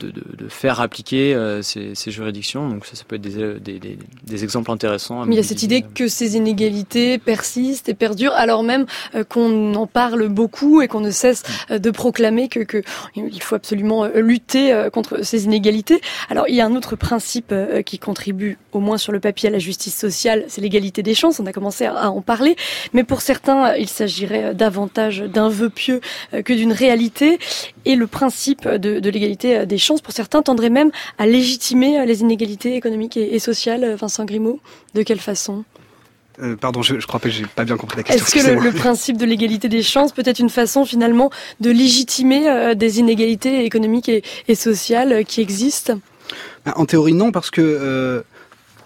de, 0.00 0.10
de, 0.10 0.22
de, 0.36 0.48
faire 0.48 0.80
appliquer 0.80 1.34
euh, 1.34 1.62
ces, 1.62 1.94
ces, 1.94 2.10
juridictions. 2.10 2.68
Donc 2.68 2.86
ça, 2.86 2.96
ça 2.96 3.04
peut 3.06 3.16
être 3.16 3.22
des, 3.22 3.60
des, 3.60 3.78
des, 3.78 3.98
des 4.24 4.44
exemples 4.44 4.70
intéressants. 4.70 5.24
Mais 5.26 5.34
il 5.34 5.38
y 5.38 5.40
a 5.40 5.44
cette 5.44 5.62
idée 5.62 5.82
que 5.82 6.08
ces 6.08 6.36
inégalités 6.36 7.18
persistent 7.18 7.88
et 7.88 7.94
perdurent, 7.94 8.34
alors 8.34 8.62
même 8.62 8.86
euh, 9.14 9.24
qu'on 9.24 9.74
en 9.74 9.86
parle 9.86 10.28
beaucoup 10.28 10.82
et 10.82 10.88
qu'on 10.88 11.00
ne 11.00 11.10
cesse 11.10 11.42
euh, 11.70 11.78
de 11.78 11.90
proclamer 11.90 12.48
que, 12.48 12.60
que, 12.60 12.82
il 13.14 13.42
faut 13.42 13.54
absolument 13.54 14.06
lutter 14.14 14.88
contre 14.92 15.24
ces 15.24 15.44
inégalités. 15.44 16.00
Alors 16.28 16.46
il 16.48 16.54
y 16.54 16.60
a 16.60 16.66
un 16.66 16.74
autre 16.74 16.96
principe 16.96 17.54
qui 17.86 17.98
contribue, 17.98 18.58
au 18.72 18.80
moins 18.80 18.98
sur 18.98 19.12
le 19.12 19.20
papier, 19.20 19.48
à 19.48 19.52
la 19.52 19.58
justice 19.58 19.96
sociale, 19.96 20.44
c'est 20.48 20.60
l'égalité 20.60 21.02
des 21.02 21.14
chances. 21.14 21.40
On 21.40 21.46
a 21.46 21.52
commencé 21.52 21.86
à 21.86 22.10
en 22.10 22.22
parler, 22.22 22.56
mais 22.92 23.04
pour 23.04 23.20
certains, 23.20 23.74
il 23.76 23.88
s'agirait 23.88 24.54
davantage 24.54 25.20
d'un 25.20 25.48
vœu 25.48 25.70
pieux 25.70 26.00
que 26.44 26.52
d'une 26.52 26.72
réalité. 26.72 27.38
Et 27.84 27.96
le 27.96 28.06
principe 28.06 28.66
de, 28.66 29.00
de 29.00 29.10
l'égalité 29.10 29.66
des 29.66 29.78
chances, 29.84 30.00
pour 30.00 30.12
certains, 30.12 30.42
tendrait 30.42 30.70
même 30.70 30.90
à 31.18 31.26
légitimer 31.26 32.04
les 32.06 32.22
inégalités 32.22 32.76
économiques 32.76 33.16
et, 33.16 33.38
sociales. 33.38 33.94
Vincent 33.94 34.24
Grimaud, 34.24 34.60
de 34.94 35.02
quelle 35.02 35.20
façon? 35.20 35.64
Euh, 36.40 36.56
pardon, 36.56 36.82
je, 36.82 36.98
je, 36.98 37.06
crois 37.06 37.20
que 37.20 37.28
j'ai 37.28 37.44
pas 37.46 37.64
bien 37.64 37.76
compris 37.76 37.98
la 37.98 38.02
question. 38.02 38.40
Est-ce 38.40 38.46
que 38.46 38.64
le, 38.64 38.72
principe 38.72 39.16
de 39.16 39.24
l'égalité 39.24 39.68
des 39.68 39.82
chances 39.82 40.12
peut 40.12 40.22
être 40.24 40.40
une 40.40 40.50
façon 40.50 40.84
finalement 40.84 41.30
de 41.60 41.70
légitimer 41.70 42.48
euh, 42.48 42.74
des 42.74 42.98
inégalités 42.98 43.64
économiques 43.64 44.08
et, 44.08 44.22
et 44.48 44.54
sociales 44.54 45.12
euh, 45.12 45.22
qui 45.22 45.40
existent? 45.40 46.00
Bah, 46.64 46.72
En 46.76 46.86
théorie, 46.86 47.14
non, 47.14 47.30
parce 47.30 47.50
que 47.50 48.24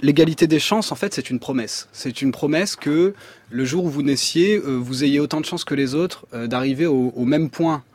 l'égalité 0.00 0.46
des 0.46 0.60
chances, 0.60 0.92
en 0.92 0.94
fait, 0.94 1.14
c'est 1.14 1.30
une 1.30 1.40
promesse. 1.40 1.88
C'est 1.92 2.22
une 2.22 2.32
promesse 2.32 2.76
que 2.76 3.14
le 3.50 3.64
jour 3.64 3.84
où 3.84 3.88
vous 3.88 4.02
naissiez, 4.02 4.58
vous 4.58 5.02
ayez 5.02 5.18
autant 5.18 5.40
de 5.40 5.46
chances 5.46 5.64
que 5.64 5.74
les 5.74 5.94
autres 5.94 6.26
d'arriver 6.32 6.86
au, 6.86 7.12
au, 7.16 7.24
même 7.24 7.48
point 7.48 7.82
euh, 7.82 7.87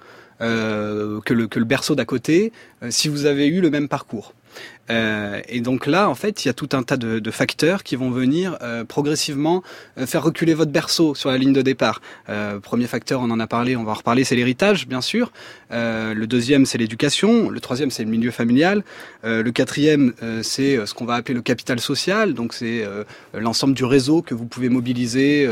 que, 0.43 1.33
le, 1.33 1.47
que 1.47 1.59
le 1.59 1.65
berceau 1.65 1.95
d'à 1.95 2.05
côté 2.05 2.51
euh, 2.81 2.91
si 2.91 3.07
vous 3.07 3.25
avez 3.25 3.47
eu 3.47 3.61
le 3.61 3.69
même 3.69 3.87
parcours. 3.87 4.33
Euh, 4.89 5.41
et 5.47 5.61
donc 5.61 5.87
là, 5.87 6.09
en 6.09 6.15
fait, 6.15 6.43
il 6.43 6.47
y 6.47 6.51
a 6.51 6.53
tout 6.53 6.69
un 6.73 6.83
tas 6.83 6.97
de, 6.97 7.19
de 7.19 7.31
facteurs 7.31 7.83
qui 7.83 7.95
vont 7.95 8.09
venir 8.11 8.57
euh, 8.61 8.83
progressivement 8.83 9.63
euh, 9.97 10.05
faire 10.05 10.23
reculer 10.23 10.53
votre 10.53 10.71
berceau 10.71 11.15
sur 11.15 11.29
la 11.29 11.37
ligne 11.37 11.53
de 11.53 11.61
départ. 11.61 12.01
Euh, 12.29 12.59
premier 12.59 12.87
facteur, 12.87 13.21
on 13.21 13.31
en 13.31 13.39
a 13.39 13.47
parlé, 13.47 13.75
on 13.75 13.83
va 13.83 13.91
en 13.91 13.95
reparler, 13.95 14.23
c'est 14.23 14.35
l'héritage, 14.35 14.87
bien 14.87 15.01
sûr. 15.01 15.31
le 15.71 16.25
deuxième, 16.25 16.65
c'est 16.65 16.77
l'éducation. 16.77 17.49
Le 17.49 17.59
troisième, 17.59 17.91
c'est 17.91 18.03
le 18.03 18.09
milieu 18.09 18.31
familial. 18.31 18.83
le 19.23 19.49
quatrième, 19.51 20.13
c'est 20.41 20.85
ce 20.85 20.93
qu'on 20.93 21.05
va 21.05 21.15
appeler 21.15 21.33
le 21.33 21.41
capital 21.41 21.79
social. 21.79 22.33
Donc 22.33 22.53
c'est 22.53 22.85
l'ensemble 23.33 23.73
du 23.73 23.83
réseau 23.83 24.21
que 24.21 24.35
vous 24.35 24.45
pouvez 24.45 24.69
mobiliser, 24.69 25.47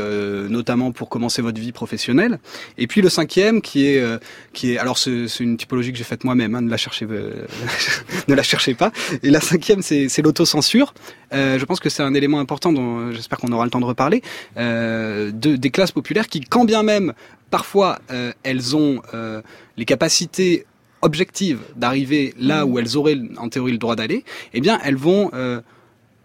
notamment 0.48 0.92
pour 0.92 1.08
commencer 1.08 1.42
votre 1.42 1.60
vie 1.60 1.72
professionnelle. 1.72 2.38
Et 2.78 2.86
puis 2.86 3.02
le 3.02 3.08
cinquième, 3.08 3.60
qui 3.62 3.86
est, 3.86 4.02
qui 4.52 4.72
est, 4.72 4.78
alors 4.78 4.96
c'est 4.98 5.40
une 5.40 5.56
typologie 5.56 5.92
que 5.92 5.98
j'ai 5.98 6.04
faite 6.04 6.24
moi-même. 6.24 6.54
Hein, 6.54 6.62
ne 6.62 6.70
la 6.70 6.76
cherchez, 6.76 7.06
ne 8.28 8.34
la 8.34 8.42
cherchez 8.42 8.74
pas. 8.74 8.92
Et 9.22 9.30
la 9.30 9.40
cinquième, 9.40 9.82
c'est 9.82 10.22
l'autocensure. 10.22 10.94
Euh, 11.32 11.58
je 11.58 11.64
pense 11.64 11.80
que 11.80 11.88
c'est 11.88 12.02
un 12.02 12.14
élément 12.14 12.40
important 12.40 12.72
dont 12.72 12.98
euh, 12.98 13.12
j'espère 13.12 13.38
qu'on 13.38 13.52
aura 13.52 13.64
le 13.64 13.70
temps 13.70 13.80
de 13.80 13.84
reparler, 13.84 14.22
euh, 14.56 15.30
de, 15.32 15.56
des 15.56 15.70
classes 15.70 15.92
populaires 15.92 16.26
qui, 16.26 16.40
quand 16.40 16.64
bien 16.64 16.82
même, 16.82 17.12
parfois, 17.50 18.00
euh, 18.10 18.32
elles 18.42 18.76
ont 18.76 19.00
euh, 19.14 19.40
les 19.76 19.84
capacités 19.84 20.66
objectives 21.02 21.60
d'arriver 21.76 22.34
là 22.38 22.64
mmh. 22.64 22.70
où 22.70 22.78
elles 22.78 22.96
auraient 22.96 23.18
en 23.36 23.48
théorie 23.48 23.72
le 23.72 23.78
droit 23.78 23.96
d'aller, 23.96 24.24
eh 24.54 24.60
bien, 24.60 24.80
elles 24.84 24.96
vont 24.96 25.30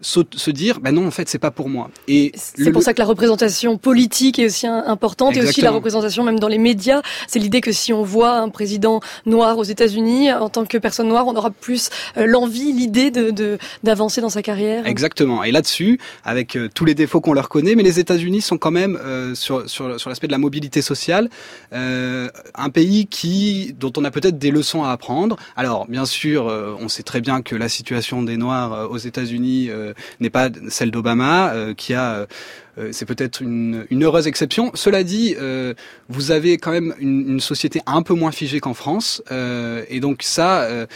se 0.00 0.50
dire 0.50 0.80
ben 0.80 0.92
non 0.92 1.06
en 1.06 1.10
fait 1.10 1.28
c'est 1.28 1.38
pas 1.38 1.50
pour 1.50 1.68
moi. 1.68 1.90
Et 2.06 2.32
c'est 2.36 2.70
pour 2.70 2.82
ça 2.82 2.94
que 2.94 3.00
la 3.00 3.06
représentation 3.06 3.78
politique 3.78 4.38
est 4.38 4.46
aussi 4.46 4.66
importante 4.66 5.36
et 5.36 5.42
aussi 5.42 5.60
la 5.60 5.70
représentation 5.70 6.24
même 6.24 6.38
dans 6.38 6.48
les 6.48 6.58
médias. 6.58 7.02
C'est 7.26 7.38
l'idée 7.38 7.60
que 7.60 7.72
si 7.72 7.92
on 7.92 8.02
voit 8.02 8.36
un 8.36 8.48
président 8.48 9.00
noir 9.26 9.58
aux 9.58 9.64
États-Unis 9.64 10.32
en 10.32 10.48
tant 10.48 10.64
que 10.64 10.78
personne 10.78 11.08
noire 11.08 11.26
on 11.26 11.34
aura 11.34 11.50
plus 11.50 11.90
euh, 12.16 12.26
l'envie 12.26 12.72
l'idée 12.72 13.10
de 13.10 13.58
d'avancer 13.82 14.20
dans 14.20 14.28
sa 14.28 14.42
carrière. 14.42 14.86
Exactement. 14.86 15.42
Et 15.42 15.50
là-dessus 15.50 15.98
avec 16.24 16.56
euh, 16.56 16.68
tous 16.72 16.84
les 16.84 16.94
défauts 16.94 17.20
qu'on 17.20 17.32
leur 17.32 17.48
connaît 17.48 17.74
mais 17.74 17.82
les 17.82 17.98
États-Unis 17.98 18.40
sont 18.40 18.58
quand 18.58 18.70
même 18.70 18.98
euh, 19.02 19.34
sur 19.34 19.68
sur, 19.68 19.98
sur 19.98 20.10
l'aspect 20.10 20.28
de 20.28 20.32
la 20.32 20.38
mobilité 20.38 20.82
sociale 20.82 21.28
un 21.72 22.70
pays 22.70 23.06
qui 23.06 23.74
dont 23.78 23.92
on 23.96 24.04
a 24.04 24.10
peut-être 24.10 24.38
des 24.38 24.50
leçons 24.50 24.84
à 24.84 24.90
apprendre. 24.90 25.36
Alors 25.56 25.86
bien 25.86 26.06
sûr 26.06 26.44
on 26.80 26.88
sait 26.88 27.02
très 27.02 27.20
bien 27.20 27.42
que 27.42 27.56
la 27.56 27.68
situation 27.68 28.22
des 28.22 28.36
noirs 28.36 28.90
aux 28.90 28.98
États-Unis 28.98 29.70
n'est 30.20 30.30
pas 30.30 30.48
celle 30.68 30.90
d'Obama, 30.90 31.52
euh, 31.52 31.74
qui 31.74 31.94
a 31.94 32.26
euh, 32.78 32.88
c'est 32.92 33.06
peut-être 33.06 33.40
une, 33.40 33.86
une, 33.90 34.04
heureuse 34.04 34.28
exception. 34.28 34.70
Cela 34.74 35.02
dit, 35.02 35.34
vous 36.08 36.30
avez 36.30 36.58
quand 36.58 36.70
même 36.70 36.94
une, 37.00 37.28
une, 37.28 37.40
société 37.40 37.80
un 37.86 38.02
peu 38.02 38.14
moins 38.14 38.30
figée 38.30 38.60
qu'en 38.60 38.74
France, 38.74 39.20
et 39.30 39.98
donc 39.98 40.22
ça, 40.22 40.86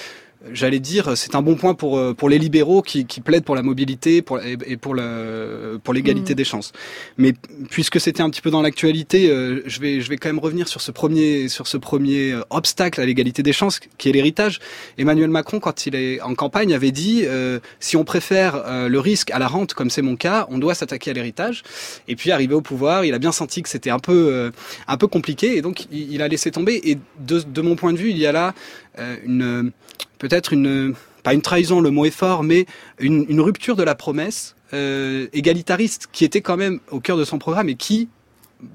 j'allais 0.50 0.80
dire, 0.80 1.16
c'est 1.16 1.34
un 1.34 1.42
bon 1.42 1.54
point 1.54 1.74
pour 1.74 1.98
euh, 1.98 2.14
pour 2.14 2.28
les 2.28 2.38
libéraux 2.38 2.82
qui, 2.82 3.06
qui 3.06 3.20
plaident 3.20 3.44
pour 3.44 3.54
la 3.54 3.62
mobilité 3.62 4.22
pour, 4.22 4.40
et, 4.40 4.76
pour 4.76 4.94
le 4.94 5.78
pour 5.82 5.94
l'égalité 5.94 6.32
mmh. 6.32 6.36
des 6.36 6.44
chances. 6.44 6.72
Mais 7.16 7.34
puisque 7.70 8.00
c'était 8.00 8.22
un 8.22 8.30
petit 8.30 8.40
peu 8.40 8.50
dans 8.50 8.62
l'actualité, 8.62 9.30
euh, 9.30 9.62
je 9.66 9.80
vais 9.80 10.00
je 10.00 10.08
vais 10.08 10.16
quand 10.16 10.28
même 10.28 10.38
revenir 10.38 10.68
sur 10.68 10.80
ce 10.80 10.90
premier 10.90 11.48
sur 11.48 11.66
ce 11.66 11.76
premier 11.76 12.32
euh, 12.32 12.42
obstacle 12.50 13.00
à 13.00 13.06
l'égalité 13.06 13.42
des 13.42 13.52
chances 13.52 13.80
qui 13.98 14.08
est 14.08 14.12
l'héritage. 14.12 14.58
Emmanuel 14.98 15.30
Macron, 15.30 15.60
quand 15.60 15.86
il 15.86 15.94
est 15.94 16.20
en 16.20 16.34
campagne, 16.34 16.74
avait 16.74 16.90
dit 16.90 17.24
si 17.80 17.96
on 17.96 18.04
préfère 18.04 18.88
le 18.88 18.98
risque 18.98 19.30
à 19.30 19.38
la 19.38 19.48
rente, 19.48 19.74
comme 19.74 19.90
c'est 19.90 20.02
mon 20.02 20.16
cas, 20.16 20.46
on 20.50 20.58
doit 20.58 20.74
s'attaquer 20.74 21.10
à 21.10 21.14
l'héritage. 21.14 21.62
Et 22.08 22.16
puis 22.16 22.30
arrivé 22.30 22.54
au 22.54 22.60
pouvoir, 22.60 23.04
il 23.04 23.14
a 23.14 23.18
bien 23.18 23.32
senti 23.32 23.62
que 23.62 23.68
c'était 23.68 23.90
un 23.90 23.98
peu 23.98 24.50
un 24.88 24.96
peu 24.96 25.06
compliqué 25.06 25.56
et 25.56 25.62
donc 25.62 25.86
il, 25.90 26.12
il, 26.12 26.22
a 26.22 26.28
laissé 26.28 26.50
tomber. 26.50 26.80
Et 26.84 26.98
de, 27.20 27.40
de 27.40 27.60
mon 27.60 27.76
point 27.76 27.92
de 27.92 27.98
vue, 27.98 28.10
il 28.10 28.18
y 28.18 28.26
a 28.26 28.32
là 28.32 28.54
une 29.24 29.72
peut-être 30.22 30.52
une 30.52 30.94
pas 31.24 31.34
une 31.34 31.42
trahison, 31.42 31.80
le 31.80 31.90
mot 31.90 32.04
est 32.04 32.10
fort, 32.10 32.42
mais 32.42 32.66
une, 32.98 33.40
rupture 33.40 33.76
de 33.76 33.82
la 33.82 33.94
promesse 33.94 34.56
euh, 34.72 35.28
égalitariste 35.32 36.08
qui 36.12 36.24
était 36.24 36.40
quand 36.40 36.56
même 36.56 36.80
au 36.90 37.00
cœur 37.00 37.16
de 37.16 37.24
son 37.24 37.38
programme 37.38 37.68
et 37.68 37.74
qui 37.74 38.08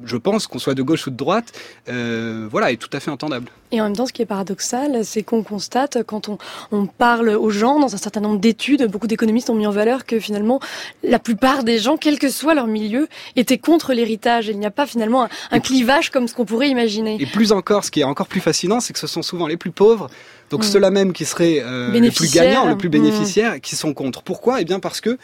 je 0.03 0.17
pense 0.17 0.47
qu'on 0.47 0.59
soit 0.59 0.73
de 0.73 0.81
gauche 0.81 1.07
ou 1.07 1.09
de 1.09 1.15
droite, 1.15 1.53
euh, 1.89 2.47
voilà, 2.49 2.71
est 2.71 2.77
tout 2.77 2.89
à 2.93 2.99
fait 2.99 3.11
entendable. 3.11 3.49
Et 3.71 3.81
en 3.81 3.85
même 3.85 3.95
temps, 3.95 4.05
ce 4.05 4.13
qui 4.13 4.21
est 4.21 4.25
paradoxal, 4.25 5.03
c'est 5.03 5.23
qu'on 5.23 5.43
constate, 5.43 6.03
quand 6.03 6.29
on, 6.29 6.37
on, 6.71 6.85
parle 6.85 7.29
aux 7.29 7.49
gens, 7.49 7.79
dans 7.79 7.93
un 7.93 7.97
certain 7.97 8.21
nombre 8.21 8.39
d'études, 8.39 8.89
beaucoup 8.89 9.07
d'économistes 9.07 9.49
ont 9.49 9.55
mis 9.55 9.67
en 9.67 9.71
valeur 9.71 10.05
que 10.05 10.19
finalement, 10.19 10.61
la 11.03 11.19
plupart 11.19 11.63
des 11.63 11.77
gens, 11.77 11.97
quel 11.97 12.17
que 12.17 12.29
soit 12.29 12.53
leur 12.53 12.67
milieu, 12.67 13.07
étaient 13.35 13.57
contre 13.57 13.93
l'héritage. 13.93 14.47
Il 14.47 14.57
n'y 14.57 14.65
a 14.65 14.71
pas 14.71 14.85
finalement 14.85 15.23
un, 15.23 15.29
un 15.51 15.59
clivage 15.59 16.11
comme 16.11 16.27
ce 16.27 16.33
qu'on 16.33 16.45
pourrait 16.45 16.69
imaginer. 16.69 17.17
Et 17.19 17.25
plus 17.25 17.51
encore, 17.51 17.83
ce 17.83 17.91
qui 17.91 17.99
est 17.99 18.05
encore 18.05 18.27
plus 18.27 18.41
fascinant, 18.41 18.79
c'est 18.79 18.93
que 18.93 18.99
ce 18.99 19.07
sont 19.07 19.21
souvent 19.21 19.47
les 19.47 19.57
plus 19.57 19.71
pauvres, 19.71 20.09
donc 20.49 20.61
mmh. 20.61 20.63
ceux-là 20.63 20.91
même 20.91 21.13
qui 21.13 21.25
seraient 21.25 21.61
euh, 21.61 21.91
les 21.91 22.11
plus 22.11 22.33
gagnants, 22.33 22.67
les 22.67 22.75
plus 22.75 22.89
bénéficiaires, 22.89 23.55
mmh. 23.55 23.59
qui 23.59 23.75
sont 23.75 23.93
contre. 23.93 24.21
Pourquoi? 24.23 24.61
Eh 24.61 24.65
bien 24.65 24.79
parce 24.79 25.01
que 25.01 25.17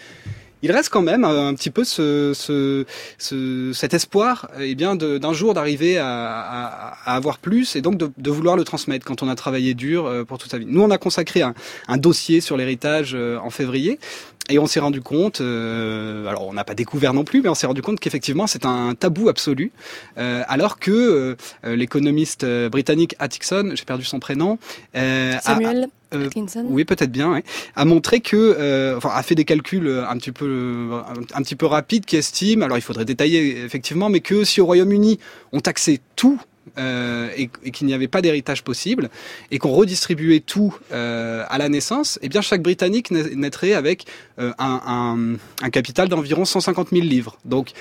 il 0.63 0.71
reste 0.71 0.89
quand 0.89 1.01
même 1.01 1.25
un, 1.25 1.53
petit 1.53 1.69
peu 1.69 1.83
ce, 1.83 2.31
ce, 2.33 2.85
ce 3.17 3.71
cet 3.73 3.93
espoir 3.93 4.49
eh 4.59 4.75
bien 4.75 4.95
d'un 4.95 5.33
jour 5.33 5.53
d'arriver 5.53 5.97
à, 5.97 6.07
à, 6.07 6.93
à, 7.05 7.15
avoir 7.15 7.37
plus 7.37 7.75
et 7.75 7.81
donc 7.81 7.97
de, 7.97 8.09
de, 8.17 8.31
vouloir 8.31 8.55
le 8.55 8.63
transmettre 8.63 9.05
quand 9.05 9.21
on 9.21 9.27
a 9.27 9.35
travaillé 9.35 9.73
dur 9.73 10.05
euh, 10.05 10.23
pour 10.23 10.37
toute 10.37 10.49
sa 10.49 10.57
vie. 10.57 10.65
Nous, 10.65 10.81
on 10.81 10.89
a 10.89 10.97
consacré 10.97 11.41
un, 11.41 11.53
dossier 11.97 12.39
sur 12.39 12.55
l'héritage 12.55 13.13
euh, 13.13 13.37
en 13.39 13.49
février 13.49 13.99
et 14.49 14.59
on 14.59 14.67
s'est 14.67 14.81
rendu 14.81 15.01
compte, 15.01 15.39
euh, 15.39 16.27
alors 16.27 16.47
on 16.47 16.53
n'a 16.53 16.65
pas 16.65 16.75
découvert 16.75 17.13
non 17.13 17.23
plus, 17.23 17.41
mais 17.41 17.49
on 17.49 17.55
s'est 17.55 17.67
rendu 17.67 17.81
compte 17.81 17.99
qu'effectivement 17.99 18.45
c'est 18.45 18.65
un 18.65 18.93
tabou 18.93 19.29
absolu, 19.29 19.71
euh, 20.17 20.43
alors 20.47 20.79
que 20.79 20.91
euh, 21.65 21.75
l'économiste 21.75 22.43
euh, 22.43 22.67
britannique 22.69 23.15
Atkinson, 23.19 23.71
j'ai 23.73 23.85
perdu 23.85 24.03
son 24.03 24.19
prénom, 24.19 24.57
Samuel. 24.93 25.87
A, 26.11 26.15
euh, 26.15 26.29
oui, 26.65 26.85
peut-être 26.85 27.11
bien. 27.11 27.31
Ouais, 27.31 27.43
a 27.75 27.85
montré 27.85 28.19
que, 28.19 28.35
euh, 28.35 28.97
enfin, 28.97 29.09
a 29.13 29.23
fait 29.23 29.33
des 29.33 29.45
calculs 29.45 29.89
un 30.07 30.15
petit 30.17 30.31
peu, 30.31 30.91
un, 30.93 31.39
un, 31.39 31.41
petit 31.41 31.55
peu 31.55 31.65
rapides, 31.65 32.05
qui 32.05 32.17
estiment, 32.17 32.65
alors 32.65 32.77
il 32.77 32.81
faudrait 32.81 33.05
détailler 33.05 33.63
effectivement, 33.63 34.09
mais 34.09 34.19
que 34.19 34.43
si 34.43 34.61
au 34.61 34.65
Royaume-Uni 34.65 35.19
on 35.53 35.59
taxait 35.59 36.01
tout 36.15 36.39
euh, 36.77 37.29
et, 37.35 37.49
et 37.63 37.71
qu'il 37.71 37.87
n'y 37.87 37.93
avait 37.93 38.07
pas 38.07 38.21
d'héritage 38.21 38.63
possible 38.63 39.09
et 39.51 39.59
qu'on 39.59 39.71
redistribuait 39.71 40.39
tout 40.39 40.75
euh, 40.91 41.43
à 41.49 41.57
la 41.57 41.69
naissance, 41.69 42.19
eh 42.21 42.29
bien 42.29 42.41
chaque 42.41 42.61
Britannique 42.61 43.11
naîtrait 43.11 43.73
avec 43.73 44.05
euh, 44.39 44.53
un, 44.57 44.81
un, 44.87 45.65
un, 45.65 45.69
capital 45.69 46.07
d'environ 46.07 46.45
150 46.45 46.89
000 46.91 47.03
livres. 47.03 47.37
Donc 47.45 47.73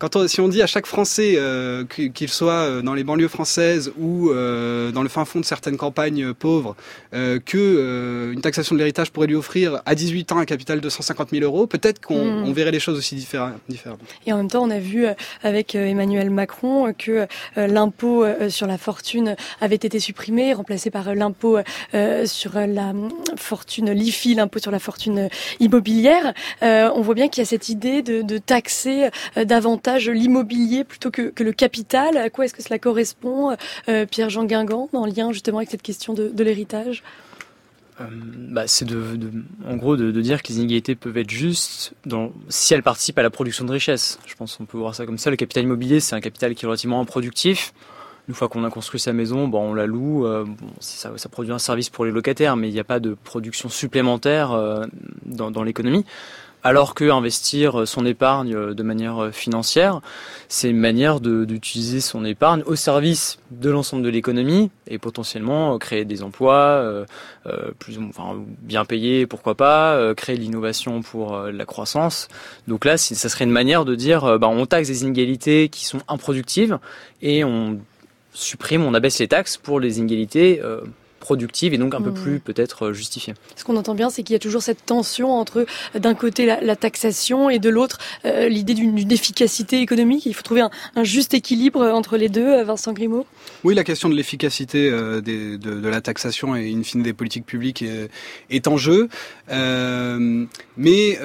quand 0.00 0.16
on, 0.16 0.26
si 0.26 0.40
on 0.40 0.48
dit 0.48 0.62
à 0.62 0.66
chaque 0.66 0.86
Français, 0.86 1.34
euh, 1.36 1.84
qu'il 1.84 2.28
soit 2.30 2.80
dans 2.82 2.94
les 2.94 3.04
banlieues 3.04 3.28
françaises 3.28 3.92
ou 3.98 4.30
euh, 4.30 4.90
dans 4.92 5.02
le 5.02 5.10
fin 5.10 5.26
fond 5.26 5.40
de 5.40 5.44
certaines 5.44 5.76
campagnes 5.76 6.32
pauvres, 6.32 6.74
euh, 7.12 7.38
que 7.38 8.32
une 8.32 8.40
taxation 8.40 8.74
de 8.74 8.78
l'héritage 8.78 9.10
pourrait 9.12 9.26
lui 9.26 9.34
offrir 9.34 9.82
à 9.84 9.94
18 9.94 10.32
ans 10.32 10.38
un 10.38 10.46
capital 10.46 10.80
de 10.80 10.88
150 10.88 11.30
000 11.30 11.44
euros, 11.44 11.66
peut-être 11.66 12.00
qu'on 12.00 12.46
mm. 12.46 12.52
verrait 12.52 12.70
les 12.70 12.80
choses 12.80 12.96
aussi 12.96 13.14
différemment. 13.14 13.58
Et 14.26 14.32
en 14.32 14.38
même 14.38 14.48
temps, 14.48 14.62
on 14.62 14.70
a 14.70 14.78
vu 14.78 15.04
avec 15.42 15.74
Emmanuel 15.74 16.30
Macron 16.30 16.94
que 16.96 17.26
l'impôt 17.56 18.24
sur 18.48 18.66
la 18.66 18.78
fortune 18.78 19.36
avait 19.60 19.74
été 19.76 20.00
supprimé, 20.00 20.54
remplacé 20.54 20.90
par 20.90 21.14
l'impôt 21.14 21.58
sur 22.24 22.52
la 22.54 22.92
fortune 23.36 23.90
l'IFI, 23.90 24.34
l'impôt 24.34 24.60
sur 24.60 24.70
la 24.70 24.78
fortune 24.78 25.28
immobilière. 25.58 26.32
on 26.62 27.00
voit 27.02 27.14
bien 27.14 27.28
qu'il 27.28 27.42
y 27.42 27.46
a 27.46 27.48
cette 27.48 27.68
idée 27.68 28.00
de, 28.00 28.22
de 28.22 28.38
taxer 28.38 29.10
davantage 29.36 29.89
l'immobilier 29.98 30.84
plutôt 30.84 31.10
que, 31.10 31.30
que, 31.30 31.42
le 31.42 31.52
capital. 31.52 32.16
À 32.16 32.30
quoi 32.30 32.44
est-ce 32.44 32.54
que 32.54 32.62
cela 32.62 32.78
correspond, 32.78 33.56
euh, 33.88 34.06
Pierre-Jean 34.06 34.44
Guingamp, 34.44 34.88
en 34.92 35.06
lien 35.06 35.32
justement 35.32 35.58
avec 35.58 35.70
cette 35.70 35.82
question 35.82 36.14
de, 36.14 36.42
l'héritage? 36.42 37.02
Euh, 38.00 38.04
bah, 38.10 38.66
c'est 38.66 38.84
de, 38.84 39.18
en 39.66 39.76
gros 39.76 39.96
de, 39.96 40.10
dire 40.20 40.42
que 40.42 40.48
les 40.48 40.58
inégalités 40.58 40.94
peuvent 40.94 41.18
être 41.18 41.30
justes 41.30 41.92
si 42.48 42.74
elles 42.74 42.82
participent 42.82 43.18
à 43.18 43.22
la 43.22 43.30
production 43.30 43.64
de 43.64 43.72
richesse. 43.72 44.18
Je 44.26 44.34
pense 44.34 44.56
qu'on 44.56 44.64
peut 44.64 44.78
voir 44.78 44.94
ça 44.94 45.06
comme 45.06 45.18
ça. 45.18 45.30
Le 45.30 45.36
capital 45.36 45.64
immobilier, 45.64 46.00
c'est 46.00 46.14
un 46.14 46.20
capital 46.20 46.54
qui 46.54 46.64
est 46.64 46.68
relativement 46.68 47.00
improductif. 47.00 47.72
Une 48.28 48.34
fois 48.34 48.48
qu'on 48.48 48.62
a 48.64 48.70
construit 48.70 49.00
sa 49.00 49.12
maison, 49.12 49.48
bon, 49.48 49.70
on 49.70 49.74
la 49.74 49.86
loue. 49.86 50.24
Euh, 50.24 50.44
ça, 50.78 51.10
produit 51.30 51.52
un 51.52 51.58
service 51.58 51.90
pour 51.90 52.04
les 52.04 52.12
locataires, 52.12 52.56
mais 52.56 52.68
il 52.68 52.72
n'y 52.72 52.80
a 52.80 52.84
pas 52.84 53.00
de 53.00 53.14
production 53.14 53.68
supplémentaire 53.68 54.50
dans 55.26 55.62
l'économie 55.62 56.04
alors 56.62 56.94
que 56.94 57.10
investir 57.10 57.86
son 57.86 58.04
épargne 58.06 58.74
de 58.74 58.82
manière 58.82 59.30
financière, 59.32 60.00
c'est 60.48 60.68
une 60.68 60.78
manière 60.78 61.20
d'utiliser 61.20 62.00
son 62.00 62.24
épargne 62.24 62.62
au 62.66 62.74
service 62.74 63.38
de 63.52 63.70
l'ensemble 63.70 64.02
de 64.02 64.08
l'économie 64.08 64.70
et 64.88 64.98
potentiellement 64.98 65.78
créer 65.78 66.04
des 66.04 66.22
emplois 66.22 66.56
euh, 66.56 67.04
euh 67.46 67.70
plus 67.78 67.98
enfin, 68.08 68.36
bien 68.62 68.84
payés, 68.84 69.26
pourquoi 69.26 69.54
pas, 69.54 69.94
euh, 69.94 70.12
créer 70.14 70.36
l'innovation 70.36 71.02
pour 71.02 71.36
euh, 71.36 71.52
la 71.52 71.64
croissance. 71.64 72.28
Donc 72.66 72.84
là, 72.84 72.98
ça 72.98 73.28
serait 73.28 73.44
une 73.44 73.52
manière 73.52 73.84
de 73.84 73.94
dire, 73.94 74.38
bah, 74.38 74.48
on 74.48 74.66
taxe 74.66 74.88
des 74.88 75.02
inégalités 75.02 75.68
qui 75.68 75.84
sont 75.84 76.00
improductives 76.08 76.78
et 77.22 77.44
on 77.44 77.78
supprime, 78.32 78.84
on 78.84 78.94
abaisse 78.94 79.18
les 79.20 79.28
taxes 79.28 79.56
pour 79.56 79.78
les 79.78 79.98
inégalités 79.98 80.60
productive 81.20 81.72
et 81.74 81.78
donc 81.78 81.94
un 81.94 82.00
peu 82.00 82.10
mmh. 82.10 82.14
plus 82.14 82.40
peut-être 82.40 82.86
euh, 82.86 82.92
justifiée. 82.92 83.34
Ce 83.54 83.64
qu'on 83.64 83.76
entend 83.76 83.94
bien, 83.94 84.10
c'est 84.10 84.22
qu'il 84.22 84.32
y 84.32 84.36
a 84.36 84.40
toujours 84.40 84.62
cette 84.62 84.84
tension 84.84 85.32
entre 85.32 85.66
d'un 85.94 86.14
côté 86.14 86.46
la, 86.46 86.76
taxation 86.76 87.50
et 87.50 87.58
de 87.58 87.68
l'autre 87.68 87.98
euh, 88.24 88.48
l'idée 88.48 88.74
d'une 88.74 89.12
efficacité 89.12 89.80
économique. 89.80 90.26
Il 90.26 90.34
faut 90.34 90.42
trouver 90.42 90.62
un, 90.96 91.04
juste 91.04 91.34
équilibre 91.34 91.82
entre 91.82 92.16
les 92.16 92.28
deux, 92.28 92.46
euh, 92.46 92.64
Vincent 92.64 92.92
Grimaud. 92.92 93.26
Oui, 93.62 93.74
la 93.74 93.84
question 93.84 94.08
de 94.08 94.14
l'efficacité 94.14 94.90
de, 94.90 95.20
de, 95.20 95.88
la 95.88 96.00
taxation 96.00 96.56
et 96.56 96.72
in 96.72 96.82
fine 96.82 97.02
des 97.02 97.12
politiques 97.12 97.46
publiques 97.46 97.82
est, 97.82 98.10
est 98.48 98.66
en 98.66 98.76
jeu. 98.76 99.08
mais 99.48 101.18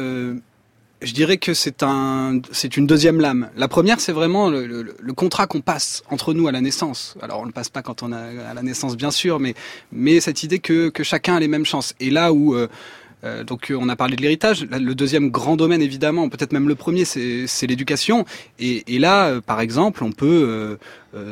je 1.02 1.14
dirais 1.14 1.38
que 1.38 1.54
c'est 1.54 1.84
un, 1.84 2.40
c'est 2.52 2.78
une 2.78 2.88
deuxième 2.88 3.20
lame. 3.20 3.50
La 3.58 3.68
première, 3.68 4.00
c'est 4.00 4.12
vraiment 4.12 4.50
le, 4.50 4.66
le, 4.66 5.14
contrat 5.14 5.48
qu'on 5.48 5.62
passe 5.62 6.04
entre 6.10 6.34
nous 6.34 6.48
à 6.48 6.52
la 6.52 6.62
naissance. 6.62 7.16
Alors, 7.22 7.42
on 7.42 7.46
le 7.46 7.52
passe 7.52 7.70
pas 7.70 7.82
quand 7.82 8.04
on 8.04 8.12
a 8.12 8.20
à 8.50 8.54
la 8.54 8.64
naissance, 8.64 8.96
bien 8.96 9.12
sûr, 9.12 9.40
mais 9.40 9.54
mais 9.92 10.20
cette 10.20 10.44
idée 10.44 10.60
que, 10.60 10.90
que 10.90 11.04
chacun 11.04 11.36
a 11.36 11.40
les 11.40 11.48
mêmes 11.48 11.66
chances. 11.66 11.94
Et 12.00 12.10
là 12.10 12.34
où 12.34 12.56
euh, 12.56 12.68
euh, 13.26 13.44
donc 13.44 13.74
on 13.76 13.90
a 13.90 13.96
parlé 13.96 14.16
de 14.16 14.22
l'héritage. 14.22 14.66
Le 14.66 14.94
deuxième 14.94 15.30
grand 15.30 15.56
domaine, 15.56 15.82
évidemment, 15.82 16.30
peut-être 16.30 16.54
même 16.54 16.68
le 16.68 16.76
premier, 16.76 17.06
c'est 17.06 17.68
l'éducation. 17.68 18.26
Et, 18.60 18.84
là, 19.00 19.28
euh, 19.28 19.42
par 19.42 19.62
exemple, 19.62 20.04
on 20.04 20.12
peut 20.12 20.78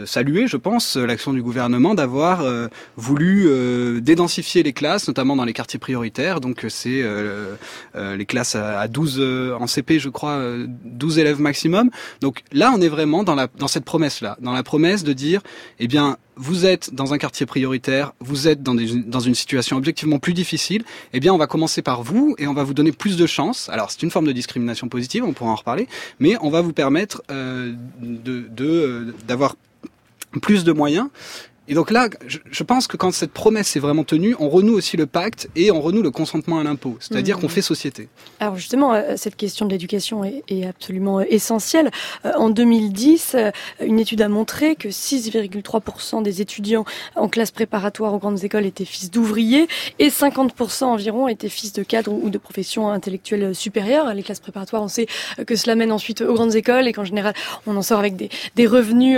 saluer, 0.05 0.47
je 0.47 0.57
pense, 0.57 0.97
l'action 0.97 1.34
du 1.34 1.41
gouvernement 1.41 1.95
d'avoir 1.95 2.41
euh, 2.41 2.67
voulu 2.95 3.45
euh, 3.47 3.99
dédensifier 4.01 4.63
les 4.63 4.73
classes, 4.73 5.07
notamment 5.07 5.36
dans 5.36 5.45
les 5.45 5.53
quartiers 5.53 5.79
prioritaires. 5.79 6.39
Donc 6.39 6.65
c'est 6.69 7.03
les 7.95 8.25
classes 8.25 8.55
à, 8.55 8.88
12 8.88 9.53
en 9.59 9.67
CP, 9.67 9.99
je 9.99 10.09
crois, 10.09 10.41
12 10.86 11.19
élèves 11.19 11.39
maximum. 11.39 11.89
Donc 12.21 12.43
là, 12.51 12.71
on 12.75 12.81
est 12.81 12.89
vraiment 12.89 13.23
dans 13.23 13.36
la 13.36 13.47
dans 13.57 13.67
cette 13.67 13.86
promesse 13.86 14.21
là, 14.21 14.38
dans 14.41 14.53
la 14.53 14.63
promesse 14.63 15.03
de 15.03 15.13
dire, 15.13 15.41
eh 15.79 15.88
bien, 15.88 16.17
vous 16.36 16.65
êtes 16.65 16.93
dans 16.93 17.13
un 17.13 17.17
quartier 17.17 17.45
prioritaire, 17.45 18.13
vous 18.19 18.47
êtes 18.47 18.63
dans, 18.63 18.75
des, 18.75 19.01
dans 19.03 19.19
une 19.19 19.36
situation 19.36 19.77
objectivement 19.77 20.19
plus 20.19 20.34
difficile, 20.34 20.84
eh 21.13 21.19
bien 21.19 21.34
on 21.34 21.38
va 21.38 21.47
commencer 21.47 21.81
par 21.81 22.03
vous 22.03 22.36
et 22.38 22.47
on 22.47 22.53
va 22.53 22.63
vous 22.63 22.73
donner 22.73 22.91
plus 22.91 23.17
de 23.17 23.25
chances. 23.25 23.69
Alors 23.69 23.91
c'est 23.91 24.03
une 24.03 24.11
forme 24.11 24.25
de 24.25 24.31
discrimination 24.31 24.88
positive, 24.89 25.23
on 25.23 25.34
pourra 25.34 25.51
en 25.51 25.55
reparler, 25.55 25.88
mais 26.19 26.36
on 26.41 26.49
va 26.49 26.61
vous 26.61 26.73
permettre 26.73 27.23
euh, 27.31 27.73
de 28.01 29.13
d'avoir 29.27 29.55
plus 30.41 30.63
de 30.63 30.71
moyens. 30.71 31.09
Et 31.70 31.76
donc 31.76 31.91
là, 31.91 32.09
je, 32.28 32.64
pense 32.64 32.88
que 32.88 32.97
quand 32.97 33.14
cette 33.14 33.32
promesse 33.32 33.78
est 33.78 33.80
vraiment 33.80 34.03
tenue, 34.03 34.36
on 34.38 34.49
renoue 34.49 34.74
aussi 34.74 34.97
le 34.97 35.05
pacte 35.05 35.47
et 35.55 35.72
on 35.72 35.80
renoue 35.80 36.01
le 36.01 36.11
consentement 36.11 36.59
à 36.59 36.64
l'impôt, 36.64 36.97
c'est-à-dire 36.99 37.39
qu'on 37.39 37.47
mmh. 37.47 37.51
fait 37.51 37.61
société. 37.61 38.09
Alors 38.41 38.57
justement, 38.57 38.93
euh, 38.93 39.14
cette 39.16 39.38
question 39.38 39.66
de 39.66 39.72
l'éducation 39.72 40.26
est, 40.26 40.66
absolument 40.66 41.20
euh, 41.20 41.26
essentielle. 41.30 41.89
Euh, 42.26 42.34
en 42.36 42.49
2010, 42.49 43.38
une 43.82 43.99
étude 43.99 44.22
a 44.22 44.28
montré 44.28 44.76
que 44.76 44.89
6,3% 44.89 46.22
des 46.22 46.41
étudiants 46.41 46.84
en 47.16 47.30
classe 47.30 47.51
préparatoire 47.51 48.14
aux 48.14 48.20
grandes 48.20 48.43
écoles 48.43 48.66
étaient 48.66 48.84
fils 48.84 49.09
d'ouvriers 49.09 49.68
et 49.99 50.09
50% 50.09 50.84
environ 50.84 51.30
étaient 51.30 51.47
fils 51.47 51.72
de 51.72 51.84
cadres 51.84 52.11
ou 52.11 52.30
de 52.30 52.38
professions 52.38 52.89
intellectuelles 52.89 53.55
supérieures. 53.55 54.14
Les 54.14 54.24
classes 54.24 54.41
préparatoires, 54.41 54.84
on 54.84 54.89
sait 54.89 55.07
que 55.47 55.55
cela 55.55 55.76
mène 55.76 55.93
ensuite 55.93 56.22
aux 56.22 56.34
grandes 56.34 56.55
écoles 56.55 56.89
et 56.89 56.93
qu'en 56.93 57.05
général, 57.05 57.34
on 57.68 57.78
en 57.78 57.82
sort 57.82 57.99
avec 57.99 58.18
des, 58.18 58.30
des 58.55 58.68
revenus 58.68 59.18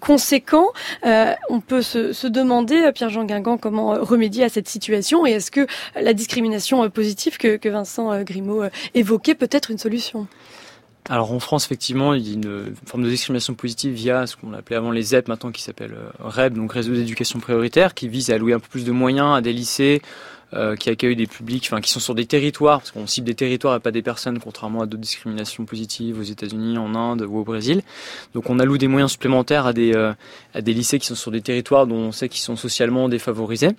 conséquents. 0.00 0.72
on 1.02 1.60
peut 1.60 1.73
se, 1.82 2.26
demander, 2.26 2.82
euh, 2.82 2.92
Pierre-Jean 2.92 3.24
Guingamp, 3.24 3.58
comment 3.58 3.94
euh, 3.94 4.02
remédier 4.02 4.44
à 4.44 4.48
cette 4.48 4.68
situation 4.68 5.26
et 5.26 5.32
est-ce 5.32 5.50
que 5.50 5.66
la 6.00 6.12
discrimination 6.14 6.84
euh, 6.84 6.88
positive 6.88 7.38
que, 7.38 7.68
Vincent 7.68 8.22
Grimaud 8.22 8.64
évoquait 8.94 9.34
peut 9.34 9.48
être 9.50 9.70
une 9.70 9.78
solution? 9.78 10.26
Alors 11.08 11.32
en 11.32 11.40
France, 11.40 11.66
effectivement, 11.66 12.14
il 12.14 12.26
y 12.26 12.30
a 12.30 12.34
une 12.34 12.74
forme 12.86 13.02
de 13.02 13.10
discrimination 13.10 13.54
positive 13.54 13.92
via 13.92 14.26
ce 14.26 14.36
qu'on 14.36 14.52
appelait 14.54 14.76
avant 14.76 14.90
les 14.90 15.02
ZEP, 15.02 15.28
maintenant 15.28 15.50
qui 15.50 15.62
s'appelle 15.62 15.94
REB, 16.18 16.54
donc 16.54 16.72
réseau 16.72 16.92
d'éducation 16.92 17.40
prioritaire, 17.40 17.94
qui 17.94 18.08
vise 18.08 18.30
à 18.30 18.34
allouer 18.34 18.52
un 18.54 18.60
peu 18.60 18.68
plus 18.68 18.84
de 18.84 18.92
moyens 18.92 19.36
à 19.36 19.40
des 19.40 19.52
lycées 19.52 20.02
euh, 20.52 20.76
qui 20.76 20.90
accueillent 20.90 21.16
des 21.16 21.26
publics, 21.26 21.64
enfin 21.66 21.80
qui 21.80 21.90
sont 21.90 22.00
sur 22.00 22.14
des 22.14 22.26
territoires, 22.26 22.78
parce 22.80 22.90
qu'on 22.90 23.06
cible 23.06 23.26
des 23.26 23.34
territoires 23.34 23.76
et 23.76 23.80
pas 23.80 23.90
des 23.90 24.02
personnes, 24.02 24.38
contrairement 24.38 24.82
à 24.82 24.86
d'autres 24.86 25.02
discriminations 25.02 25.64
positives 25.64 26.18
aux 26.18 26.22
États-Unis, 26.22 26.78
en 26.78 26.94
Inde 26.94 27.22
ou 27.22 27.38
au 27.38 27.44
Brésil. 27.44 27.82
Donc 28.34 28.50
on 28.50 28.58
alloue 28.58 28.78
des 28.78 28.88
moyens 28.88 29.12
supplémentaires 29.12 29.66
à 29.66 29.72
des 29.72 29.94
euh, 29.94 30.12
à 30.54 30.60
des 30.60 30.72
lycées 30.72 30.98
qui 30.98 31.06
sont 31.06 31.14
sur 31.14 31.30
des 31.30 31.40
territoires 31.40 31.86
dont 31.86 31.96
on 31.96 32.12
sait 32.12 32.28
qu'ils 32.28 32.42
sont 32.42 32.56
socialement 32.56 33.08
défavorisés. 33.08 33.70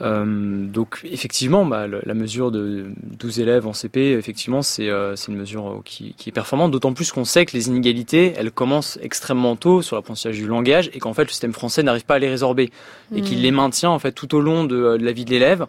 Euh, 0.00 0.66
donc 0.66 1.00
effectivement, 1.04 1.66
bah, 1.66 1.86
la 1.88 2.14
mesure 2.14 2.50
de 2.50 2.86
12 3.18 3.40
élèves 3.40 3.66
en 3.66 3.72
CP, 3.72 4.12
effectivement, 4.12 4.62
c'est 4.62 4.88
euh, 4.88 5.16
une 5.28 5.36
mesure 5.36 5.82
qui, 5.84 6.14
qui 6.16 6.28
est 6.28 6.32
performante, 6.32 6.70
d'autant 6.70 6.92
plus 6.92 7.10
qu'on 7.10 7.24
sait 7.24 7.46
que 7.46 7.56
les 7.56 7.68
inégalités, 7.68 8.32
elles 8.36 8.52
commencent 8.52 8.98
extrêmement 9.02 9.56
tôt 9.56 9.82
sur 9.82 9.96
l'apprentissage 9.96 10.36
du 10.36 10.46
langage 10.46 10.90
et 10.94 11.00
qu'en 11.00 11.14
fait 11.14 11.24
le 11.24 11.30
système 11.30 11.52
français 11.52 11.82
n'arrive 11.82 12.04
pas 12.04 12.14
à 12.14 12.18
les 12.18 12.28
résorber 12.28 12.70
et 13.14 13.22
qu'il 13.22 13.38
mmh. 13.38 13.42
les 13.42 13.50
maintient 13.50 13.90
en 13.90 13.98
fait 13.98 14.12
tout 14.12 14.34
au 14.34 14.40
long 14.40 14.64
de, 14.64 14.96
de 14.96 15.04
la 15.04 15.12
vie 15.12 15.24
de 15.24 15.30
l'élève. 15.30 15.66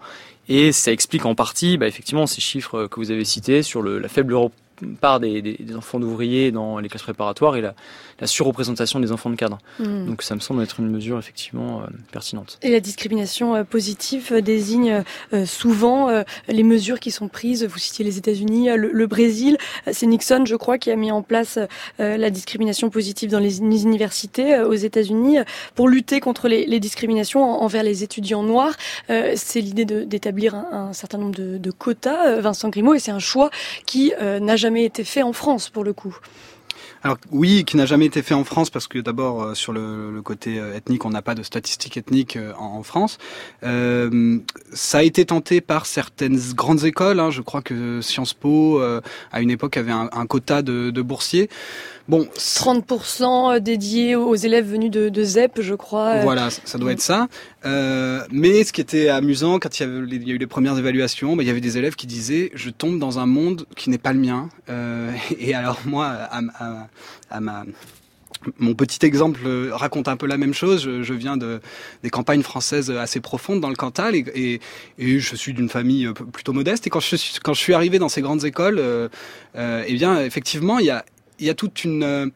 Et 0.47 0.71
ça 0.71 0.91
explique 0.91 1.25
en 1.25 1.35
partie, 1.35 1.77
bah, 1.77 1.87
effectivement, 1.87 2.25
ces 2.25 2.41
chiffres 2.41 2.87
que 2.87 2.99
vous 2.99 3.11
avez 3.11 3.23
cités 3.23 3.61
sur 3.61 3.83
le, 3.83 3.99
la 3.99 4.07
faible 4.07 4.33
part 4.99 5.19
des, 5.19 5.41
des, 5.41 5.75
enfants 5.75 5.99
d'ouvriers 5.99 6.51
dans 6.51 6.79
les 6.79 6.89
classes 6.89 7.03
préparatoires 7.03 7.55
et 7.55 7.61
la, 7.61 7.73
la 8.19 8.27
surreprésentation 8.27 8.99
des 8.99 9.11
enfants 9.11 9.29
de 9.29 9.35
cadre. 9.35 9.59
Hmm. 9.79 10.05
Donc 10.05 10.21
ça 10.21 10.35
me 10.35 10.39
semble 10.39 10.61
être 10.63 10.79
une 10.79 10.89
mesure 10.89 11.17
effectivement 11.17 11.81
euh, 11.81 11.85
pertinente. 12.11 12.59
Et 12.61 12.71
la 12.71 12.79
discrimination 12.79 13.55
euh, 13.55 13.63
positive 13.63 14.29
euh, 14.31 14.41
désigne 14.41 15.03
souvent 15.45 16.09
les 16.47 16.63
mesures 16.63 16.99
qui 16.99 17.11
sont 17.11 17.27
prises. 17.27 17.65
Vous 17.65 17.77
citiez 17.77 18.03
les 18.03 18.17
États-Unis, 18.17 18.69
le, 18.75 19.07
Brésil. 19.07 19.57
C'est 19.91 20.05
Nixon, 20.05 20.43
je 20.45 20.55
crois, 20.55 20.77
qui 20.77 20.91
a 20.91 20.95
mis 20.95 21.11
en 21.11 21.21
place 21.21 21.59
la 21.97 22.29
discrimination 22.29 22.89
positive 22.89 23.29
dans 23.29 23.39
les 23.39 23.59
universités 23.59 24.59
aux 24.61 24.73
États-Unis 24.73 25.39
pour 25.75 25.87
lutter 25.87 26.19
contre 26.19 26.47
les, 26.47 26.65
les, 26.65 26.79
discriminations 26.79 27.43
envers 27.43 27.83
les 27.83 28.03
étudiants 28.03 28.43
noirs. 28.43 28.75
C'est 29.07 29.61
l'idée 29.61 29.85
d'établir 29.85 30.55
un, 30.55 30.89
un, 30.89 30.93
certain 30.93 31.17
nombre 31.17 31.35
de, 31.35 31.57
de 31.57 31.71
quotas, 31.71 32.39
Vincent 32.39 32.69
Grimaud, 32.69 32.95
et 32.95 32.99
c'est 32.99 33.11
un 33.11 33.19
choix 33.19 33.49
qui 33.85 34.13
n'a 34.19 34.55
jamais 34.55 34.68
jamais 34.69 34.85
été 34.85 35.03
fait 35.03 35.23
en 35.23 35.33
France 35.33 35.71
pour 35.71 35.83
le 35.83 35.93
coup. 35.93 36.15
Alors 37.01 37.17
oui, 37.31 37.63
qui 37.65 37.75
n'a 37.75 37.87
jamais 37.87 38.05
été 38.05 38.21
fait 38.21 38.35
en 38.35 38.43
France 38.43 38.69
parce 38.69 38.87
que 38.87 38.99
d'abord 38.99 39.41
euh, 39.41 39.53
sur 39.55 39.73
le, 39.73 40.21
côté 40.21 40.59
euh, 40.59 40.75
ethnique, 40.75 41.05
on 41.05 41.09
n'a 41.09 41.23
pas 41.23 41.33
de 41.33 41.41
statistiques 41.41 41.97
ethniques 41.97 42.35
euh, 42.35 42.53
en, 42.59 42.83
France. 42.83 43.17
ça 43.63 44.97
a 44.99 45.01
été 45.01 45.25
tenté 45.25 45.59
par 45.59 45.87
certaines 45.87 46.39
grandes 46.53 46.83
écoles. 46.83 47.19
Hein. 47.19 47.31
Je 47.31 47.41
crois 47.41 47.63
que 47.63 48.01
Sciences 48.01 48.35
Po 48.35 48.79
à 49.31 49.41
une 49.41 49.49
époque 49.49 49.75
avait 49.75 49.91
un, 49.91 50.25
quota 50.27 50.61
de, 50.61 50.91
de 50.91 51.01
boursiers. 51.01 51.49
Bon, 52.09 52.27
30% 52.35 53.59
dédiés 53.59 54.15
aux 54.15 54.33
élèves 54.33 54.65
venus 54.65 54.89
de, 54.89 55.09
de 55.09 55.23
ZEP, 55.23 55.61
je 55.61 55.75
crois. 55.75 56.21
Voilà, 56.21 56.49
ça 56.49 56.79
doit 56.79 56.91
être 56.91 57.01
ça. 57.01 57.27
Euh, 57.65 58.23
mais 58.31 58.63
ce 58.63 58.73
qui 58.73 58.81
était 58.81 59.09
amusant, 59.09 59.59
quand 59.59 59.79
il 59.79 59.83
y, 59.83 59.85
avait, 59.85 60.15
il 60.15 60.27
y 60.27 60.31
a 60.31 60.33
eu 60.33 60.39
les 60.39 60.47
premières 60.47 60.75
évaluations, 60.75 61.35
bah, 61.35 61.43
il 61.43 61.45
y 61.45 61.51
avait 61.51 61.61
des 61.61 61.77
élèves 61.77 61.93
qui 61.93 62.07
disaient 62.07 62.49
«je 62.55 62.71
tombe 62.71 62.97
dans 62.97 63.19
un 63.19 63.27
monde 63.27 63.67
qui 63.75 63.91
n'est 63.91 63.99
pas 63.99 64.13
le 64.13 64.21
mien 64.21 64.49
euh,». 64.69 65.11
Et 65.39 65.53
alors 65.53 65.81
moi, 65.85 66.07
à, 66.07 66.41
à, 66.57 66.87
à 67.29 67.39
ma 67.39 67.63
mon 68.57 68.73
petit 68.73 69.05
exemple 69.05 69.41
raconte 69.71 70.07
un 70.07 70.15
peu 70.15 70.25
la 70.25 70.37
même 70.37 70.53
chose. 70.53 70.81
Je, 71.01 71.13
viens 71.13 71.35
de 71.35 71.59
des 72.03 72.09
campagnes 72.09 72.41
françaises 72.41 72.89
assez 72.89 73.19
profondes 73.19 73.59
dans 73.59 73.69
le 73.69 73.75
Cantal 73.75 74.15
et, 74.15 74.61
et, 74.97 75.19
je 75.19 75.35
suis 75.35 75.53
d'une 75.53 75.67
famille 75.67 76.09
plutôt 76.31 76.53
modeste. 76.53 76.87
Et 76.87 76.89
quand 76.89 77.01
je 77.01 77.17
suis 77.17 77.39
quand 77.43 77.53
je 77.53 77.59
suis 77.59 77.73
arrivé 77.73 77.99
dans 77.99 78.07
ces 78.07 78.21
grandes 78.21 78.45
écoles, 78.45 78.79
euh, 78.79 79.09
eh 79.55 79.93
bien 79.93 80.21
effectivement 80.21 80.79
il 80.79 80.85
y 80.85 80.89
a 80.89 81.03
il 81.39 81.47
y 81.47 81.49
a 81.49 81.53
toute 81.53 81.83
une 81.83 82.31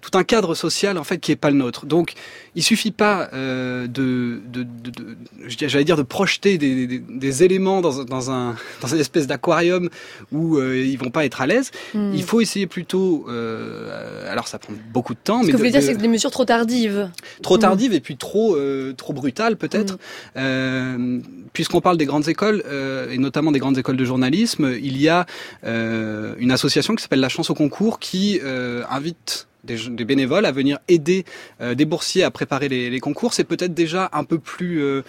tout 0.00 0.16
un 0.16 0.24
cadre 0.24 0.54
social 0.54 0.98
en 0.98 1.04
fait 1.04 1.18
qui 1.18 1.32
est 1.32 1.36
pas 1.36 1.50
le 1.50 1.56
nôtre. 1.56 1.86
Donc 1.86 2.14
il 2.54 2.62
suffit 2.62 2.90
pas 2.90 3.28
euh, 3.32 3.86
de, 3.86 4.40
de, 4.46 4.62
de, 4.62 4.90
de 4.90 5.16
j'allais 5.46 5.84
dire 5.84 5.96
de 5.96 6.02
projeter 6.02 6.58
des, 6.58 6.86
des, 6.86 6.98
des 6.98 7.42
éléments 7.42 7.80
dans, 7.80 8.04
dans, 8.04 8.30
un 8.30 8.56
dans 8.82 8.88
une 8.88 8.98
espèce 9.00 9.26
d'aquarium 9.26 9.88
où 10.32 10.56
euh, 10.56 10.76
ils 10.76 10.98
vont 10.98 11.10
pas 11.10 11.24
être 11.24 11.40
à 11.40 11.46
l'aise. 11.46 11.70
Hmm. 11.94 12.12
Il 12.14 12.22
faut 12.22 12.40
essayer 12.40 12.66
plutôt. 12.66 13.26
Euh, 13.28 14.30
alors 14.30 14.48
ça 14.48 14.58
prend 14.58 14.72
beaucoup 14.92 15.14
de 15.14 15.20
temps. 15.22 15.42
Ce 15.42 15.46
que 15.46 15.52
vous 15.52 15.58
voulez 15.58 15.70
dire, 15.70 15.82
c'est 15.82 15.94
que 15.94 16.00
des 16.00 16.08
mesures 16.08 16.30
trop 16.30 16.44
tardives. 16.44 17.10
Trop 17.42 17.56
hmm. 17.56 17.60
tardives 17.60 17.94
et 17.94 18.00
puis 18.00 18.16
trop 18.16 18.56
euh, 18.56 18.92
trop 18.94 19.12
brutales 19.12 19.56
peut-être. 19.56 19.98
Hmm. 20.36 21.20
Puisqu'on 21.52 21.80
parle 21.80 21.96
des 21.96 22.06
grandes 22.06 22.28
écoles 22.28 22.62
et 23.10 23.18
notamment 23.18 23.50
des 23.50 23.58
grandes 23.58 23.76
écoles 23.76 23.96
de 23.96 24.04
journalisme, 24.04 24.72
il 24.80 25.00
y 25.00 25.08
a 25.08 25.26
une 25.64 26.52
association 26.52 26.94
qui 26.94 27.02
s'appelle 27.02 27.20
la 27.20 27.28
Chance 27.28 27.50
au 27.50 27.54
concours 27.54 27.98
qui 27.98 28.40
invite 28.88 29.48
des, 29.64 30.04
bénévoles 30.04 30.46
à 30.46 30.52
venir 30.52 30.78
aider 30.88 31.24
euh, 31.60 31.74
des 31.74 31.84
boursiers 31.84 32.24
à 32.24 32.30
préparer 32.30 32.68
les, 32.68 32.90
les 32.90 33.00
concours, 33.00 33.34
c'est 33.34 33.44
peut-être 33.44 33.74
déjà 33.74 34.08
un 34.12 34.24
peu 34.24 34.38
plus 34.38 34.82
euh, 34.82 35.02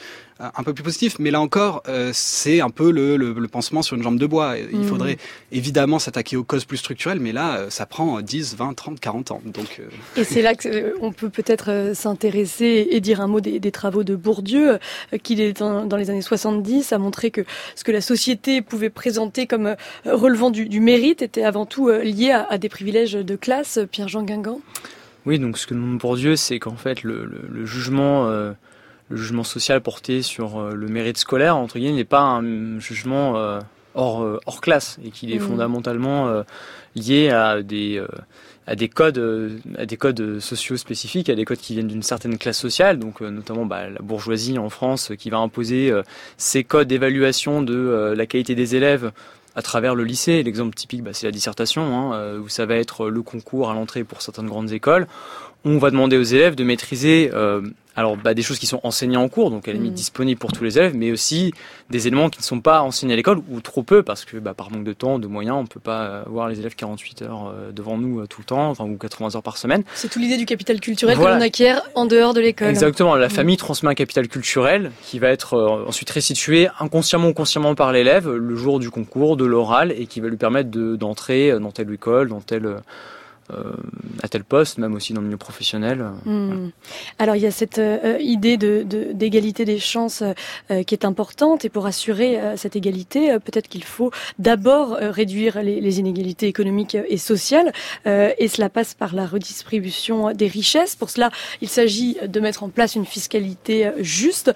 un 0.55 0.63
peu 0.63 0.73
plus 0.73 0.83
positif. 0.83 1.17
Mais 1.19 1.31
là 1.31 1.41
encore, 1.41 1.83
euh, 1.87 2.11
c'est 2.13 2.61
un 2.61 2.69
peu 2.69 2.91
le, 2.91 3.17
le, 3.17 3.33
le, 3.33 3.47
pansement 3.47 3.81
sur 3.81 3.95
une 3.95 4.03
jambe 4.03 4.17
de 4.17 4.25
bois. 4.25 4.55
Il 4.57 4.79
mm. 4.79 4.83
faudrait 4.85 5.17
évidemment 5.51 5.99
s'attaquer 5.99 6.37
aux 6.37 6.43
causes 6.43 6.65
plus 6.65 6.77
structurelles, 6.77 7.19
mais 7.19 7.31
là, 7.31 7.57
euh, 7.57 7.69
ça 7.69 7.85
prend 7.85 8.21
10, 8.21 8.55
20, 8.55 8.73
30, 8.73 8.99
40 8.99 9.31
ans. 9.31 9.41
Donc, 9.45 9.79
euh... 9.79 9.83
Et 10.19 10.23
c'est 10.23 10.41
là 10.41 10.55
qu'on 10.55 11.11
peut 11.11 11.29
peut-être 11.29 11.91
s'intéresser 11.93 12.87
et 12.91 12.99
dire 12.99 13.21
un 13.21 13.27
mot 13.27 13.41
des, 13.41 13.59
des 13.59 13.71
travaux 13.71 14.03
de 14.03 14.15
Bourdieu, 14.15 14.79
qui 15.23 15.53
dans, 15.53 15.85
dans 15.85 15.97
les 15.97 16.09
années 16.09 16.21
70 16.21 16.93
a 16.93 16.97
montré 16.97 17.31
que 17.31 17.41
ce 17.75 17.83
que 17.83 17.91
la 17.91 18.01
société 18.01 18.61
pouvait 18.61 18.89
présenter 18.89 19.47
comme 19.47 19.75
relevant 20.05 20.51
du, 20.51 20.67
du 20.67 20.79
mérite 20.79 21.21
était 21.21 21.43
avant 21.43 21.65
tout 21.65 21.89
lié 21.89 22.31
à, 22.31 22.47
à, 22.49 22.57
des 22.57 22.69
privilèges 22.69 23.13
de 23.13 23.35
classe. 23.35 23.79
Pierre-Jean 23.91 24.23
Guingamp? 24.23 24.61
Oui, 25.25 25.37
donc 25.37 25.57
ce 25.57 25.67
que 25.67 25.73
nous 25.73 25.97
Bourdieu, 25.97 26.35
c'est 26.35 26.59
qu'en 26.59 26.75
fait 26.75 27.03
le, 27.03 27.25
le, 27.25 27.41
le 27.47 27.65
jugement 27.65 28.27
euh, 28.27 28.53
le 29.11 29.17
jugement 29.17 29.43
social 29.43 29.81
porté 29.81 30.21
sur 30.21 30.59
euh, 30.59 30.73
le 30.73 30.87
mérite 30.87 31.17
scolaire, 31.17 31.57
entre 31.57 31.77
guillemets, 31.77 31.97
n'est 31.97 32.03
pas 32.05 32.21
un 32.21 32.79
jugement 32.79 33.37
euh, 33.37 33.59
hors, 33.93 34.23
euh, 34.23 34.39
hors 34.45 34.61
classe 34.61 34.97
et 35.03 35.11
qu'il 35.11 35.33
est 35.33 35.39
mmh. 35.39 35.47
fondamentalement 35.47 36.43
lié 36.95 37.29
à 37.29 37.61
des, 37.61 38.03
à 38.67 38.75
des 38.75 38.89
codes, 38.89 39.61
à 39.77 39.85
des 39.85 39.97
codes 39.97 40.39
sociaux 40.39 40.77
spécifiques, 40.77 41.29
à 41.29 41.35
des 41.35 41.45
codes 41.45 41.57
qui 41.57 41.73
viennent 41.73 41.87
d'une 41.87 42.03
certaine 42.03 42.37
classe 42.37 42.57
sociale, 42.57 42.99
donc 42.99 43.21
notamment 43.21 43.65
bah, 43.65 43.89
la 43.89 43.99
bourgeoisie 43.99 44.57
en 44.57 44.69
France 44.69 45.11
qui 45.17 45.29
va 45.29 45.37
imposer 45.37 45.91
ses 46.37 46.63
codes 46.63 46.87
d'évaluation 46.87 47.61
de 47.61 48.13
la 48.15 48.25
qualité 48.25 48.55
des 48.55 48.75
élèves 48.75 49.11
à 49.55 49.61
travers 49.61 49.95
le 49.95 50.03
lycée. 50.05 50.43
L'exemple 50.43 50.75
typique, 50.75 51.03
bah, 51.03 51.11
c'est 51.13 51.27
la 51.27 51.31
dissertation, 51.31 52.13
hein, 52.13 52.37
où 52.37 52.49
ça 52.49 52.65
va 52.65 52.75
être 52.75 53.09
le 53.09 53.21
concours 53.21 53.69
à 53.69 53.73
l'entrée 53.73 54.03
pour 54.03 54.21
certaines 54.21 54.47
grandes 54.47 54.71
écoles. 54.71 55.07
On 55.63 55.77
va 55.77 55.91
demander 55.91 56.17
aux 56.17 56.23
élèves 56.23 56.55
de 56.55 56.63
maîtriser 56.63 57.29
euh, 57.33 57.61
alors 57.95 58.17
bah, 58.17 58.33
des 58.33 58.41
choses 58.41 58.59
qui 58.59 58.67
sont 58.67 58.79
enseignées 58.83 59.17
en 59.17 59.27
cours, 59.29 59.51
donc 59.51 59.67
à 59.67 59.71
la 59.71 59.77
limite 59.77 59.91
mmh. 59.91 59.95
disponibles 59.95 60.39
pour 60.39 60.51
tous 60.51 60.63
les 60.63 60.77
élèves, 60.77 60.95
mais 60.95 61.11
aussi 61.11 61.53
des 61.89 62.07
éléments 62.07 62.29
qui 62.29 62.39
ne 62.39 62.43
sont 62.43 62.61
pas 62.61 62.81
enseignés 62.81 63.13
à 63.13 63.15
l'école 63.17 63.41
ou 63.49 63.59
trop 63.61 63.83
peu 63.83 64.01
parce 64.03 64.25
que 64.25 64.37
bah, 64.37 64.53
par 64.53 64.71
manque 64.71 64.85
de 64.85 64.93
temps, 64.93 65.19
de 65.19 65.27
moyens, 65.27 65.57
on 65.59 65.65
peut 65.65 65.79
pas 65.79 66.23
voir 66.27 66.47
les 66.47 66.59
élèves 66.59 66.75
48 66.75 67.21
heures 67.23 67.47
euh, 67.53 67.71
devant 67.71 67.97
nous 67.97 68.21
euh, 68.21 68.27
tout 68.27 68.41
le 68.41 68.45
temps, 68.45 68.69
enfin 68.69 68.85
ou 68.85 68.97
80 68.97 69.35
heures 69.35 69.43
par 69.43 69.57
semaine. 69.57 69.83
C'est 69.93 70.09
tout 70.09 70.19
l'idée 70.19 70.37
du 70.37 70.45
capital 70.45 70.79
culturel 70.79 71.17
voilà. 71.17 71.35
que 71.35 71.39
l'on 71.39 71.45
acquiert 71.45 71.81
en 71.95 72.05
dehors 72.05 72.33
de 72.33 72.41
l'école. 72.41 72.69
Exactement, 72.69 73.15
la 73.15 73.27
mmh. 73.27 73.31
famille 73.31 73.57
transmet 73.57 73.89
un 73.89 73.95
capital 73.95 74.27
culturel 74.27 74.91
qui 75.03 75.19
va 75.19 75.29
être 75.29 75.55
euh, 75.55 75.85
ensuite 75.87 76.09
restitué 76.09 76.69
inconsciemment 76.79 77.27
ou 77.27 77.33
consciemment 77.33 77.75
par 77.75 77.91
l'élève 77.91 78.29
le 78.29 78.55
jour 78.55 78.79
du 78.79 78.89
concours, 78.89 79.37
de 79.37 79.45
l'oral 79.45 79.91
et 79.91 80.05
qui 80.05 80.21
va 80.21 80.29
lui 80.29 80.37
permettre 80.37 80.69
d'entrer 80.69 81.59
dans 81.59 81.71
telle 81.71 81.91
école, 81.93 82.29
dans 82.29 82.41
telle 82.41 82.65
euh, 82.65 82.77
à 84.23 84.27
tel 84.27 84.43
poste, 84.43 84.77
même 84.77 84.93
aussi 84.93 85.13
dans 85.13 85.21
le 85.21 85.27
milieu 85.27 85.37
professionnel. 85.37 86.05
Mmh. 86.25 86.69
Alors 87.19 87.35
il 87.35 87.41
y 87.41 87.47
a 87.47 87.51
cette 87.51 87.79
euh, 87.79 88.17
idée 88.19 88.57
de, 88.57 88.83
d'égalité 89.13 89.65
des 89.65 89.79
chances 89.79 90.23
euh, 90.69 90.83
qui 90.83 90.95
est 90.95 91.05
importante 91.05 91.65
et 91.65 91.69
pour 91.69 91.85
assurer 91.85 92.39
euh, 92.39 92.57
cette 92.57 92.75
égalité, 92.75 93.37
peut-être 93.39 93.67
qu'il 93.67 93.83
faut 93.83 94.11
d'abord 94.39 94.97
réduire 94.99 95.61
les, 95.61 95.81
les, 95.81 95.99
inégalités 95.99 96.47
économiques 96.47 96.97
et 97.07 97.17
sociales 97.17 97.71
et 98.05 98.47
cela 98.47 98.69
passe 98.69 98.93
par 98.93 99.13
la 99.13 99.27
redistribution 99.27 100.31
des 100.31 100.47
richesses. 100.47 100.95
Pour 100.95 101.09
cela, 101.09 101.29
il 101.61 101.67
s'agit 101.67 102.17
de 102.25 102.39
mettre 102.39 102.63
en 102.63 102.69
place 102.69 102.95
une 102.95 103.05
fiscalité 103.05 103.91
juste. 103.99 104.53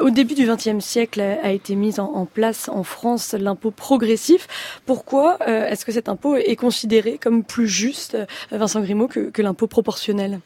au 0.00 0.10
début 0.10 0.34
du 0.34 0.46
XXe 0.46 0.84
siècle 0.84 1.20
a 1.20 1.52
été 1.52 1.74
mise 1.76 2.00
en, 2.00 2.12
en 2.14 2.26
place 2.26 2.68
en 2.68 2.82
France 2.82 3.34
l'impôt 3.34 3.70
progressif. 3.70 4.48
Pourquoi 4.86 5.38
est-ce 5.46 5.84
que 5.84 5.92
cet 5.92 6.08
impôt 6.08 6.36
est 6.36 6.56
considéré 6.56 7.18
comme 7.18 7.44
plus 7.44 7.68
juste 7.68 8.16
Vincent 8.50 8.80
Grimaud, 8.80 9.08
que, 9.08 9.30
que 9.30 9.42
l'impôt 9.42 9.66
proportionnel 9.66 10.40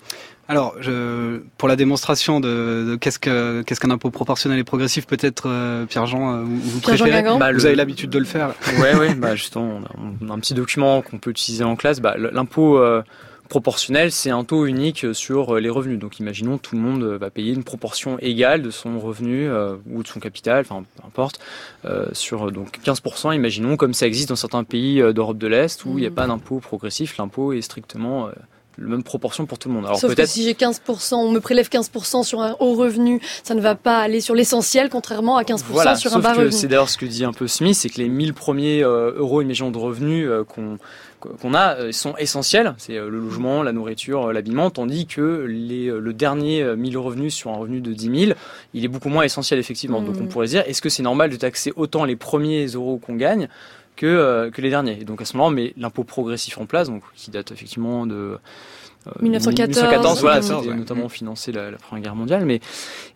alors, 0.49 0.75
je, 0.81 1.41
pour 1.57 1.69
la 1.69 1.77
démonstration 1.77 2.41
de, 2.41 2.85
de 2.91 2.97
qu'est-ce 2.97 3.21
que 3.21 3.63
qu'est-ce 3.63 3.81
qu'un 3.81 3.91
impôt 3.91 4.11
proportionnel 4.11 4.59
et 4.59 4.65
progressif, 4.65 5.07
peut-être 5.07 5.45
euh, 5.47 5.87
Pierre-Jean, 5.87 6.35
euh, 6.35 6.43
vous, 6.43 6.61
vous 6.61 6.81
Pierre 6.81 6.97
préférez 6.97 7.39
bah, 7.39 7.53
Vous 7.53 7.65
avez 7.65 7.77
l'habitude 7.77 8.11
de 8.11 8.19
le 8.19 8.25
faire. 8.25 8.55
Ouais, 8.81 8.95
ouais. 8.97 9.15
Bah 9.15 9.37
justement, 9.37 9.81
on 9.81 9.83
a, 9.85 9.91
on 10.21 10.31
a 10.31 10.35
un 10.35 10.41
petit 10.41 10.55
document 10.55 11.01
qu'on 11.01 11.19
peut 11.19 11.31
utiliser 11.31 11.63
en 11.63 11.77
classe. 11.77 12.01
Bah, 12.01 12.17
l'impôt 12.19 12.77
euh, 12.77 13.03
proportionnel, 13.53 14.11
c'est 14.13 14.31
un 14.31 14.45
taux 14.45 14.65
unique 14.65 15.05
sur 15.13 15.57
les 15.57 15.69
revenus. 15.69 15.99
Donc, 15.99 16.19
imaginons 16.21 16.57
tout 16.57 16.75
le 16.75 16.81
monde 16.81 17.05
va 17.05 17.29
payer 17.29 17.53
une 17.53 17.65
proportion 17.65 18.19
égale 18.19 18.63
de 18.63 18.71
son 18.71 18.99
revenu 18.99 19.47
euh, 19.47 19.77
ou 19.91 20.03
de 20.03 20.09
son 20.09 20.21
capital, 20.21 20.61
enfin 20.61 20.85
peu 20.97 21.07
importe, 21.07 21.39
euh, 21.85 22.07
sur 22.15 22.51
donc 22.51 22.79
15%. 22.83 23.35
Imaginons 23.35 23.77
comme 23.77 23.93
ça 23.93 24.07
existe 24.07 24.31
dans 24.31 24.37
certains 24.37 24.65
pays 24.65 25.03
d'Europe 25.13 25.37
de 25.37 25.49
l'Est 25.49 25.85
où 25.85 25.99
il 25.99 26.01
n'y 26.01 26.07
a 26.07 26.11
pas 26.11 26.27
d'impôt 26.27 26.61
progressif. 26.61 27.19
L'impôt 27.19 27.53
est 27.53 27.61
strictement 27.61 28.31
la 28.79 28.89
même 28.89 29.03
proportion 29.03 29.47
pour 29.47 29.59
tout 29.59 29.69
le 29.69 29.75
monde. 29.75 29.87
Alors 29.87 29.99
Sauf 29.99 30.15
que 30.15 30.27
si 30.27 30.45
j'ai 30.45 30.55
15%, 30.55 31.15
on 31.15 31.31
me 31.31 31.41
prélève 31.41 31.69
15% 31.69 32.25
sur 32.25 32.41
un 32.41 32.57
haut 32.61 32.75
revenu, 32.75 33.21
ça 33.43 33.55
ne 33.55 33.61
va 33.61 33.75
pas 33.75 33.99
aller 33.99 34.21
sur 34.21 34.35
l'essentiel, 34.35 34.89
contrairement 34.89 35.37
à 35.37 35.43
15% 35.43 35.63
voilà, 35.69 35.97
sur 35.97 36.15
un 36.15 36.21
bas 36.21 36.33
revenu. 36.33 36.53
C'est 36.53 36.69
d'ailleurs 36.69 36.89
ce 36.89 36.99
que 36.99 37.07
dit 37.07 37.25
un 37.25 37.33
peu 37.33 37.47
Smith, 37.47 37.75
c'est 37.75 37.89
que 37.89 37.99
les 37.99 38.09
1000 38.09 38.35
premiers 38.35 38.83
euh, 38.83 39.13
euros, 39.17 39.43
imaginons, 39.43 39.71
de 39.71 39.79
revenus 39.79 40.27
euh, 40.29 40.45
qu'on 40.45 40.79
qu'on 41.39 41.55
a 41.55 41.77
euh, 41.77 41.93
sont 41.93 42.17
essentiels, 42.17 42.75
c'est 42.79 42.95
le 42.95 43.09
logement, 43.09 43.63
la 43.63 43.71
nourriture, 43.71 44.33
l'habillement, 44.33 44.71
tandis 44.71 45.07
que 45.07 45.47
les, 45.49 45.87
le 45.87 46.13
dernier 46.13 46.65
1000 46.75 46.99
revenus 46.99 47.33
sur 47.33 47.53
un 47.53 47.57
revenu 47.59 47.81
de 47.81 47.93
10 47.93 48.27
000, 48.27 48.33
il 48.75 48.85
est 48.85 48.89
beaucoup 48.89 49.09
moins 49.09 49.23
essentiel 49.23 49.61
effectivement. 49.61 50.01
Mmh. 50.01 50.07
Donc 50.07 50.17
on 50.21 50.27
pourrait 50.27 50.49
dire, 50.49 50.65
est-ce 50.67 50.83
que 50.83 50.89
c'est 50.89 51.05
normal 51.05 51.31
de 51.31 51.37
taxer 51.37 51.73
autant 51.77 52.05
les 52.05 52.17
premiers 52.17 52.67
euros 52.67 52.99
qu'on 52.99 53.15
gagne 53.15 53.49
que, 53.97 54.07
euh, 54.07 54.51
que 54.51 54.61
les 54.61 54.71
derniers. 54.71 54.99
Et 55.01 55.05
donc 55.05 55.21
à 55.21 55.25
ce 55.25 55.37
moment-là, 55.37 55.53
on 55.53 55.55
met 55.55 55.73
l'impôt 55.77 56.05
progressif 56.05 56.59
en 56.59 56.67
place, 56.67 56.89
donc 56.89 57.03
qui 57.15 57.31
date 57.31 57.53
effectivement 57.53 58.07
de 58.07 58.39
1914, 59.21 59.83
1914 59.83 60.21
voilà, 60.21 60.77
notamment 60.77 61.09
financé 61.09 61.51
la, 61.51 61.71
la, 61.71 61.77
Première 61.77 62.05
Guerre 62.05 62.15
mondiale. 62.15 62.45
Mais 62.45 62.61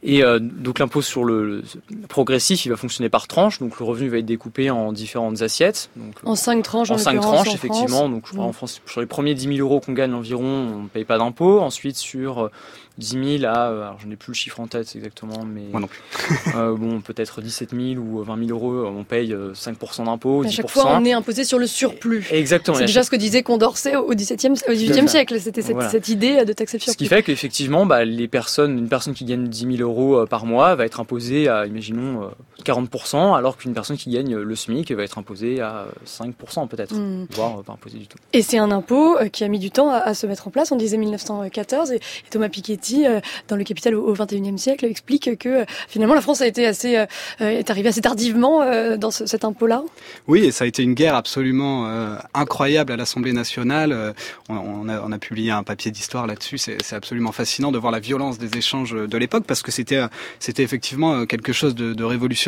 et 0.02 0.22
euh, 0.22 0.38
donc 0.40 0.78
l'impôt 0.78 1.02
sur 1.02 1.24
le, 1.24 1.44
le, 1.46 1.62
progressif, 2.08 2.64
il 2.64 2.70
va 2.70 2.76
fonctionner 2.76 3.08
par 3.08 3.28
tranche. 3.28 3.60
Donc 3.60 3.78
le 3.78 3.84
revenu 3.84 4.08
va 4.08 4.18
être 4.18 4.26
découpé 4.26 4.70
en 4.70 4.92
différentes 4.92 5.42
assiettes. 5.42 5.90
Donc, 5.96 6.14
en 6.24 6.34
cinq 6.34 6.62
tranches. 6.62 6.90
En, 6.90 6.98
cinq 6.98 7.20
tranches, 7.20 7.48
en 7.48 7.54
effectivement. 7.54 7.98
France. 7.98 8.10
Donc 8.10 8.26
je 8.26 8.32
crois, 8.32 8.44
mmh. 8.44 8.48
en 8.48 8.52
France, 8.52 8.80
sur 8.86 9.00
les 9.00 9.06
premiers 9.06 9.34
10 9.34 9.56
000 9.56 9.68
euros 9.68 9.80
qu'on 9.80 9.92
gagne 9.92 10.14
environ, 10.14 10.44
on 10.44 10.82
ne 10.84 10.88
paye 10.88 11.04
pas 11.04 11.18
d'impôt. 11.18 11.60
Ensuite 11.60 11.96
sur 11.96 12.50
10 12.98 13.38
000 13.40 13.44
à, 13.44 13.66
alors 13.66 13.98
je 14.00 14.06
n'ai 14.06 14.16
plus 14.16 14.30
le 14.30 14.36
chiffre 14.36 14.60
en 14.60 14.66
tête 14.66 14.94
exactement, 14.96 15.44
mais 15.44 15.64
Moi 15.70 15.80
non 15.80 15.86
plus. 15.86 16.00
euh, 16.56 16.74
bon, 16.74 17.00
peut-être 17.00 17.42
17 17.42 17.70
000 17.70 18.02
ou 18.02 18.22
20 18.22 18.46
000 18.46 18.50
euros, 18.50 18.86
on 18.86 19.04
paye 19.04 19.34
5% 19.34 20.04
d'impôt. 20.04 20.44
À 20.44 20.48
chaque 20.48 20.70
fois, 20.70 20.96
on 20.96 21.04
est 21.04 21.12
imposé 21.12 21.44
sur 21.44 21.58
le 21.58 21.66
surplus. 21.66 22.26
Exactement. 22.30 22.76
C'est 22.76 22.86
déjà 22.86 23.02
ce 23.02 23.10
que 23.10 23.16
disait 23.16 23.42
Condorcet 23.42 23.96
au 23.96 24.14
XVIIe, 24.14 24.54
au 24.68 24.72
XVIIIe 24.72 25.08
siècle. 25.08 25.38
C'était 25.40 25.62
cette, 25.62 25.74
voilà. 25.74 25.90
cette, 25.90 26.08
idée 26.08 26.44
de 26.44 26.52
taxer 26.52 26.78
le 26.78 26.82
surplus. 26.82 26.92
Ce 26.92 26.96
qui 26.96 27.06
fait 27.06 27.22
qu'effectivement, 27.22 27.86
bah, 27.86 28.04
les 28.04 28.28
personnes, 28.28 28.78
une 28.78 28.88
personne 28.88 29.14
qui 29.14 29.24
gagne 29.24 29.46
10 29.46 29.76
000 29.76 29.88
euros 29.88 30.16
euh, 30.16 30.26
par 30.26 30.46
mois 30.46 30.74
va 30.74 30.86
être 30.86 31.00
imposée 31.00 31.48
à, 31.48 31.66
imaginons, 31.66 32.30
40%, 32.64 33.36
alors 33.36 33.56
qu'une 33.56 33.74
personne 33.74 33.96
qui 33.96 34.10
gagne 34.10 34.34
le 34.34 34.56
SMIC 34.56 34.90
va 34.92 35.02
être 35.02 35.18
imposée 35.18 35.60
à 35.60 35.86
5% 36.06 36.68
peut-être, 36.68 36.94
mmh. 36.94 37.26
voire 37.32 37.62
pas 37.62 37.72
imposée 37.72 37.98
du 37.98 38.06
tout. 38.06 38.18
Et 38.32 38.42
c'est 38.42 38.58
un 38.58 38.70
impôt 38.70 39.16
qui 39.32 39.44
a 39.44 39.48
mis 39.48 39.58
du 39.58 39.70
temps 39.70 39.90
à, 39.90 39.98
à, 39.98 40.14
se 40.14 40.26
mettre 40.26 40.48
en 40.48 40.50
place. 40.50 40.72
On 40.72 40.76
disait 40.76 40.96
1914 40.96 41.92
et, 41.92 41.96
et 41.96 42.00
Thomas 42.30 42.48
Piketty, 42.48 43.04
dans 43.48 43.56
le 43.56 43.64
Capital 43.64 43.94
au 43.94 44.12
XXIe 44.12 44.58
siècle, 44.58 44.84
explique 44.84 45.38
que 45.38 45.64
finalement 45.88 46.14
la 46.14 46.20
France 46.20 46.40
a 46.40 46.46
été 46.46 46.66
assez, 46.66 46.96
euh, 46.96 47.06
est 47.40 47.70
arrivée 47.70 47.88
assez 47.88 48.00
tardivement 48.00 48.62
euh, 48.62 48.96
dans 48.96 49.10
ce, 49.10 49.26
cet 49.26 49.44
impôt-là. 49.44 49.82
Oui, 50.26 50.44
et 50.44 50.52
ça 50.52 50.64
a 50.64 50.66
été 50.66 50.82
une 50.82 50.94
guerre 50.94 51.14
absolument 51.14 51.86
euh, 51.86 52.16
incroyable 52.34 52.92
à 52.92 52.96
l'Assemblée 52.96 53.32
nationale. 53.32 54.14
On, 54.48 54.56
on, 54.56 54.88
a, 54.88 55.00
on, 55.00 55.12
a, 55.12 55.18
publié 55.18 55.50
un 55.50 55.62
papier 55.62 55.90
d'histoire 55.90 56.26
là-dessus. 56.26 56.58
C'est 56.58 56.92
absolument 56.92 57.32
fascinant 57.32 57.72
de 57.72 57.78
voir 57.78 57.92
la 57.92 58.00
violence 58.00 58.38
des 58.38 58.56
échanges 58.56 58.92
de 58.92 59.18
l'époque 59.18 59.44
parce 59.46 59.62
que 59.62 59.72
c'était, 59.72 60.02
c'était 60.38 60.62
effectivement 60.62 61.26
quelque 61.26 61.52
chose 61.52 61.74
de, 61.74 61.94
de 61.94 62.04
révolutionnaire 62.04 62.45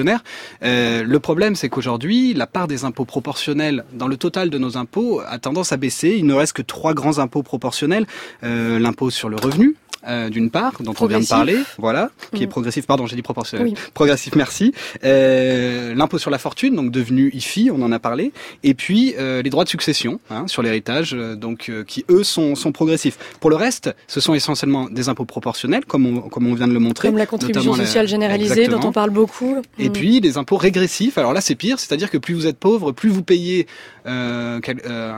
Euh, 0.63 1.03
le 1.05 1.21
problème, 1.21 1.55
c'est 1.55 1.69
qu'aujourd'hui, 1.69 2.35
la 2.35 2.47
part 2.47 2.69
des 2.69 2.85
impôts 2.85 3.05
proportionnels 3.05 3.85
dans 3.93 4.09
le 4.09 4.17
total 4.17 4.51
de 4.51 4.59
nos 4.59 4.77
impôts 4.77 5.21
a 5.27 5.39
tendance 5.39 5.73
à 5.73 5.77
baisser. 5.77 6.17
Il 6.19 6.27
ne 6.27 6.35
reste 6.35 6.53
que 6.53 6.63
trois 6.63 6.95
grands 6.95 7.19
impôts 7.19 7.43
proportionnels. 7.43 8.07
Euh, 8.45 8.79
l'impôt 8.79 9.11
sur 9.11 9.29
le 9.29 9.37
revenu, 9.37 9.77
euh, 10.09 10.29
d'une 10.31 10.51
part, 10.51 10.75
dont 10.81 10.95
on 11.01 11.07
vient 11.07 11.21
de 11.21 11.27
parler, 11.27 11.59
voilà, 11.79 12.11
qui 12.35 12.43
est 12.43 12.47
Mm. 12.47 12.51
progressif, 12.51 12.87
pardon, 12.87 13.07
j'ai 13.07 13.17
dit 13.17 13.23
proportionnel, 13.23 13.67
Oui. 13.69 13.75
progressif, 13.95 14.35
merci. 14.35 14.73
Euh, 15.05 15.95
L'impôt 15.95 16.19
sur 16.19 16.31
la 16.31 16.39
fortune, 16.39 16.75
donc 16.75 16.91
devenu 16.91 17.31
IFI, 17.35 17.71
on 17.73 17.83
en 17.83 17.93
a 17.93 17.99
parlé, 17.99 18.33
et 18.63 18.75
puis 18.75 19.15
euh, 19.19 19.43
les 19.43 19.51
droits 19.51 19.65
de 19.65 19.69
succession 19.69 20.21
hein, 20.31 20.47
sur 20.47 20.63
l'héritage, 20.63 21.15
euh, 21.15 21.35
donc 21.35 21.69
euh, 21.69 21.85
qui 21.85 22.05
eux 22.11 22.23
sont, 22.23 22.55
sont 22.55 22.73
progressifs. 22.73 23.19
Pour 23.41 23.51
le 23.51 23.57
reste, 23.57 23.95
ce 24.07 24.21
sont 24.21 24.35
essentiellement 24.35 24.89
des 24.89 25.09
impôts 25.09 25.25
proportionnels, 25.25 25.85
comme 25.85 26.07
on, 26.07 26.21
comme 26.29 26.47
on 26.47 26.55
vient 26.55 26.69
de 26.69 26.73
le 26.73 26.79
montrer. 26.81 27.09
Comme 27.09 27.19
la 27.19 27.27
contribution 27.27 27.75
la- 27.75 27.85
sociale 27.85 28.07
généralisée 28.09 28.53
Exactement. 28.53 28.81
dont 28.81 28.89
on 28.89 28.93
parle 28.93 29.11
beaucoup. 29.11 29.57
Et 29.79 29.89
Mm. 29.89 29.93
puis 29.93 30.21
les 30.21 30.39
impôts 30.39 30.57
régressifs. 30.57 31.19
Alors 31.19 31.33
là, 31.33 31.41
c'est 31.41 31.55
pire, 31.55 31.79
c'est-à-dire 31.79 32.11
que 32.11 32.19
plus 32.19 32.35
vous 32.35 32.47
êtes 32.47 32.59
pauvre, 32.59 32.93
plus 32.93 33.09
vous 33.11 33.23
payez, 33.23 33.67
euh, 34.07 34.61
euh, 34.87 35.13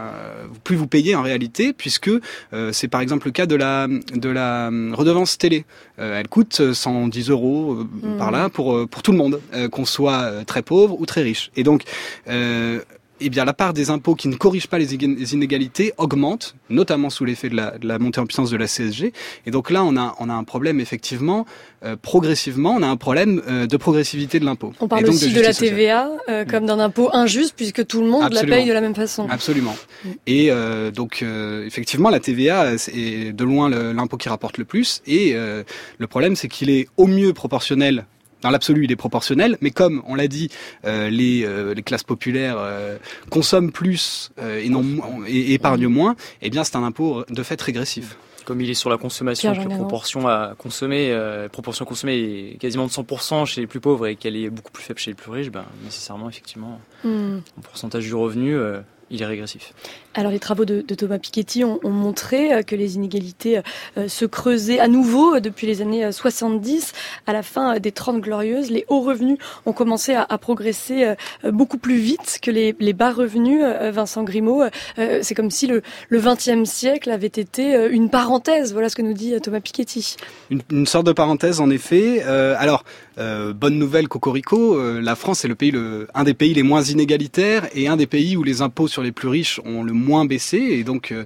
plus 0.64 0.76
vous 0.76 0.86
payez 0.86 1.14
en 1.14 1.22
réalité, 1.22 1.72
puisque 1.72 2.10
euh, 2.52 2.72
c'est 2.72 2.88
par 2.88 3.00
exemple 3.00 3.26
le 3.26 3.32
cas 3.32 3.46
de 3.46 3.54
la 3.56 3.86
de 3.88 4.28
la 4.28 4.70
redevance 4.94 5.38
télé. 5.38 5.64
Euh, 5.98 6.18
elle 6.18 6.28
coûte 6.28 6.60
euh, 6.60 6.74
110 6.74 7.30
euros 7.30 7.72
euh, 7.72 7.86
Mhm. 8.02 8.16
par 8.18 8.30
là 8.30 8.48
pour 8.48 8.74
euh, 8.74 8.86
pour 8.86 9.02
tout 9.02 9.12
le 9.12 9.18
monde, 9.18 9.40
euh, 9.54 9.68
qu'on 9.68 9.84
soit 9.84 10.20
euh, 10.22 10.44
très 10.44 10.62
pauvre 10.62 11.00
ou 11.00 11.06
très 11.06 11.22
riche. 11.22 11.50
Et 11.56 11.62
donc 11.62 11.82
euh, 12.28 12.80
eh 13.20 13.30
bien, 13.30 13.44
la 13.44 13.52
part 13.52 13.72
des 13.72 13.90
impôts 13.90 14.14
qui 14.14 14.28
ne 14.28 14.36
corrigent 14.36 14.68
pas 14.68 14.78
les 14.78 14.94
inégalités 14.94 15.92
augmente, 15.98 16.54
notamment 16.68 17.10
sous 17.10 17.24
l'effet 17.24 17.48
de 17.48 17.56
la, 17.56 17.78
de 17.78 17.86
la 17.86 17.98
montée 17.98 18.20
en 18.20 18.26
puissance 18.26 18.50
de 18.50 18.56
la 18.56 18.66
CSG. 18.66 19.12
Et 19.46 19.50
donc 19.50 19.70
là, 19.70 19.84
on 19.84 19.96
a, 19.96 20.14
on 20.18 20.28
a 20.28 20.34
un 20.34 20.44
problème, 20.44 20.80
effectivement, 20.80 21.46
euh, 21.84 21.96
progressivement, 22.00 22.74
on 22.78 22.82
a 22.82 22.86
un 22.86 22.96
problème 22.96 23.42
euh, 23.48 23.66
de 23.66 23.76
progressivité 23.76 24.40
de 24.40 24.44
l'impôt. 24.44 24.72
On 24.80 24.88
parle 24.88 25.02
Et 25.02 25.04
donc 25.04 25.14
aussi 25.14 25.32
de, 25.32 25.40
la. 25.40 25.54
TVA 25.54 26.10
euh, 26.28 26.44
comme 26.44 26.66
d'un 26.66 26.78
impôt 26.78 27.10
injuste 27.12 27.54
puisque 27.56 27.86
tout 27.86 28.00
le 28.00 28.08
monde 28.08 28.24
Absolument. 28.24 28.50
la 28.50 28.56
paye 28.56 28.68
de 28.68 28.72
la 28.72 28.80
même 28.80 28.94
façon. 28.94 29.26
Absolument. 29.28 29.76
Mm. 30.04 30.08
Et 30.26 30.50
euh, 30.50 30.90
donc, 30.90 31.22
euh, 31.22 31.66
effectivement, 31.66 32.10
la 32.10 32.20
TVA, 32.20 32.78
c'est 32.78 33.32
de 33.32 33.44
loin 33.44 33.68
l'impôt 33.68 34.16
qui 34.16 34.28
rapporte 34.28 34.58
le 34.58 34.64
plus. 34.64 35.02
Et 35.06 35.32
euh, 35.34 35.62
le 35.98 36.06
problème, 36.06 36.36
c'est 36.36 36.48
qu'il 36.48 36.70
est 36.70 36.88
au 36.96 37.06
mieux 37.06 37.32
proportionnel. 37.32 38.06
Dans 38.42 38.50
l'absolu, 38.50 38.84
il 38.84 38.92
est 38.92 38.96
proportionnel, 38.96 39.58
mais 39.60 39.70
comme 39.70 40.02
on 40.06 40.14
l'a 40.14 40.28
dit, 40.28 40.48
euh, 40.84 41.10
les, 41.10 41.44
euh, 41.44 41.74
les 41.74 41.82
classes 41.82 42.04
populaires 42.04 42.56
euh, 42.58 42.96
consomment 43.30 43.70
plus 43.72 44.30
euh, 44.38 44.60
et, 44.62 44.68
non, 44.68 44.84
et 45.26 45.52
épargnent 45.54 45.88
moins, 45.88 46.16
eh 46.42 46.50
bien, 46.50 46.64
c'est 46.64 46.76
un 46.76 46.82
impôt 46.84 47.24
de 47.28 47.42
fait 47.42 47.60
régressif. 47.60 48.16
Comme 48.46 48.62
il 48.62 48.70
est 48.70 48.74
sur 48.74 48.88
la 48.90 48.96
consommation, 48.96 49.52
que 49.54 49.68
la 49.68 49.76
proportion 49.76 50.26
à 50.26 50.54
consommer, 50.56 51.10
euh, 51.12 51.48
proportion 51.48 51.84
consommée 51.84 52.52
est 52.54 52.58
quasiment 52.58 52.86
de 52.86 52.90
100% 52.90 53.44
chez 53.44 53.60
les 53.60 53.66
plus 53.66 53.80
pauvres 53.80 54.06
et 54.06 54.16
qu'elle 54.16 54.34
est 54.34 54.48
beaucoup 54.50 54.72
plus 54.72 54.82
faible 54.82 54.98
chez 54.98 55.10
les 55.10 55.14
plus 55.14 55.30
riches, 55.30 55.50
ben, 55.50 55.64
nécessairement, 55.84 56.28
effectivement, 56.28 56.80
Mm. 57.04 57.38
en 57.58 57.60
pourcentage 57.62 58.04
du 58.04 58.14
revenu, 58.14 58.56
euh, 58.56 58.80
il 59.10 59.22
est 59.22 59.26
régressif. 59.26 59.72
Alors 60.14 60.32
les 60.32 60.40
travaux 60.40 60.64
de, 60.64 60.80
Thomas 60.80 61.18
Piketty 61.18 61.62
ont, 61.62 61.78
ont 61.84 61.90
montré 61.90 62.52
euh, 62.52 62.62
que 62.62 62.74
les 62.74 62.96
inégalités 62.96 63.60
euh, 63.96 64.08
se 64.08 64.24
creusaient 64.24 64.80
à 64.80 64.88
nouveau 64.88 65.36
euh, 65.36 65.40
depuis 65.40 65.68
les 65.68 65.82
années 65.82 66.04
euh, 66.04 66.12
70. 66.12 66.92
À 67.28 67.32
la 67.32 67.42
fin 67.44 67.78
des 67.78 67.92
30 67.92 68.20
glorieuses, 68.20 68.70
les 68.70 68.84
hauts 68.88 69.02
revenus 69.02 69.38
ont 69.66 69.72
commencé 69.72 70.14
à, 70.14 70.26
progresser 70.38 71.14
beaucoup 71.44 71.76
plus 71.76 71.98
vite 71.98 72.38
que 72.40 72.50
les, 72.50 72.92
bas 72.92 73.12
revenus. 73.12 73.62
Vincent 73.92 74.22
Grimaud, 74.24 74.64
c'est 74.96 75.34
comme 75.34 75.50
si 75.50 75.66
le, 75.66 75.82
le 76.08 76.20
20e 76.20 76.64
siècle 76.64 77.10
avait 77.10 77.26
été 77.26 77.88
une 77.90 78.08
parenthèse. 78.08 78.72
Voilà 78.72 78.88
ce 78.88 78.96
que 78.96 79.02
nous 79.02 79.12
dit 79.12 79.38
Thomas 79.40 79.60
Piketty. 79.60 80.16
Une, 80.50 80.86
sorte 80.86 81.06
de 81.06 81.12
parenthèse, 81.12 81.60
en 81.60 81.68
effet. 81.68 82.22
Alors, 82.22 82.84
bonne 83.16 83.78
nouvelle, 83.78 84.08
Cocorico, 84.08 84.78
la 84.98 85.14
France 85.14 85.44
est 85.44 85.48
le 85.48 85.54
pays, 85.54 85.70
le, 85.70 86.08
un 86.14 86.24
des 86.24 86.34
pays 86.34 86.54
les 86.54 86.62
moins 86.62 86.82
inégalitaires 86.82 87.68
et 87.74 87.86
un 87.86 87.96
des 87.96 88.06
pays 88.06 88.36
où 88.36 88.42
les 88.42 88.62
impôts 88.62 88.88
sur 88.88 89.02
les 89.02 89.12
plus 89.12 89.28
riches 89.28 89.60
ont 89.64 89.82
le 89.82 89.92
moins 90.00 90.24
baissé. 90.24 90.56
Et 90.58 90.84
donc, 90.84 91.12
euh, 91.12 91.24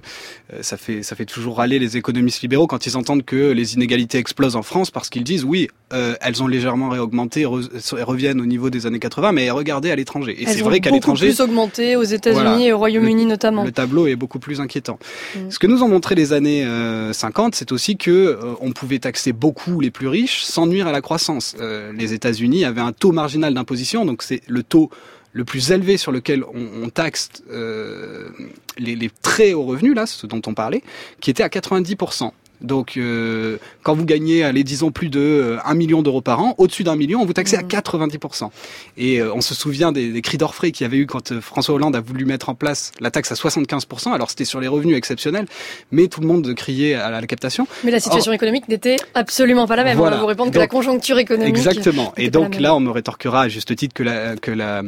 euh, 0.53 0.59
ça 0.61 0.77
fait 0.77 1.01
ça 1.03 1.15
fait 1.15 1.25
toujours 1.25 1.57
râler 1.57 1.79
les 1.79 1.97
économistes 1.97 2.41
libéraux 2.41 2.67
quand 2.67 2.85
ils 2.85 2.97
entendent 2.97 3.23
que 3.25 3.51
les 3.51 3.73
inégalités 3.73 4.17
explosent 4.17 4.55
en 4.55 4.61
France 4.63 4.91
parce 4.91 5.09
qu'ils 5.09 5.23
disent 5.23 5.43
oui, 5.43 5.67
euh, 5.93 6.15
elles 6.21 6.43
ont 6.43 6.47
légèrement 6.47 6.89
réaugmenté, 6.89 7.43
re- 7.43 8.03
reviennent 8.03 8.41
au 8.41 8.45
niveau 8.45 8.69
des 8.69 8.85
années 8.85 8.99
80, 8.99 9.31
mais 9.31 9.49
regardez 9.51 9.91
à 9.91 9.95
l'étranger. 9.95 10.35
Et 10.39 10.45
c'est 10.45 10.61
vrai 10.61 10.79
qu'à 10.79 10.89
beaucoup 10.89 10.95
l'étranger, 10.97 11.27
plus 11.27 11.41
augmenté 11.41 11.95
aux 11.95 12.03
États-Unis 12.03 12.41
Voilà. 12.43 12.59
et 12.65 12.71
au 12.73 12.77
Royaume-Uni 12.77 13.25
notamment. 13.25 13.63
le 13.63 13.71
tableau 13.71 14.07
est 14.07 14.15
beaucoup 14.15 14.39
plus 14.39 14.59
inquiétant. 14.61 14.99
Mm. 15.35 15.39
Ce 15.49 15.59
que 15.59 15.67
nous 15.67 15.83
ont 15.83 15.87
montré 15.89 16.15
les 16.15 16.33
années 16.33 16.65
euh, 16.65 17.13
50, 17.13 17.55
c'est 17.55 17.71
aussi 17.71 17.97
que 17.97 18.11
euh, 18.11 18.53
on 18.61 18.71
pouvait 18.71 18.99
taxer 18.99 19.31
beaucoup 19.33 19.79
les 19.79 19.91
plus 19.91 20.07
riches 20.07 20.43
sans 20.43 20.67
nuire 20.67 20.87
à 20.87 20.91
la 20.91 21.01
croissance. 21.01 21.55
Euh, 21.59 21.91
les 21.93 22.13
États-Unis 22.13 22.65
avaient 22.65 22.81
un 22.81 22.91
taux 22.91 23.11
marginal 23.11 23.53
d'imposition, 23.53 24.05
donc 24.05 24.21
c'est 24.23 24.41
le 24.47 24.63
taux 24.63 24.89
le 25.35 25.43
plus 25.43 25.71
élevé 25.71 25.97
sur 25.97 26.11
lequel 26.13 26.43
on, 26.45 26.83
on 26.85 26.89
taxe 26.89 27.29
euh, 27.51 28.29
les, 28.77 28.95
les 28.95 29.11
très 29.21 29.53
hauts 29.53 29.65
revenus, 29.65 29.93
là, 29.93 30.05
ce 30.05 30.25
dont 30.25 30.41
on 30.47 30.53
parlait, 30.53 30.81
qui 31.19 31.29
était 31.29 31.43
à 31.43 31.49
90%. 31.49 32.31
Donc, 32.61 32.95
euh, 32.95 33.57
quand 33.83 33.95
vous 33.95 34.05
gagnez, 34.05 34.45
allez, 34.45 34.63
disons, 34.63 34.89
plus 34.89 35.09
de 35.09 35.19
euh, 35.19 35.57
1 35.65 35.73
million 35.73 36.01
d'euros 36.01 36.21
par 36.21 36.39
an, 36.39 36.55
au-dessus 36.57 36.85
d'un 36.85 36.95
million, 36.95 37.21
on 37.21 37.25
vous 37.25 37.33
taxait 37.33 37.57
à 37.57 37.63
Mhm. 37.63 37.67
90%. 37.67 38.49
Et 38.97 39.19
euh, 39.19 39.33
on 39.33 39.41
se 39.41 39.53
souvient 39.53 39.91
des, 39.91 40.09
des 40.13 40.21
cris 40.21 40.37
d'orfraie 40.37 40.71
qu'il 40.71 40.85
y 40.85 40.87
avait 40.87 40.97
eu 40.97 41.05
quand 41.05 41.37
François 41.41 41.75
Hollande 41.75 41.97
a 41.97 41.99
voulu 41.99 42.23
mettre 42.23 42.47
en 42.47 42.55
place 42.55 42.93
la 43.01 43.11
taxe 43.11 43.29
à 43.33 43.35
75%. 43.35 44.13
Alors, 44.13 44.29
c'était 44.29 44.45
sur 44.45 44.61
les 44.61 44.69
revenus 44.69 44.95
exceptionnels, 44.97 45.47
mais 45.91 46.07
tout 46.07 46.21
le 46.21 46.27
monde 46.27 46.55
criait 46.55 46.93
à 46.93 47.09
la, 47.09 47.17
à 47.17 47.21
la 47.21 47.27
captation. 47.27 47.67
Mais 47.83 47.91
la 47.91 47.99
situation 47.99 48.31
économique 48.31 48.69
n'était 48.69 48.95
absolument 49.13 49.67
pas 49.67 49.75
la 49.75 49.83
même. 49.83 49.97
Voilà. 49.97 50.15
On 50.15 50.19
va 50.19 50.21
vous 50.21 50.27
répondre 50.27 50.51
que 50.51 50.55
Donc, 50.55 50.61
la 50.61 50.67
conjoncture 50.67 51.19
économique. 51.19 51.57
Exactement. 51.57 52.13
Et 52.15 52.29
donc 52.29 52.57
là, 52.57 52.73
on 52.73 52.79
me 52.79 52.89
rétorquera 52.89 53.41
à 53.43 53.47
juste 53.49 53.75
titre 53.75 53.93
que 53.93 54.03
la, 54.03 54.37
que 54.37 54.51
la, 54.51 54.81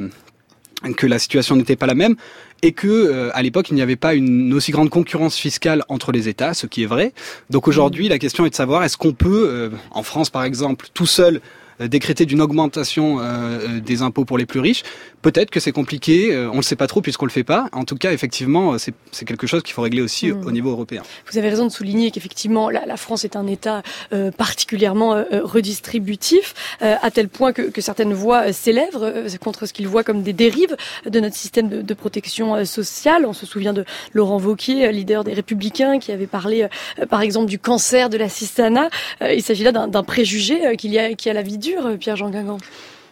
que 0.96 1.08
la 1.08 1.20
situation 1.20 1.56
n'était 1.56 1.76
pas 1.76 1.88
la 1.88 1.96
même 1.96 2.16
et 2.62 2.72
que 2.72 2.88
euh, 2.88 3.30
à 3.34 3.42
l'époque 3.42 3.70
il 3.70 3.76
n'y 3.76 3.82
avait 3.82 3.96
pas 3.96 4.14
une 4.14 4.54
aussi 4.54 4.72
grande 4.72 4.90
concurrence 4.90 5.36
fiscale 5.36 5.84
entre 5.90 6.12
les 6.12 6.28
États, 6.30 6.54
ce 6.54 6.68
qui 6.68 6.84
est 6.84 6.88
vrai. 6.88 7.14
Donc 7.50 7.68
aujourd'hui, 7.68 8.08
la 8.08 8.20
question 8.20 8.46
est 8.46 8.50
de 8.50 8.56
savoir 8.56 8.84
est-ce 8.84 8.98
qu'on 8.98 9.14
peut, 9.14 9.48
euh, 9.50 9.70
en 9.92 10.04
France 10.04 10.30
par 10.30 10.44
exemple, 10.44 10.88
tout 10.94 11.06
seul 11.06 11.42
décréter 11.80 12.26
d'une 12.26 12.42
augmentation 12.42 13.20
euh, 13.20 13.24
euh, 13.24 13.80
des 13.80 14.02
impôts 14.02 14.26
pour 14.26 14.38
les 14.38 14.46
plus 14.46 14.60
riches. 14.60 14.84
Peut-être 15.22 15.52
que 15.52 15.60
c'est 15.60 15.72
compliqué, 15.72 16.34
euh, 16.34 16.50
on 16.52 16.58
le 16.58 16.62
sait 16.64 16.76
pas 16.76 16.88
trop 16.88 17.02
puisqu'on 17.02 17.26
le 17.26 17.32
fait 17.32 17.44
pas. 17.44 17.70
En 17.72 17.84
tout 17.84 17.96
cas, 17.96 18.12
effectivement, 18.14 18.74
euh, 18.74 18.78
c'est 18.78 18.94
c'est 19.12 19.26
quelque 19.26 19.46
chose 19.46 19.62
qu'il 19.62 19.74
faut 19.74 19.84
régler 19.84 20.02
aussi 20.02 20.32
au 20.32 20.52
niveau 20.52 20.72
européen. 20.72 21.04
Vous 21.32 21.38
avez 21.38 21.50
raison 21.50 21.66
de 21.66 21.72
souligner 21.72 22.12
qu'effectivement, 22.12 22.70
la, 22.70 22.86
la 22.86 22.98
France 22.98 23.26
est 23.26 23.36
un 23.36 23.46
État 23.48 23.84
euh, 24.14 24.32
particulièrement 24.32 25.14
euh, 25.14 25.24
euh, 25.32 25.42
redistributif, 25.44 26.54
euh, 26.82 26.96
à 27.02 27.12
tel 27.12 27.28
point 27.30 27.54
que, 27.54 27.64
que 27.64 27.82
certaines 27.82 28.14
voix 28.14 28.48
euh, 28.48 28.54
s'élèvent 28.54 28.98
euh, 29.02 29.30
contre 29.40 29.66
ce 29.66 29.74
qu'ils 29.74 29.88
voient 29.88 30.04
comme 30.04 30.24
des 30.24 30.34
dérives 30.34 30.76
de 31.06 31.20
notre 31.20 31.36
système 31.36 31.70
de, 31.70 31.82
de 31.82 31.94
protection 31.94 32.56
euh, 32.56 32.66
sociale. 32.66 33.26
On 33.26 33.34
se 33.34 33.46
souvient 33.46 33.74
de 33.74 33.86
Laurent 34.14 34.40
Wauquiez, 34.40 34.88
euh, 34.88 34.92
leader 34.92 35.24
des 35.24 35.34
Républicains, 35.34 36.00
qui 36.00 36.12
avait 36.12 36.28
parlé, 36.28 36.64
euh, 36.64 37.06
par 37.06 37.22
exemple, 37.22 37.48
du 37.48 37.60
cancer 37.60 38.10
de 38.10 38.18
l'assistanat. 38.18 38.90
Euh, 39.22 39.34
il 39.34 39.44
s'agit 39.44 39.64
là 39.64 39.72
d'un 39.72 39.88
d'un 39.88 40.04
préjugé 40.04 40.66
euh, 40.66 40.76
qu'il 40.76 40.92
y 40.92 41.00
a, 41.00 41.14
qui 41.14 41.30
a 41.30 41.34
la 41.34 41.42
vie 41.42 41.58
euh, 41.78 41.98
Pierre-Jean 41.98 42.30
Guingamp. 42.30 42.58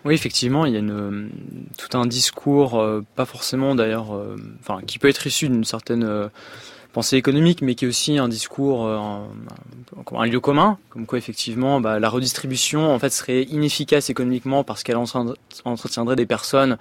Oui, 0.06 0.14
effectivement, 0.14 0.66
il 0.66 0.74
y 0.74 0.76
a 0.76 0.80
une, 0.80 0.92
euh, 0.92 1.28
tout 1.78 1.98
un 1.98 2.06
discours, 2.06 2.80
euh, 2.80 3.04
pas 3.16 3.26
forcément 3.26 3.74
d'ailleurs, 3.74 4.16
euh, 4.16 4.36
enfin, 4.60 4.82
qui 4.86 5.00
peut 5.00 5.08
être 5.10 5.26
issu 5.26 5.50
d'une 5.50 5.64
certaine 5.64 6.04
euh, 6.04 6.28
pensée 6.94 7.18
économique, 7.18 7.62
mais 7.64 7.74
qui 7.76 7.86
est 7.86 7.88
aussi 7.88 8.18
un 8.20 8.28
discours, 8.30 8.88
un, 8.88 9.28
un- 10.16 10.26
lieu 10.28 10.40
commun, 10.40 10.78
comme 10.92 11.08
quoi 11.08 11.18
effectivement, 11.18 11.82
bah, 11.82 12.00
la 12.00 12.08
redistribution 12.10 12.94
en 12.94 13.00
fait 13.00 13.10
serait 13.10 13.44
inefficace 13.44 14.10
économiquement 14.12 14.64
parce 14.64 14.84
qu'elle 14.84 14.98
entretiendrait 15.66 16.16
des 16.16 16.26
personnes 16.28 16.78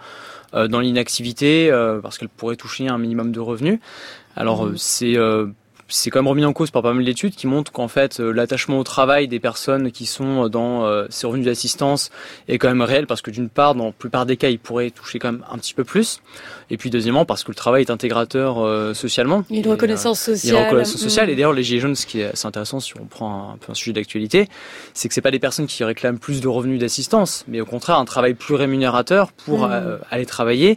dans 0.53 0.79
l'inactivité, 0.79 1.69
parce 2.01 2.17
qu'elle 2.19 2.29
pourrait 2.29 2.55
toucher 2.55 2.87
un 2.87 2.97
minimum 2.99 3.33
de 3.33 3.41
revenus. 3.41 3.81
Alors 4.37 4.67
euh, 4.67 4.77
c'est 4.77 5.15
c'est 5.89 6.11
quand 6.11 6.21
même 6.21 6.29
remis 6.29 6.45
en 6.45 6.53
cause 6.53 6.71
par 6.71 6.83
pas 6.83 6.93
mal 6.93 7.05
d'études 7.05 7.35
qui 7.35 7.47
montrent 7.47 7.71
qu'en 7.73 7.89
fait 7.89 8.21
euh, 8.21 8.31
l'attachement 8.33 8.79
au 8.79 8.85
travail 8.85 9.29
des 9.29 9.41
personnes 9.41 9.91
qui 9.93 10.07
sont 10.07 10.49
dans 10.49 10.85
euh, 10.87 11.07
ces 11.11 11.27
revenus 11.27 11.47
d'assistance 11.47 12.11
est 12.49 12.59
quand 12.59 12.69
même 12.69 12.83
réel 12.83 13.07
parce 13.07 13.21
que 13.23 13.31
d'une 13.31 13.49
part 13.49 13.75
dans 13.75 13.87
la 13.87 13.93
plupart 13.93 14.27
des 14.27 14.37
cas 14.37 14.49
ils 14.49 14.59
pourraient 14.59 14.91
toucher 14.91 15.19
quand 15.19 15.33
même 15.33 15.45
un 15.51 15.59
petit 15.59 15.75
peu 15.75 15.85
plus 15.85 16.21
et 16.71 16.77
puis 16.79 16.91
deuxièmement 16.91 17.25
parce 17.27 17.45
que 17.45 17.51
le 17.51 17.55
travail 17.55 17.83
est 17.83 17.91
intégrateur 17.91 18.59
euh, 18.65 18.95
socialement 18.95 19.45
Il 19.51 19.57
y 19.57 19.59
a 19.59 19.63
Et, 19.63 19.65
une 19.65 19.71
reconnaissance 19.71 20.29
euh, 20.29 20.33
il 20.33 20.37
y 20.37 20.39
sociale. 20.41 20.57
a 20.57 20.61
une 20.61 20.67
reconnaissance 20.67 21.01
sociale 21.01 21.27
Mm. 21.29 21.31
et 21.31 21.35
d'ailleurs 21.37 21.53
les 21.53 21.63
gilets 21.63 21.81
jaunes 21.81 21.95
ce 21.95 22.07
qui 22.07 22.21
est 22.21 22.33
assez 22.33 22.47
intéressant 22.47 22.81
si 22.81 22.93
on 23.01 23.05
prend 23.05 23.51
un, 23.51 23.55
un 23.55 23.57
peu 23.59 23.71
un 23.73 23.75
sujet 23.75 23.93
d'actualité 23.93 24.49
c'est 24.95 25.09
que 25.09 25.15
c'est 25.15 25.21
pas 25.21 25.31
des 25.31 25.39
personnes 25.39 25.67
qui 25.67 25.85
réclament 25.85 26.19
plus 26.19 26.41
de 26.41 26.49
revenus 26.49 26.81
d'assistance 26.81 27.45
mais 27.49 27.61
au 27.61 27.67
contraire 27.67 27.99
un 27.99 28.05
travail 28.05 28.35
plus 28.35 28.55
rémunérateur 28.55 29.33
pour 29.33 29.67
Mm. 29.67 29.71
euh, 29.73 29.99
aller 30.11 30.27
travailler 30.27 30.77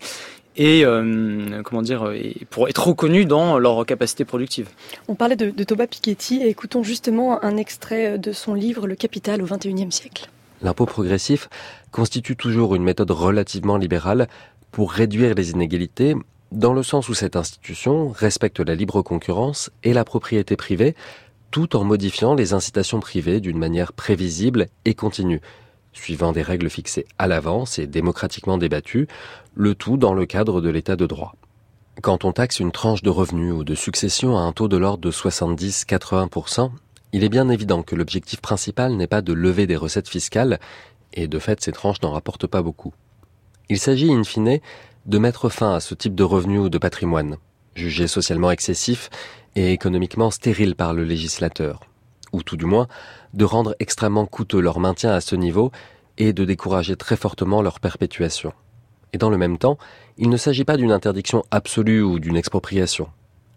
et 0.57 0.83
euh, 0.83 1.61
comment 1.63 1.81
dire 1.81 2.11
et 2.11 2.45
pour 2.49 2.67
être 2.67 2.87
reconnus 2.87 3.27
dans 3.27 3.57
leur 3.57 3.85
capacité 3.85 4.25
productive. 4.25 4.69
On 5.07 5.15
parlait 5.15 5.35
de, 5.35 5.51
de 5.51 5.63
Thomas 5.63 5.87
Piketty 5.87 6.41
et 6.43 6.49
écoutons 6.49 6.83
justement 6.83 7.43
un 7.43 7.55
extrait 7.57 8.17
de 8.17 8.31
son 8.33 8.53
livre 8.53 8.87
Le 8.87 8.95
Capital 8.95 9.41
au 9.41 9.45
XXIe 9.45 9.91
siècle. 9.91 10.27
L'impôt 10.61 10.87
progressif 10.87 11.49
constitue 11.91 12.35
toujours 12.35 12.75
une 12.75 12.83
méthode 12.83 13.11
relativement 13.11 13.77
libérale 13.77 14.27
pour 14.71 14.91
réduire 14.91 15.35
les 15.35 15.51
inégalités, 15.51 16.15
dans 16.51 16.73
le 16.73 16.83
sens 16.83 17.09
où 17.09 17.13
cette 17.13 17.35
institution 17.35 18.09
respecte 18.09 18.59
la 18.59 18.75
libre 18.75 19.01
concurrence 19.01 19.69
et 19.83 19.93
la 19.93 20.03
propriété 20.03 20.55
privée, 20.55 20.95
tout 21.51 21.75
en 21.75 21.83
modifiant 21.83 22.35
les 22.35 22.53
incitations 22.53 22.99
privées 22.99 23.39
d'une 23.39 23.57
manière 23.57 23.93
prévisible 23.93 24.67
et 24.85 24.93
continue. 24.93 25.41
Suivant 25.97 26.31
des 26.31 26.41
règles 26.41 26.69
fixées 26.69 27.05
à 27.17 27.27
l'avance 27.27 27.79
et 27.79 27.87
démocratiquement 27.87 28.57
débattues, 28.57 29.07
le 29.55 29.75
tout 29.75 29.97
dans 29.97 30.13
le 30.13 30.25
cadre 30.25 30.61
de 30.61 30.69
l'état 30.69 30.95
de 30.95 31.05
droit. 31.05 31.35
Quand 32.01 32.25
on 32.25 32.31
taxe 32.31 32.59
une 32.59 32.71
tranche 32.71 33.01
de 33.01 33.09
revenus 33.09 33.53
ou 33.53 33.63
de 33.63 33.75
succession 33.75 34.37
à 34.37 34.41
un 34.41 34.51
taux 34.51 34.67
de 34.67 34.77
l'ordre 34.77 35.03
de 35.03 35.11
70-80%, 35.11 36.69
il 37.11 37.23
est 37.23 37.29
bien 37.29 37.49
évident 37.49 37.81
que 37.81 37.95
l'objectif 37.95 38.39
principal 38.39 38.95
n'est 38.95 39.07
pas 39.07 39.21
de 39.21 39.33
lever 39.33 39.65
des 39.65 39.75
recettes 39.75 40.09
fiscales, 40.09 40.59
et 41.13 41.27
de 41.27 41.39
fait 41.39 41.61
ces 41.61 41.71
tranches 41.71 42.01
n'en 42.01 42.11
rapportent 42.11 42.47
pas 42.47 42.61
beaucoup. 42.61 42.93
Il 43.69 43.79
s'agit 43.79 44.13
in 44.13 44.23
fine 44.23 44.59
de 45.07 45.17
mettre 45.17 45.49
fin 45.49 45.73
à 45.73 45.79
ce 45.79 45.95
type 45.95 46.15
de 46.15 46.23
revenus 46.23 46.61
ou 46.61 46.69
de 46.69 46.77
patrimoine, 46.77 47.37
jugé 47.75 48.07
socialement 48.07 48.51
excessif 48.51 49.09
et 49.55 49.71
économiquement 49.71 50.29
stérile 50.29 50.75
par 50.75 50.93
le 50.93 51.03
législateur, 51.03 51.79
ou 52.31 52.43
tout 52.43 52.57
du 52.57 52.65
moins 52.65 52.87
de 53.37 53.45
rendre 53.45 53.75
extrêmement 53.79 54.25
coûteux 54.25 54.59
leur 54.59 54.79
maintien 54.79 55.11
à 55.11 55.21
ce 55.21 55.35
niveau 55.35 55.71
et 56.17 56.33
de 56.33 56.43
décourager 56.43 56.95
très 56.95 57.15
fortement 57.15 57.61
leur 57.61 57.79
perpétuation. 57.79 58.51
Et 59.13 59.17
dans 59.17 59.29
le 59.29 59.37
même 59.37 59.57
temps, 59.57 59.77
il 60.17 60.29
ne 60.29 60.37
s'agit 60.37 60.65
pas 60.65 60.75
d'une 60.75 60.91
interdiction 60.91 61.43
absolue 61.51 62.01
ou 62.01 62.19
d'une 62.19 62.35
expropriation. 62.35 63.07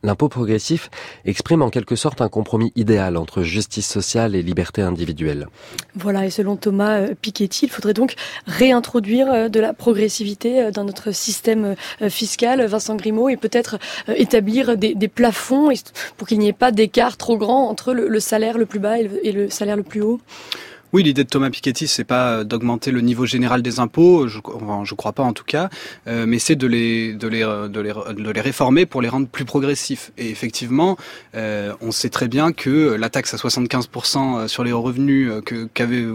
L'impôt 0.03 0.31
progressif 0.31 0.89
exprime 1.27 1.61
en 1.61 1.69
quelque 1.69 1.95
sorte 1.95 2.23
un 2.23 2.31
compromis 2.31 2.73
idéal 2.75 3.19
entre 3.19 3.43
justice 3.43 3.87
sociale 3.87 4.35
et 4.35 4.43
liberté 4.43 4.81
individuelle. 4.81 5.47
Voilà, 5.95 6.25
et 6.25 6.31
selon 6.31 6.57
Thomas 6.57 7.01
euh, 7.01 7.15
Piketty, 7.21 7.67
il 7.67 7.71
faudrait 7.71 7.93
donc 7.93 8.15
réintroduire 8.47 9.31
euh, 9.31 9.49
de 9.51 9.61
la 9.61 9.75
progressivité 9.75 10.63
euh, 10.63 10.71
dans 10.71 10.85
notre 10.85 11.13
système 11.13 11.75
fiscal, 12.09 12.65
Vincent 12.65 12.97
Grimaud, 12.97 13.29
et 13.29 13.37
peut-être 13.37 13.79
établir 14.09 14.79
des, 14.79 14.95
plafonds 15.09 15.71
pour 16.17 16.29
qu'il 16.29 16.39
n'y 16.39 16.49
ait 16.49 16.53
pas 16.53 16.71
d'écart 16.71 17.17
trop 17.17 17.37
grand 17.37 17.69
entre 17.69 17.93
le, 17.93 18.21
salaire 18.21 18.57
le 18.57 18.67
plus 18.67 18.79
bas 18.79 18.99
et 18.99 19.33
le 19.33 19.51
salaire 19.51 19.77
le 19.77 19.83
plus 19.83 20.01
haut? 20.01 20.21
Oui, 20.93 21.03
l'idée 21.05 21.25
de 21.25 21.29
Thomas 21.29 21.51
Piketty, 21.51 21.87
c'est 21.87 22.05
pas 22.05 22.43
d'augmenter 22.45 22.91
le 22.91 23.01
niveau 23.01 23.25
général 23.25 23.63
des 23.63 23.79
impôts, 23.79 24.27
je, 24.27 24.41
crois 24.41 25.13
pas 25.13 25.23
en 25.23 25.33
tout 25.33 25.45
cas, 25.45 25.69
euh, 26.09 26.27
mais 26.27 26.39
c'est 26.39 26.57
de 26.57 26.67
les, 26.67 27.15
de, 27.15 27.29
les, 27.29 27.41
de, 27.43 27.81
les, 27.81 27.93
de 27.93 28.31
les 28.31 28.41
réformer 28.41 28.87
pour 28.87 29.01
les 29.01 29.09
rendre 29.09 29.29
plus 29.29 29.45
progressifs. 29.45 30.11
Et 30.19 30.31
effectivement, 30.31 30.97
euh, 31.37 31.73
on 31.81 31.93
sait 31.93 32.11
très 32.11 32.29
bien 32.29 32.53
que 32.53 32.97
la 32.99 33.09
taxe 33.09 33.35
à 33.35 33.37
75% 33.37 34.49
sur 34.49 34.65
les 34.65 34.73
revenus 34.73 35.31
que 35.45 35.69
qu'avait 35.73 36.07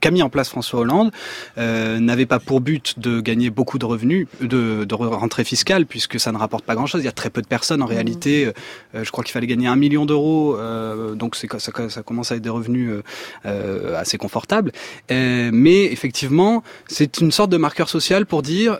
qu'a 0.00 0.10
mis 0.10 0.22
en 0.22 0.28
place 0.28 0.48
François 0.48 0.80
Hollande 0.80 1.10
euh, 1.58 1.98
n'avait 1.98 2.26
pas 2.26 2.38
pour 2.38 2.60
but 2.60 2.98
de 2.98 3.20
gagner 3.20 3.50
beaucoup 3.50 3.78
de 3.78 3.84
revenus, 3.84 4.26
de, 4.40 4.84
de 4.84 4.94
rentrée 4.94 5.44
fiscale, 5.44 5.86
puisque 5.86 6.18
ça 6.18 6.32
ne 6.32 6.38
rapporte 6.38 6.64
pas 6.64 6.74
grand-chose. 6.74 7.02
Il 7.02 7.06
y 7.06 7.08
a 7.08 7.12
très 7.12 7.30
peu 7.30 7.42
de 7.42 7.46
personnes 7.46 7.82
en 7.82 7.86
mmh. 7.86 7.88
réalité. 7.88 8.46
Euh, 8.46 8.52
euh, 8.94 9.04
je 9.04 9.10
crois 9.10 9.24
qu'il 9.24 9.32
fallait 9.32 9.46
gagner 9.46 9.66
un 9.66 9.76
million 9.76 10.06
d'euros, 10.06 10.56
euh, 10.56 11.14
donc 11.14 11.36
c'est 11.36 11.48
ça, 11.58 11.88
ça, 11.88 12.02
commence 12.02 12.32
à 12.32 12.36
être 12.36 12.42
des 12.42 12.50
revenus 12.50 12.90
euh, 13.46 13.98
assez 13.98 14.18
confortables. 14.18 14.72
mais 15.08 15.84
effectivement, 15.84 16.62
c'est 16.86 17.20
une 17.20 17.32
sorte 17.32 17.50
de 17.50 17.56
marqueur 17.56 17.88
social 17.88 18.26
pour 18.26 18.42
dire, 18.42 18.78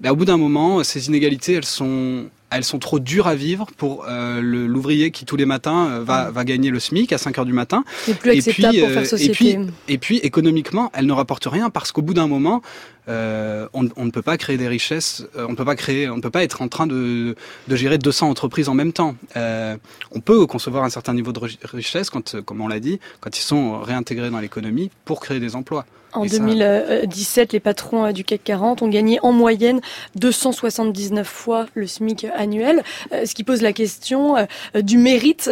bah, 0.00 0.12
au 0.12 0.16
bout 0.16 0.24
d'un 0.24 0.36
moment, 0.36 0.82
ces 0.82 1.08
inégalités, 1.08 1.54
elles 1.54 1.64
sont 1.64 2.26
elles 2.54 2.64
sont 2.64 2.78
trop 2.78 2.98
dures 2.98 3.26
à 3.26 3.34
vivre 3.34 3.66
pour 3.76 4.06
euh, 4.08 4.40
l'ouvrier 4.40 5.10
qui 5.10 5.24
tous 5.24 5.36
les 5.36 5.46
matins 5.46 5.88
euh, 5.88 6.04
va, 6.04 6.30
va 6.30 6.44
gagner 6.44 6.70
le 6.70 6.78
SMIC 6.78 7.12
à 7.12 7.18
5 7.18 7.38
heures 7.38 7.44
du 7.44 7.52
matin. 7.52 7.84
plus 8.20 8.30
acceptable 8.30 8.78
pour 8.78 8.88
faire 8.90 9.02
euh, 9.02 9.04
société. 9.04 9.50
Et 9.50 9.54
puis, 9.54 9.72
et 9.88 9.98
puis 9.98 10.16
économiquement, 10.18 10.90
elles 10.94 11.06
ne 11.06 11.12
rapportent 11.12 11.46
rien 11.46 11.70
parce 11.70 11.92
qu'au 11.92 12.02
bout 12.02 12.14
d'un 12.14 12.28
moment, 12.28 12.62
euh, 13.08 13.68
on, 13.74 13.88
on, 13.96 14.04
ne 14.06 14.10
peut 14.10 14.22
pas 14.22 14.38
créer 14.38 14.56
des 14.56 14.68
richesses, 14.68 15.26
on 15.36 15.50
ne 15.50 15.56
peut 15.56 15.64
pas 15.64 15.76
créer, 15.76 16.08
on 16.08 16.16
ne 16.16 16.22
peut 16.22 16.30
pas 16.30 16.42
être 16.42 16.62
en 16.62 16.68
train 16.68 16.86
de, 16.86 17.34
de 17.68 17.76
gérer 17.76 17.98
200 17.98 18.30
entreprises 18.30 18.68
en 18.68 18.74
même 18.74 18.92
temps. 18.92 19.16
Euh, 19.36 19.76
on 20.12 20.20
peut 20.20 20.46
concevoir 20.46 20.84
un 20.84 20.90
certain 20.90 21.12
niveau 21.12 21.32
de 21.32 21.40
richesse, 21.64 22.08
quand, 22.08 22.40
comme 22.42 22.60
on 22.60 22.68
l'a 22.68 22.80
dit, 22.80 23.00
quand 23.20 23.36
ils 23.36 23.42
sont 23.42 23.80
réintégrés 23.80 24.30
dans 24.30 24.40
l'économie 24.40 24.90
pour 25.04 25.20
créer 25.20 25.40
des 25.40 25.56
emplois. 25.56 25.84
En 26.14 26.24
2017, 26.24 27.52
les 27.52 27.60
patrons 27.60 28.06
euh, 28.06 28.12
du 28.12 28.24
CAC 28.24 28.42
40 28.44 28.82
ont 28.82 28.88
gagné 28.88 29.18
en 29.22 29.32
moyenne 29.32 29.80
279 30.14 31.26
fois 31.26 31.66
le 31.74 31.86
SMIC 31.86 32.26
annuel, 32.36 32.84
euh, 33.12 33.26
ce 33.26 33.34
qui 33.34 33.42
pose 33.42 33.62
la 33.62 33.72
question 33.72 34.36
euh, 34.36 34.44
du 34.80 34.96
mérite 34.96 35.50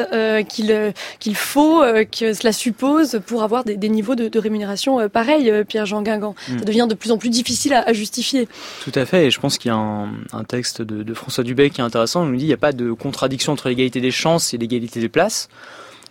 qu'il 0.48 0.92
qu'il 1.18 1.36
faut, 1.36 1.82
que 2.10 2.32
cela 2.32 2.52
suppose 2.52 3.20
pour 3.26 3.42
avoir 3.42 3.64
des, 3.64 3.88
niveaux 3.88 4.14
de, 4.14 4.38
rémunération 4.38 5.08
pareils, 5.08 5.52
Pierre-Jean 5.64 6.02
Guingamp. 6.02 6.34
Hmm. 6.48 6.58
Ça 6.58 6.64
devient 6.64 6.86
de 6.88 6.94
plus 6.94 7.10
en 7.10 7.18
plus 7.18 7.30
difficile 7.30 7.74
à, 7.74 7.92
justifier. 7.92 8.48
Tout 8.82 8.92
à 8.94 9.04
fait, 9.04 9.26
et 9.26 9.30
je 9.30 9.40
pense 9.40 9.58
qu'il 9.58 9.70
y 9.70 9.74
a 9.74 9.76
un, 9.76 10.44
texte 10.44 10.82
de, 10.82 11.02
de, 11.02 11.14
François 11.14 11.44
Dubé 11.44 11.70
qui 11.70 11.80
est 11.80 11.84
intéressant, 11.84 12.24
il 12.24 12.30
nous 12.30 12.36
dit 12.36 12.40
qu'il 12.40 12.48
n'y 12.48 12.54
a 12.54 12.58
pas 12.58 12.72
de 12.72 12.92
contradiction 12.92 13.52
entre 13.52 13.68
l'égalité 13.68 14.00
des 14.00 14.10
chances 14.10 14.54
et 14.54 14.58
l'égalité 14.58 15.00
des 15.00 15.08
places. 15.08 15.48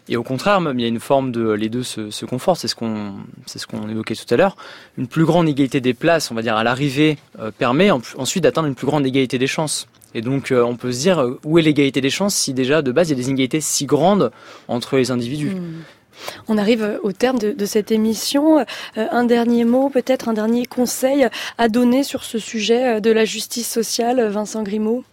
Et 0.10 0.18
au 0.18 0.24
contraire, 0.24 0.60
il 0.74 0.82
y 0.82 0.86
a 0.86 0.88
une 0.88 1.00
forme 1.00 1.32
de 1.32 1.52
les 1.52 1.70
deux 1.70 1.84
se, 1.84 2.10
se 2.10 2.26
confortent. 2.26 2.60
C'est 2.60 2.68
ce 2.68 2.76
qu'on 2.76 3.14
ce 3.48 3.68
qu'on 3.68 3.88
évoquait 3.88 4.16
tout 4.16 4.32
à 4.34 4.38
l'heure. 4.38 4.56
Une 4.98 5.08
plus 5.08 5.26
grande 5.26 5.48
égalité 5.48 5.80
des 5.80 5.94
places, 5.94 6.32
on 6.32 6.36
va 6.36 6.42
dire 6.42 6.56
à 6.56 6.64
l'arrivée, 6.64 7.18
euh, 7.40 7.52
permet 7.52 7.92
ensuite 7.92 8.44
d'atteindre 8.44 8.68
une 8.68 8.76
plus 8.76 8.88
grande 8.88 9.06
égalité 9.06 9.38
des 9.38 9.48
chances. 9.48 9.88
Et 10.14 10.22
donc, 10.22 10.52
euh, 10.52 10.64
on 10.64 10.76
peut 10.76 10.92
se 10.92 11.00
dire 11.00 11.20
euh, 11.20 11.40
où 11.46 11.60
est 11.60 11.62
l'égalité 11.62 12.02
des 12.02 12.10
chances 12.10 12.36
si 12.36 12.54
déjà 12.54 12.82
de 12.82 12.92
base 12.92 13.10
il 13.10 13.12
y 13.12 13.14
a 13.14 13.22
des 13.22 13.30
inégalités 13.30 13.62
si 13.62 13.86
grandes 13.86 14.32
entre 14.68 14.98
les 14.98 15.12
individus? 15.12 15.52
Hmm. 15.52 15.84
On 16.48 16.58
arrive 16.58 17.00
au 17.02 17.14
terme 17.14 17.40
de 17.40 17.66
cette 17.66 17.92
émission. 17.92 18.64
un 18.96 19.24
dernier 19.24 19.64
mot, 19.64 19.90
peut-être 19.90 20.30
un 20.30 20.34
dernier 20.34 20.68
conseil 20.68 21.28
à 21.58 21.68
donner 21.68 22.04
sur 22.04 22.24
ce 22.24 22.38
sujet 22.38 23.02
de 23.02 23.12
la 23.12 23.26
justice 23.26 23.68
sociale, 23.68 24.28
Vincent 24.28 24.62
Grimaud? 24.62 25.04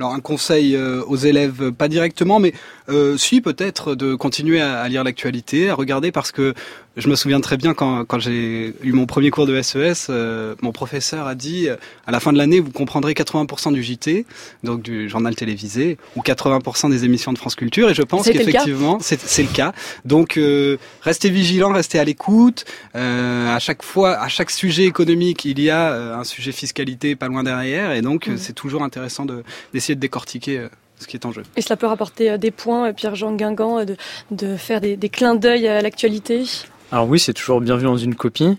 Alors 0.00 0.14
un 0.14 0.20
conseil 0.20 0.78
aux 0.78 1.16
élèves, 1.16 1.72
pas 1.72 1.86
directement, 1.86 2.40
mais 2.40 2.54
euh, 2.88 3.18
si 3.18 3.42
peut-être 3.42 3.94
de 3.94 4.14
continuer 4.14 4.58
à, 4.58 4.88
lire 4.88 5.04
l'actualité, 5.04 5.68
à 5.68 5.74
regarder 5.74 6.10
parce 6.10 6.32
que 6.32 6.54
je 6.96 7.08
me 7.08 7.14
souviens 7.14 7.40
très 7.40 7.56
bien 7.56 7.72
quand, 7.72 8.04
quand 8.04 8.18
j'ai 8.18 8.74
eu 8.82 8.92
mon 8.92 9.06
premier 9.06 9.30
cours 9.30 9.46
de 9.46 9.60
SES, 9.62 9.76
e 9.78 9.92
euh, 10.10 10.54
mon 10.60 10.72
professeur 10.72 11.26
a 11.26 11.34
dit 11.36 11.68
euh, 11.68 11.76
à 12.06 12.10
la 12.10 12.18
fin 12.18 12.32
de 12.32 12.38
l'année 12.38 12.58
vous 12.58 12.72
comprendrez 12.72 13.12
80% 13.12 13.72
du 13.72 13.82
JT, 13.82 14.26
donc 14.64 14.82
du 14.82 15.08
journal 15.08 15.34
télévisé, 15.36 15.98
ou 16.16 16.20
80% 16.20 16.90
des 16.90 17.04
émissions 17.04 17.32
de 17.32 17.38
France 17.38 17.54
Culture, 17.54 17.90
et 17.90 17.94
je 17.94 18.02
pense 18.02 18.28
qu'effectivement 18.28 18.98
c'est 19.00 19.42
le 19.42 19.52
cas. 19.52 19.72
Donc 20.04 20.36
euh, 20.36 20.78
restez 21.02 21.30
vigilants, 21.30 21.72
restez 21.72 21.98
à 21.98 22.04
l'écoute. 22.04 22.64
à 22.94 23.58
chaque 23.60 23.82
fois, 23.82 24.18
à 24.18 24.28
chaque 24.28 24.50
sujet 24.50 24.84
économique, 24.84 25.44
il 25.44 25.60
y 25.60 25.70
a 25.70 26.18
un 26.18 26.24
sujet 26.24 26.52
fiscalité 26.52 27.14
pas 27.14 27.28
loin 27.28 27.44
derrière, 27.44 27.92
et 27.92 28.02
donc 28.02 28.28
c'est 28.36 28.54
toujours 28.54 28.82
intéressant 28.82 29.26
d'essayer 29.72 29.94
de, 29.94 30.00
décortiquer 30.00 30.66
ce 30.98 31.06
qui 31.06 31.16
est 31.16 31.24
en 31.24 31.32
jeu. 31.32 31.44
Et 31.56 31.62
cela 31.62 31.76
peut 31.76 31.86
rapporter 31.86 32.36
des 32.36 32.50
points, 32.50 32.92
Pierre-Jean 32.92 33.34
Guingamp, 33.34 33.84
de, 33.84 33.96
de 34.30 34.56
faire 34.56 34.80
des, 34.80 34.96
des 34.96 35.08
clins 35.08 35.34
d'œil 35.34 35.68
à 35.68 35.80
l'actualité? 35.80 36.44
Alors 36.92 37.08
oui, 37.08 37.18
c'est 37.18 37.32
toujours 37.32 37.60
bienvenu 37.60 37.86
dans 37.86 37.96
une 37.96 38.14
copie, 38.14 38.58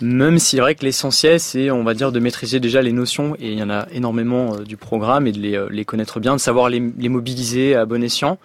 même 0.00 0.38
si 0.38 0.56
c'est 0.56 0.60
vrai 0.60 0.74
que 0.74 0.84
l'essentiel, 0.84 1.40
c'est, 1.40 1.70
on 1.70 1.82
va 1.82 1.94
dire, 1.94 2.12
de 2.12 2.20
maîtriser 2.20 2.60
déjà 2.60 2.80
les 2.82 2.92
notions, 2.92 3.34
et 3.40 3.52
il 3.52 3.58
y 3.58 3.62
en 3.62 3.70
a 3.70 3.86
énormément 3.92 4.56
du 4.58 4.76
programme, 4.76 5.26
et 5.26 5.32
de 5.32 5.40
les, 5.40 5.66
les 5.70 5.84
connaître 5.84 6.20
bien, 6.20 6.34
de 6.34 6.40
savoir 6.40 6.68
les, 6.68 6.82
les 6.96 7.08
mobiliser 7.08 7.74
à 7.74 7.84
bon 7.84 8.02
escient. 8.02 8.38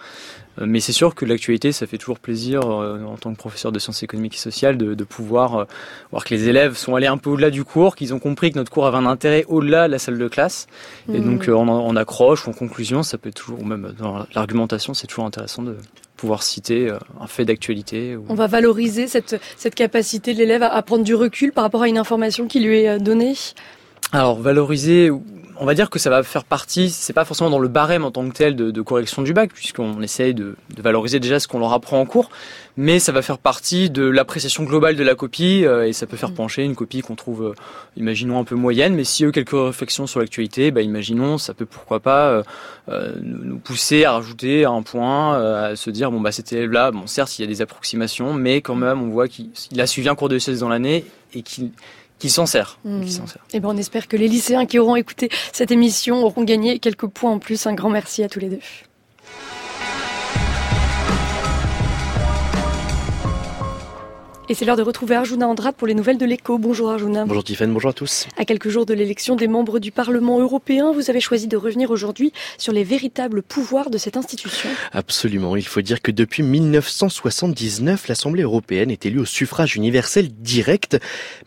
Euh, 0.60 0.66
mais 0.68 0.80
c'est 0.80 0.94
sûr 0.94 1.14
que 1.16 1.26
l'actualité, 1.26 1.72
ça 1.72 1.86
fait 1.86 1.98
toujours 1.98 2.20
plaisir 2.20 2.62
euh, 2.64 3.04
en 3.04 3.16
tant 3.18 3.32
que 3.32 3.38
professeur 3.38 3.72
de 3.72 3.80
sciences 3.80 4.04
économiques 4.04 4.36
et 4.36 4.40
sociales 4.40 4.78
de, 4.78 4.94
de 4.94 5.04
pouvoir 5.04 5.56
euh, 5.56 5.66
voir 6.12 6.24
que 6.24 6.34
les 6.34 6.50
élèves 6.50 6.76
sont 6.76 6.96
allés 6.96 7.08
un 7.08 7.18
peu 7.18 7.30
au-delà 7.30 7.50
du 7.50 7.64
cours, 7.64 7.96
qu'ils 7.96 8.14
ont 8.14 8.20
compris 8.20 8.52
que 8.52 8.58
notre 8.58 8.72
cours 8.72 8.88
avait 8.88 8.98
un 8.98 9.06
intérêt 9.06 9.46
au-delà 9.48 9.88
de 9.88 9.92
la 9.92 10.00
salle 10.00 10.18
de 10.18 10.28
classe. 10.28 10.68
Et 11.14 11.20
donc 11.20 11.48
en, 11.48 11.68
en 11.68 11.96
accroche 11.96 12.48
ou 12.48 12.50
en 12.50 12.54
conclusion, 12.54 13.04
ça 13.04 13.18
peut 13.18 13.32
toujours, 13.32 13.62
ou 13.62 13.66
même 13.66 13.94
dans 14.00 14.26
l'argumentation, 14.34 14.94
c'est 14.94 15.08
toujours 15.08 15.26
intéressant 15.26 15.64
de 15.64 15.76
pouvoir 16.18 16.44
citer 16.44 16.92
un 17.22 17.28
fait 17.28 17.46
d'actualité. 17.46 18.18
On 18.28 18.36
va 18.36 18.48
valoriser 18.48 19.08
cette, 19.08 19.40
cette 19.56 19.76
capacité 19.76 20.34
de 20.34 20.40
l'élève 20.40 20.64
à 20.64 20.82
prendre 20.82 21.04
du 21.04 21.16
recul 21.16 21.52
par 21.52 21.64
rapport 21.64 21.84
à 21.84 21.88
une 21.88 21.98
information 21.98 22.48
qui 22.48 22.60
lui 22.60 22.80
est 22.80 23.00
donnée 23.00 23.36
alors 24.14 24.40
valoriser, 24.40 25.12
on 25.60 25.66
va 25.66 25.74
dire 25.74 25.90
que 25.90 26.00
ça 26.00 26.10
va 26.10 26.24
faire 26.24 26.46
partie, 26.46 26.90
c'est 26.90 27.14
pas 27.14 27.26
forcément 27.26 27.50
dans 27.50 27.60
le 27.60 27.68
barème 27.68 28.06
en 28.06 28.12
tant 28.12 28.28
que 28.28 28.34
tel 28.34 28.56
de, 28.56 28.82
correction 28.82 29.22
du 29.22 29.34
bac, 29.34 29.52
puisqu'on 29.54 30.02
essaye 30.02 30.34
de, 30.34 30.56
valoriser 30.78 31.20
déjà 31.20 31.40
ce 31.40 31.48
qu'on 31.48 31.60
leur 31.60 31.74
apprend 31.74 32.00
en 32.00 32.06
cours, 32.06 32.30
mais 32.78 33.00
ça 33.00 33.12
va 33.12 33.24
faire 33.24 33.40
partie 33.40 33.90
de 33.90 34.04
l'appréciation 34.04 34.64
globale 34.64 34.96
de 34.96 35.04
la 35.04 35.16
copie, 35.16 35.66
euh, 35.66 35.88
et 35.88 35.94
ça 35.94 36.06
peut 36.06 36.16
faire 36.16 36.30
mm. 36.30 36.36
pencher 36.36 36.64
une 36.64 36.76
copie 36.76 37.02
qu'on 37.02 37.16
trouve, 37.16 37.44
euh, 37.44 37.54
imaginons, 37.98 38.40
un 38.40 38.44
peu 38.44 38.56
moyenne, 38.56 38.94
mais 38.94 39.04
si 39.04 39.26
eux, 39.26 39.32
quelques 39.32 39.52
réflexions 39.52 40.06
sur 40.06 40.20
l'actualité, 40.20 40.70
bah, 40.70 40.82
imaginons, 40.82 41.40
ça 41.40 41.56
peut 41.56 41.66
pourquoi 41.66 42.00
pas 42.00 42.44
euh, 42.88 43.14
nous 43.22 43.58
pousser 43.58 44.06
à 44.06 44.14
rajouter 44.14 44.66
un 44.66 44.84
point, 44.84 45.34
à 45.42 45.76
se 45.76 45.90
dire, 45.90 46.12
bon, 46.12 46.22
bah, 46.22 46.32
cet 46.32 46.54
élève-là, 46.54 46.92
bon, 46.92 47.08
certes, 47.08 47.38
il 47.40 47.42
y 47.42 47.46
a 47.46 47.48
des 47.48 47.62
approximations, 47.62 48.34
mais 48.34 48.62
quand 48.62 48.76
même, 48.76 49.02
on 49.02 49.10
voit 49.10 49.28
qu'il 49.28 49.52
a 49.80 49.88
suivi 49.88 50.08
un 50.08 50.16
cours 50.16 50.30
de 50.30 50.38
16 50.38 50.60
dans 50.60 50.70
l'année, 50.70 51.04
et 51.34 51.42
qu'il 51.42 51.72
qui 52.20 52.32
s'en 52.32 52.48
sert. 52.48 52.80
Mmh. 52.84 53.02
Qui 53.02 53.12
sert. 53.12 53.26
Et 53.26 53.58
eh 53.58 53.60
ben 53.60 53.70
on 53.70 53.78
espère 53.78 54.08
que 54.08 54.18
les 54.18 54.28
lycéens 54.28 54.66
qui 54.66 54.80
auront 54.80 54.96
écouté 54.96 55.30
cette 55.54 55.70
émission 55.70 56.24
auront 56.24 56.44
gagné 56.44 56.80
quelques 56.80 57.06
points 57.06 57.30
en 57.30 57.38
plus. 57.38 57.68
Un 57.68 57.76
grand 57.76 57.92
merci 57.92 58.24
à 58.24 58.28
tous 58.28 58.40
les 58.40 58.50
deux. 58.50 58.60
Et 64.50 64.54
c'est 64.54 64.64
l'heure 64.64 64.78
de 64.78 64.82
retrouver 64.82 65.16
Arjuna 65.16 65.46
Andrade 65.46 65.76
pour 65.76 65.88
les 65.88 65.94
nouvelles 65.94 66.18
de 66.18 66.26
l'écho. 66.26 66.58
Bonjour 66.58 66.90
Arjuna. 66.90 67.26
Bonjour 67.26 67.44
Tiffany, 67.44 67.74
bonjour 67.74 67.90
à 67.90 67.94
tous. 67.94 68.28
À 68.38 68.46
quelques 68.46 68.70
jours 68.70 68.86
de 68.86 68.94
l'élection 68.94 69.36
des 69.36 69.50
membres 69.50 69.80
du 69.80 69.92
Parlement 69.92 70.40
européen, 70.40 70.94
vous 70.94 71.10
avez 71.10 71.20
choisi 71.20 71.48
de 71.48 71.58
revenir 71.58 71.92
aujourd'hui 71.92 72.32
sur 72.58 72.72
les 72.72 72.86
véritables 72.86 73.44
pouvoirs 73.44 73.90
de 73.90 73.98
cette 73.98 74.16
institution. 74.16 74.70
Absolument. 74.94 75.58
Il 75.58 75.68
faut 75.68 75.82
dire 75.82 76.02
que 76.02 76.12
depuis 76.12 76.44
1979, 76.44 78.08
l'Assemblée 78.08 78.44
européenne 78.44 78.90
est 78.90 79.06
élue 79.06 79.20
au 79.20 79.26
suffrage 79.26 79.76
universel 79.76 80.30
direct, 80.30 80.98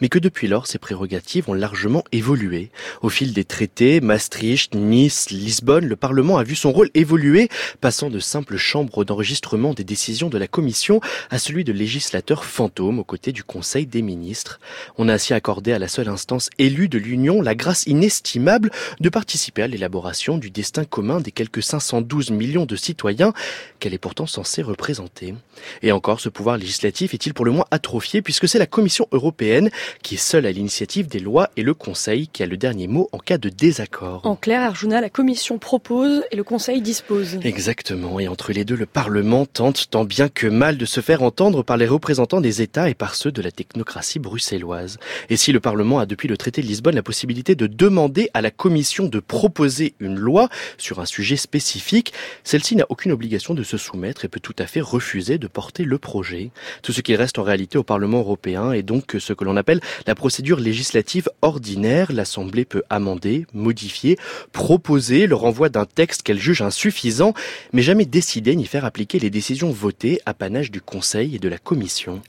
mais 0.02 0.10
que 0.10 0.18
depuis 0.18 0.46
lors, 0.46 0.66
ses 0.66 0.78
prérogatives 0.78 1.48
ont 1.48 1.54
largement 1.54 2.04
évolué. 2.12 2.68
Au 3.00 3.08
fil 3.08 3.32
des 3.32 3.44
traités, 3.44 4.02
Maastricht, 4.02 4.74
Nice, 4.74 5.30
Lisbonne, 5.30 5.86
le 5.86 5.96
Parlement 5.96 6.36
a 6.36 6.42
vu 6.42 6.54
son 6.54 6.70
rôle 6.70 6.90
évoluer, 6.92 7.48
passant 7.80 8.10
de 8.10 8.18
simple 8.18 8.58
chambre 8.58 9.06
d'enregistrement 9.06 9.72
des 9.72 9.84
décisions 9.84 10.28
de 10.28 10.36
la 10.36 10.48
Commission 10.48 11.00
à 11.30 11.38
celui 11.38 11.64
de 11.64 11.72
législateur 11.72 12.44
fantôme 12.44 12.89
aux 12.98 13.04
côtés 13.04 13.32
du 13.32 13.44
Conseil 13.44 13.86
des 13.86 14.02
ministres. 14.02 14.60
On 14.98 15.08
a 15.08 15.14
ainsi 15.14 15.34
accordé 15.34 15.72
à 15.72 15.78
la 15.78 15.88
seule 15.88 16.08
instance 16.08 16.50
élue 16.58 16.88
de 16.88 16.98
l'Union 16.98 17.40
la 17.40 17.54
grâce 17.54 17.86
inestimable 17.86 18.70
de 19.00 19.08
participer 19.08 19.62
à 19.62 19.66
l'élaboration 19.66 20.38
du 20.38 20.50
destin 20.50 20.84
commun 20.84 21.20
des 21.20 21.30
quelques 21.30 21.62
512 21.62 22.30
millions 22.30 22.66
de 22.66 22.76
citoyens 22.76 23.32
qu'elle 23.78 23.94
est 23.94 23.98
pourtant 23.98 24.26
censée 24.26 24.62
représenter. 24.62 25.34
Et 25.82 25.92
encore, 25.92 26.20
ce 26.20 26.28
pouvoir 26.28 26.56
législatif 26.56 27.14
est-il 27.14 27.34
pour 27.34 27.44
le 27.44 27.52
moins 27.52 27.66
atrophié 27.70 28.22
puisque 28.22 28.48
c'est 28.48 28.58
la 28.58 28.66
Commission 28.66 29.06
européenne 29.12 29.70
qui 30.02 30.14
est 30.14 30.18
seule 30.18 30.46
à 30.46 30.52
l'initiative 30.52 31.06
des 31.06 31.20
lois 31.20 31.50
et 31.56 31.62
le 31.62 31.74
Conseil 31.74 32.28
qui 32.28 32.42
a 32.42 32.46
le 32.46 32.56
dernier 32.56 32.88
mot 32.88 33.08
en 33.12 33.18
cas 33.18 33.38
de 33.38 33.48
désaccord. 33.48 34.24
En 34.24 34.36
clair, 34.36 34.62
Arjuna, 34.62 35.00
la 35.00 35.10
Commission 35.10 35.58
propose 35.58 36.22
et 36.30 36.36
le 36.36 36.44
Conseil 36.44 36.80
dispose. 36.80 37.38
Exactement. 37.42 38.20
Et 38.20 38.28
entre 38.28 38.52
les 38.52 38.64
deux, 38.64 38.76
le 38.76 38.86
Parlement 38.86 39.46
tente 39.46 39.90
tant 39.90 40.04
bien 40.04 40.28
que 40.28 40.46
mal 40.46 40.76
de 40.76 40.84
se 40.84 41.00
faire 41.00 41.22
entendre 41.22 41.62
par 41.62 41.76
les 41.76 41.86
représentants 41.86 42.40
des 42.40 42.62
États 42.62 42.79
et 42.88 42.94
par 42.94 43.14
ceux 43.14 43.32
de 43.32 43.42
la 43.42 43.50
technocratie 43.50 44.18
bruxelloise. 44.18 44.98
Et 45.28 45.36
si 45.36 45.52
le 45.52 45.60
Parlement 45.60 45.98
a 45.98 46.06
depuis 46.06 46.28
le 46.28 46.36
traité 46.36 46.62
de 46.62 46.66
Lisbonne 46.66 46.94
la 46.94 47.02
possibilité 47.02 47.54
de 47.54 47.66
demander 47.66 48.30
à 48.34 48.40
la 48.40 48.50
Commission 48.50 49.06
de 49.06 49.20
proposer 49.20 49.94
une 50.00 50.18
loi 50.18 50.48
sur 50.78 51.00
un 51.00 51.06
sujet 51.06 51.36
spécifique, 51.36 52.12
celle-ci 52.44 52.76
n'a 52.76 52.86
aucune 52.88 53.12
obligation 53.12 53.54
de 53.54 53.62
se 53.62 53.76
soumettre 53.76 54.24
et 54.24 54.28
peut 54.28 54.40
tout 54.40 54.56
à 54.58 54.66
fait 54.66 54.80
refuser 54.80 55.38
de 55.38 55.46
porter 55.46 55.84
le 55.84 55.98
projet. 55.98 56.50
Tout 56.82 56.92
ce 56.92 57.00
qu'il 57.00 57.16
reste 57.16 57.38
en 57.38 57.42
réalité 57.42 57.78
au 57.78 57.82
Parlement 57.82 58.18
européen 58.18 58.72
est 58.72 58.82
donc 58.82 59.16
ce 59.18 59.32
que 59.32 59.44
l'on 59.44 59.56
appelle 59.56 59.80
la 60.06 60.14
procédure 60.14 60.60
législative 60.60 61.28
ordinaire. 61.42 62.12
L'Assemblée 62.12 62.64
peut 62.64 62.82
amender, 62.90 63.46
modifier, 63.52 64.16
proposer 64.52 65.26
le 65.26 65.34
renvoi 65.34 65.68
d'un 65.68 65.86
texte 65.86 66.22
qu'elle 66.22 66.38
juge 66.38 66.62
insuffisant, 66.62 67.34
mais 67.72 67.82
jamais 67.82 68.04
décider 68.04 68.56
ni 68.56 68.66
faire 68.66 68.84
appliquer 68.84 69.18
les 69.18 69.30
décisions 69.30 69.70
votées, 69.70 70.20
apanage 70.26 70.70
du 70.70 70.80
Conseil 70.80 71.36
et 71.36 71.38
de 71.38 71.48
la 71.48 71.58
Commission. 71.58 72.20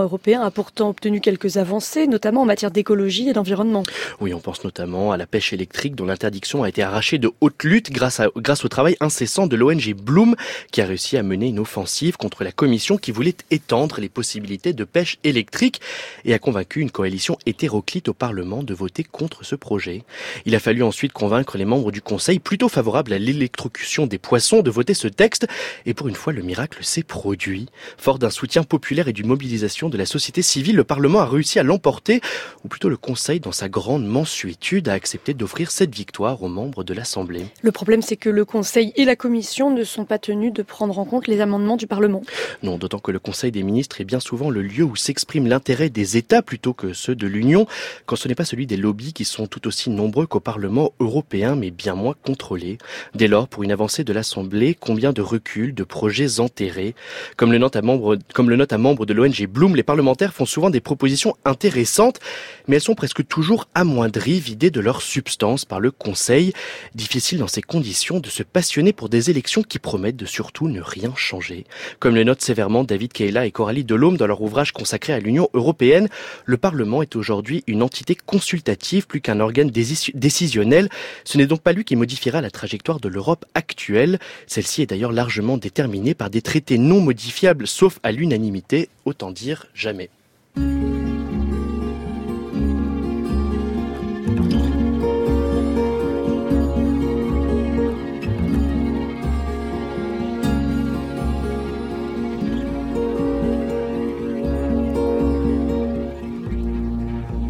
Européen 0.00 0.40
a 0.42 0.50
pourtant 0.50 0.88
obtenu 0.88 1.20
quelques 1.20 1.56
avancées, 1.56 2.06
notamment 2.06 2.42
en 2.42 2.44
matière 2.46 2.70
d'écologie 2.70 3.28
et 3.28 3.32
d'environnement. 3.32 3.82
Oui, 4.20 4.32
on 4.32 4.40
pense 4.40 4.64
notamment 4.64 5.12
à 5.12 5.16
la 5.16 5.26
pêche 5.26 5.52
électrique 5.52 5.94
dont 5.94 6.06
l'interdiction 6.06 6.62
a 6.62 6.68
été 6.68 6.82
arrachée 6.82 7.18
de 7.18 7.30
haute 7.40 7.62
lutte 7.64 7.90
grâce, 7.90 8.20
à, 8.20 8.28
grâce 8.36 8.64
au 8.64 8.68
travail 8.68 8.96
incessant 9.00 9.46
de 9.46 9.56
l'ONG 9.56 9.94
Bloom 9.94 10.36
qui 10.70 10.80
a 10.80 10.86
réussi 10.86 11.16
à 11.16 11.22
mener 11.22 11.48
une 11.48 11.58
offensive 11.58 12.16
contre 12.16 12.44
la 12.44 12.52
commission 12.52 12.96
qui 12.96 13.12
voulait 13.12 13.36
étendre 13.50 14.00
les 14.00 14.08
possibilités 14.08 14.72
de 14.72 14.84
pêche 14.84 15.18
électrique 15.24 15.80
et 16.24 16.34
a 16.34 16.38
convaincu 16.38 16.80
une 16.80 16.90
coalition 16.90 17.36
hétéroclite 17.46 18.08
au 18.08 18.14
Parlement 18.14 18.62
de 18.62 18.74
voter 18.74 19.04
contre 19.04 19.44
ce 19.44 19.54
projet. 19.54 20.04
Il 20.46 20.54
a 20.54 20.60
fallu 20.60 20.82
ensuite 20.82 21.12
convaincre 21.12 21.58
les 21.58 21.64
membres 21.64 21.92
du 21.92 22.00
Conseil 22.02 22.38
plutôt 22.38 22.68
favorables 22.68 23.12
à 23.12 23.18
l'électrocution 23.18 24.06
des 24.06 24.18
poissons 24.18 24.62
de 24.62 24.70
voter 24.70 24.94
ce 24.94 25.08
texte 25.08 25.46
et 25.86 25.94
pour 25.94 26.08
une 26.08 26.14
fois 26.14 26.32
le 26.32 26.42
miracle 26.42 26.82
s'est 26.82 27.02
produit. 27.02 27.66
Fort 27.96 28.18
d'un 28.18 28.30
soutien 28.30 28.62
populaire 28.62 29.08
et 29.08 29.12
d'une 29.12 29.26
mobilisation 29.26 29.81
de 29.88 29.98
la 29.98 30.06
société 30.06 30.42
civile, 30.42 30.76
le 30.76 30.84
Parlement 30.84 31.20
a 31.20 31.26
réussi 31.26 31.58
à 31.58 31.62
l'emporter, 31.62 32.20
ou 32.64 32.68
plutôt 32.68 32.88
le 32.88 32.96
Conseil, 32.96 33.40
dans 33.40 33.52
sa 33.52 33.68
grande 33.68 34.06
mansuétude, 34.06 34.88
a 34.88 34.92
accepté 34.92 35.34
d'offrir 35.34 35.70
cette 35.70 35.94
victoire 35.94 36.42
aux 36.42 36.48
membres 36.48 36.84
de 36.84 36.94
l'Assemblée. 36.94 37.46
Le 37.62 37.72
problème, 37.72 38.02
c'est 38.02 38.16
que 38.16 38.30
le 38.30 38.44
Conseil 38.44 38.92
et 38.96 39.04
la 39.04 39.16
Commission 39.16 39.70
ne 39.70 39.84
sont 39.84 40.04
pas 40.04 40.18
tenus 40.18 40.52
de 40.52 40.62
prendre 40.62 40.98
en 40.98 41.04
compte 41.04 41.26
les 41.28 41.40
amendements 41.40 41.76
du 41.76 41.86
Parlement. 41.86 42.22
Non, 42.62 42.78
d'autant 42.78 42.98
que 42.98 43.10
le 43.10 43.18
Conseil 43.18 43.52
des 43.52 43.62
ministres 43.62 44.00
est 44.00 44.04
bien 44.04 44.20
souvent 44.20 44.50
le 44.50 44.62
lieu 44.62 44.84
où 44.84 44.96
s'exprime 44.96 45.46
l'intérêt 45.46 45.90
des 45.90 46.16
États 46.16 46.42
plutôt 46.42 46.72
que 46.72 46.92
ceux 46.92 47.14
de 47.14 47.26
l'Union, 47.26 47.66
quand 48.06 48.16
ce 48.16 48.28
n'est 48.28 48.34
pas 48.34 48.44
celui 48.44 48.66
des 48.66 48.76
lobbies 48.76 49.12
qui 49.12 49.24
sont 49.24 49.46
tout 49.46 49.66
aussi 49.66 49.90
nombreux 49.90 50.26
qu'au 50.26 50.40
Parlement 50.40 50.92
européen, 51.00 51.56
mais 51.56 51.70
bien 51.70 51.94
moins 51.94 52.14
contrôlés. 52.24 52.78
Dès 53.14 53.28
lors, 53.28 53.48
pour 53.48 53.62
une 53.62 53.72
avancée 53.72 54.04
de 54.04 54.12
l'Assemblée, 54.12 54.76
combien 54.78 55.12
de 55.12 55.22
reculs, 55.22 55.74
de 55.74 55.84
projets 55.84 56.40
enterrés 56.40 56.94
Comme 57.36 57.52
le 57.52 57.58
note 57.58 57.76
membre, 57.82 58.18
comme 58.32 58.50
le 58.50 58.56
note 58.56 58.72
à 58.72 58.78
membre 58.78 59.06
de 59.06 59.12
l'ONG 59.12 59.46
Les 59.62 59.84
parlementaires 59.84 60.34
font 60.34 60.44
souvent 60.44 60.70
des 60.70 60.80
propositions 60.80 61.36
intéressantes, 61.44 62.18
mais 62.66 62.76
elles 62.76 62.82
sont 62.82 62.96
presque 62.96 63.24
toujours 63.28 63.68
amoindries, 63.76 64.40
vidées 64.40 64.72
de 64.72 64.80
leur 64.80 65.02
substance 65.02 65.64
par 65.64 65.78
le 65.78 65.92
Conseil. 65.92 66.52
Difficile 66.96 67.38
dans 67.38 67.46
ces 67.46 67.62
conditions 67.62 68.18
de 68.18 68.28
se 68.28 68.42
passionner 68.42 68.92
pour 68.92 69.08
des 69.08 69.30
élections 69.30 69.62
qui 69.62 69.78
promettent 69.78 70.16
de 70.16 70.26
surtout 70.26 70.66
ne 70.66 70.80
rien 70.80 71.12
changer. 71.14 71.64
Comme 72.00 72.16
le 72.16 72.24
notent 72.24 72.42
sévèrement 72.42 72.82
David 72.82 73.12
Keila 73.12 73.46
et 73.46 73.52
Coralie 73.52 73.84
Delhomme 73.84 74.16
dans 74.16 74.26
leur 74.26 74.42
ouvrage 74.42 74.72
consacré 74.72 75.12
à 75.12 75.20
l'Union 75.20 75.48
européenne, 75.54 76.08
le 76.44 76.56
Parlement 76.56 77.00
est 77.00 77.14
aujourd'hui 77.14 77.62
une 77.68 77.84
entité 77.84 78.16
consultative 78.16 79.06
plus 79.06 79.20
qu'un 79.20 79.38
organe 79.38 79.70
décisionnel. 79.70 80.88
Ce 81.22 81.38
n'est 81.38 81.46
donc 81.46 81.62
pas 81.62 81.72
lui 81.72 81.84
qui 81.84 81.94
modifiera 81.94 82.40
la 82.40 82.50
trajectoire 82.50 82.98
de 82.98 83.08
l'Europe 83.08 83.44
actuelle. 83.54 84.18
Celle-ci 84.48 84.82
est 84.82 84.86
d'ailleurs 84.86 85.12
largement 85.12 85.56
déterminée 85.56 86.14
par 86.14 86.30
des 86.30 86.42
traités 86.42 86.78
non 86.78 87.00
modifiables 87.00 87.68
sauf 87.68 88.00
à 88.02 88.10
l'unanimité, 88.10 88.88
autant 89.04 89.30
dire 89.30 89.51
jamais. 89.74 90.10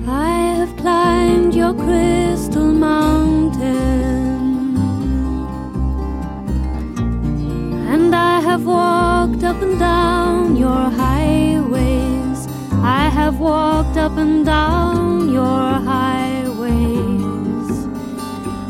I 0.07 0.55
have 0.59 0.77
climbed 0.77 1.55
your 1.55 1.75
crystal 1.75 2.73
mountain 2.73 3.63
and 7.93 8.15
I 8.15 8.41
have 8.41 8.67
walked 8.67 9.43
up 9.45 9.61
and 9.63 9.79
down 9.79 10.57
your 10.57 10.91
highways. 10.91 11.32
Have 13.33 13.41
walked 13.41 13.97
up 13.97 14.19
and 14.19 14.45
down 14.45 15.33
your 15.33 15.41
highways, 15.89 17.71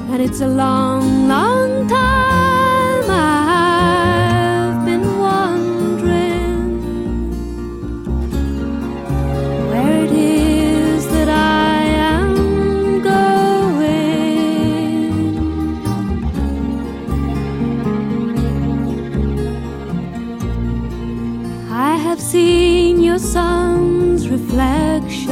and 0.08 0.22
it's 0.22 0.40
a 0.40 0.46
long, 0.46 1.26
long 1.26 1.88
time 1.88 2.11
reflection, 24.52 25.30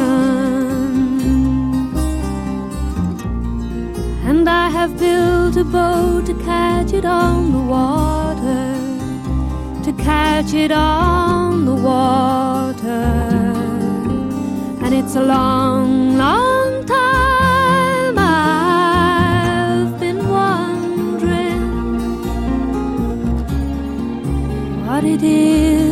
and 4.25 4.49
I 4.49 4.71
have 4.71 4.99
built 4.99 5.57
a 5.57 5.65
boat 5.65 6.27
to 6.27 6.35
catch 6.43 6.93
it 6.95 7.05
on 7.05 7.53
the 7.53 7.59
water, 7.59 8.75
to 9.85 9.93
catch 10.03 10.55
it 10.55 10.73
on 10.73 11.67
the 11.67 11.75
water. 11.75 13.19
And 14.83 14.95
it's 14.95 15.17
a 15.17 15.23
long, 15.23 16.17
long 16.17 16.87
time 16.87 18.19
I've 18.19 20.01
been 20.01 20.27
wondering 20.29 21.61
what 24.87 25.05
it 25.05 25.23
is 25.23 25.90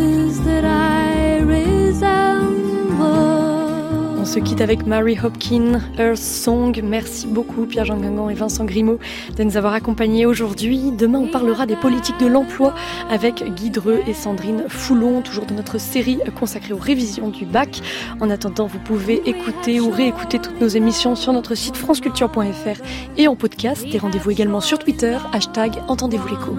se 4.29 4.39
quitte 4.41 4.61
avec 4.61 4.87
Mary 4.87 5.16
Hopkin, 5.24 5.81
Earth 5.99 6.18
Song. 6.18 6.79
Merci 6.85 7.26
beaucoup 7.26 7.64
Pierre-Jean 7.64 7.97
Guingamp 7.97 8.29
et 8.29 8.35
Vincent 8.35 8.66
Grimaud 8.66 8.99
de 9.35 9.43
nous 9.43 9.57
avoir 9.57 9.72
accompagnés 9.72 10.26
aujourd'hui. 10.26 10.93
Demain, 10.93 11.20
on 11.20 11.29
parlera 11.29 11.64
des 11.64 11.76
politiques 11.76 12.20
de 12.20 12.26
l'emploi 12.26 12.74
avec 13.09 13.43
Guy 13.55 13.70
Dreux 13.70 14.03
et 14.07 14.12
Sandrine 14.12 14.64
Foulon, 14.68 15.22
toujours 15.22 15.47
dans 15.47 15.55
notre 15.55 15.79
série 15.81 16.18
consacrée 16.39 16.74
aux 16.74 16.79
révisions 16.79 17.31
du 17.31 17.47
bac. 17.47 17.81
En 18.20 18.29
attendant, 18.29 18.66
vous 18.66 18.81
pouvez 18.81 19.26
écouter 19.26 19.81
ou 19.81 19.89
réécouter 19.89 20.39
toutes 20.39 20.61
nos 20.61 20.68
émissions 20.68 21.16
sur 21.16 21.33
notre 21.33 21.55
site 21.55 21.79
franceculture.fr 21.79 22.83
et 23.16 23.29
en 23.29 23.35
podcast. 23.35 23.87
Et 23.91 23.97
rendez-vous 23.97 24.31
également 24.31 24.61
sur 24.61 24.79
Twitter, 24.79 25.16
hashtag 25.33 25.72
Entendez-vous 25.89 26.29
l'écho. 26.29 26.55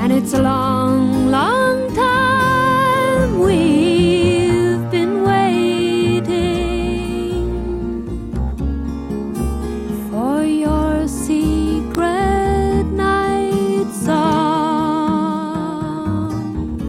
And 0.00 0.12
it's 0.12 0.32
a 0.32 0.40
long, 0.40 1.28
long 1.28 1.88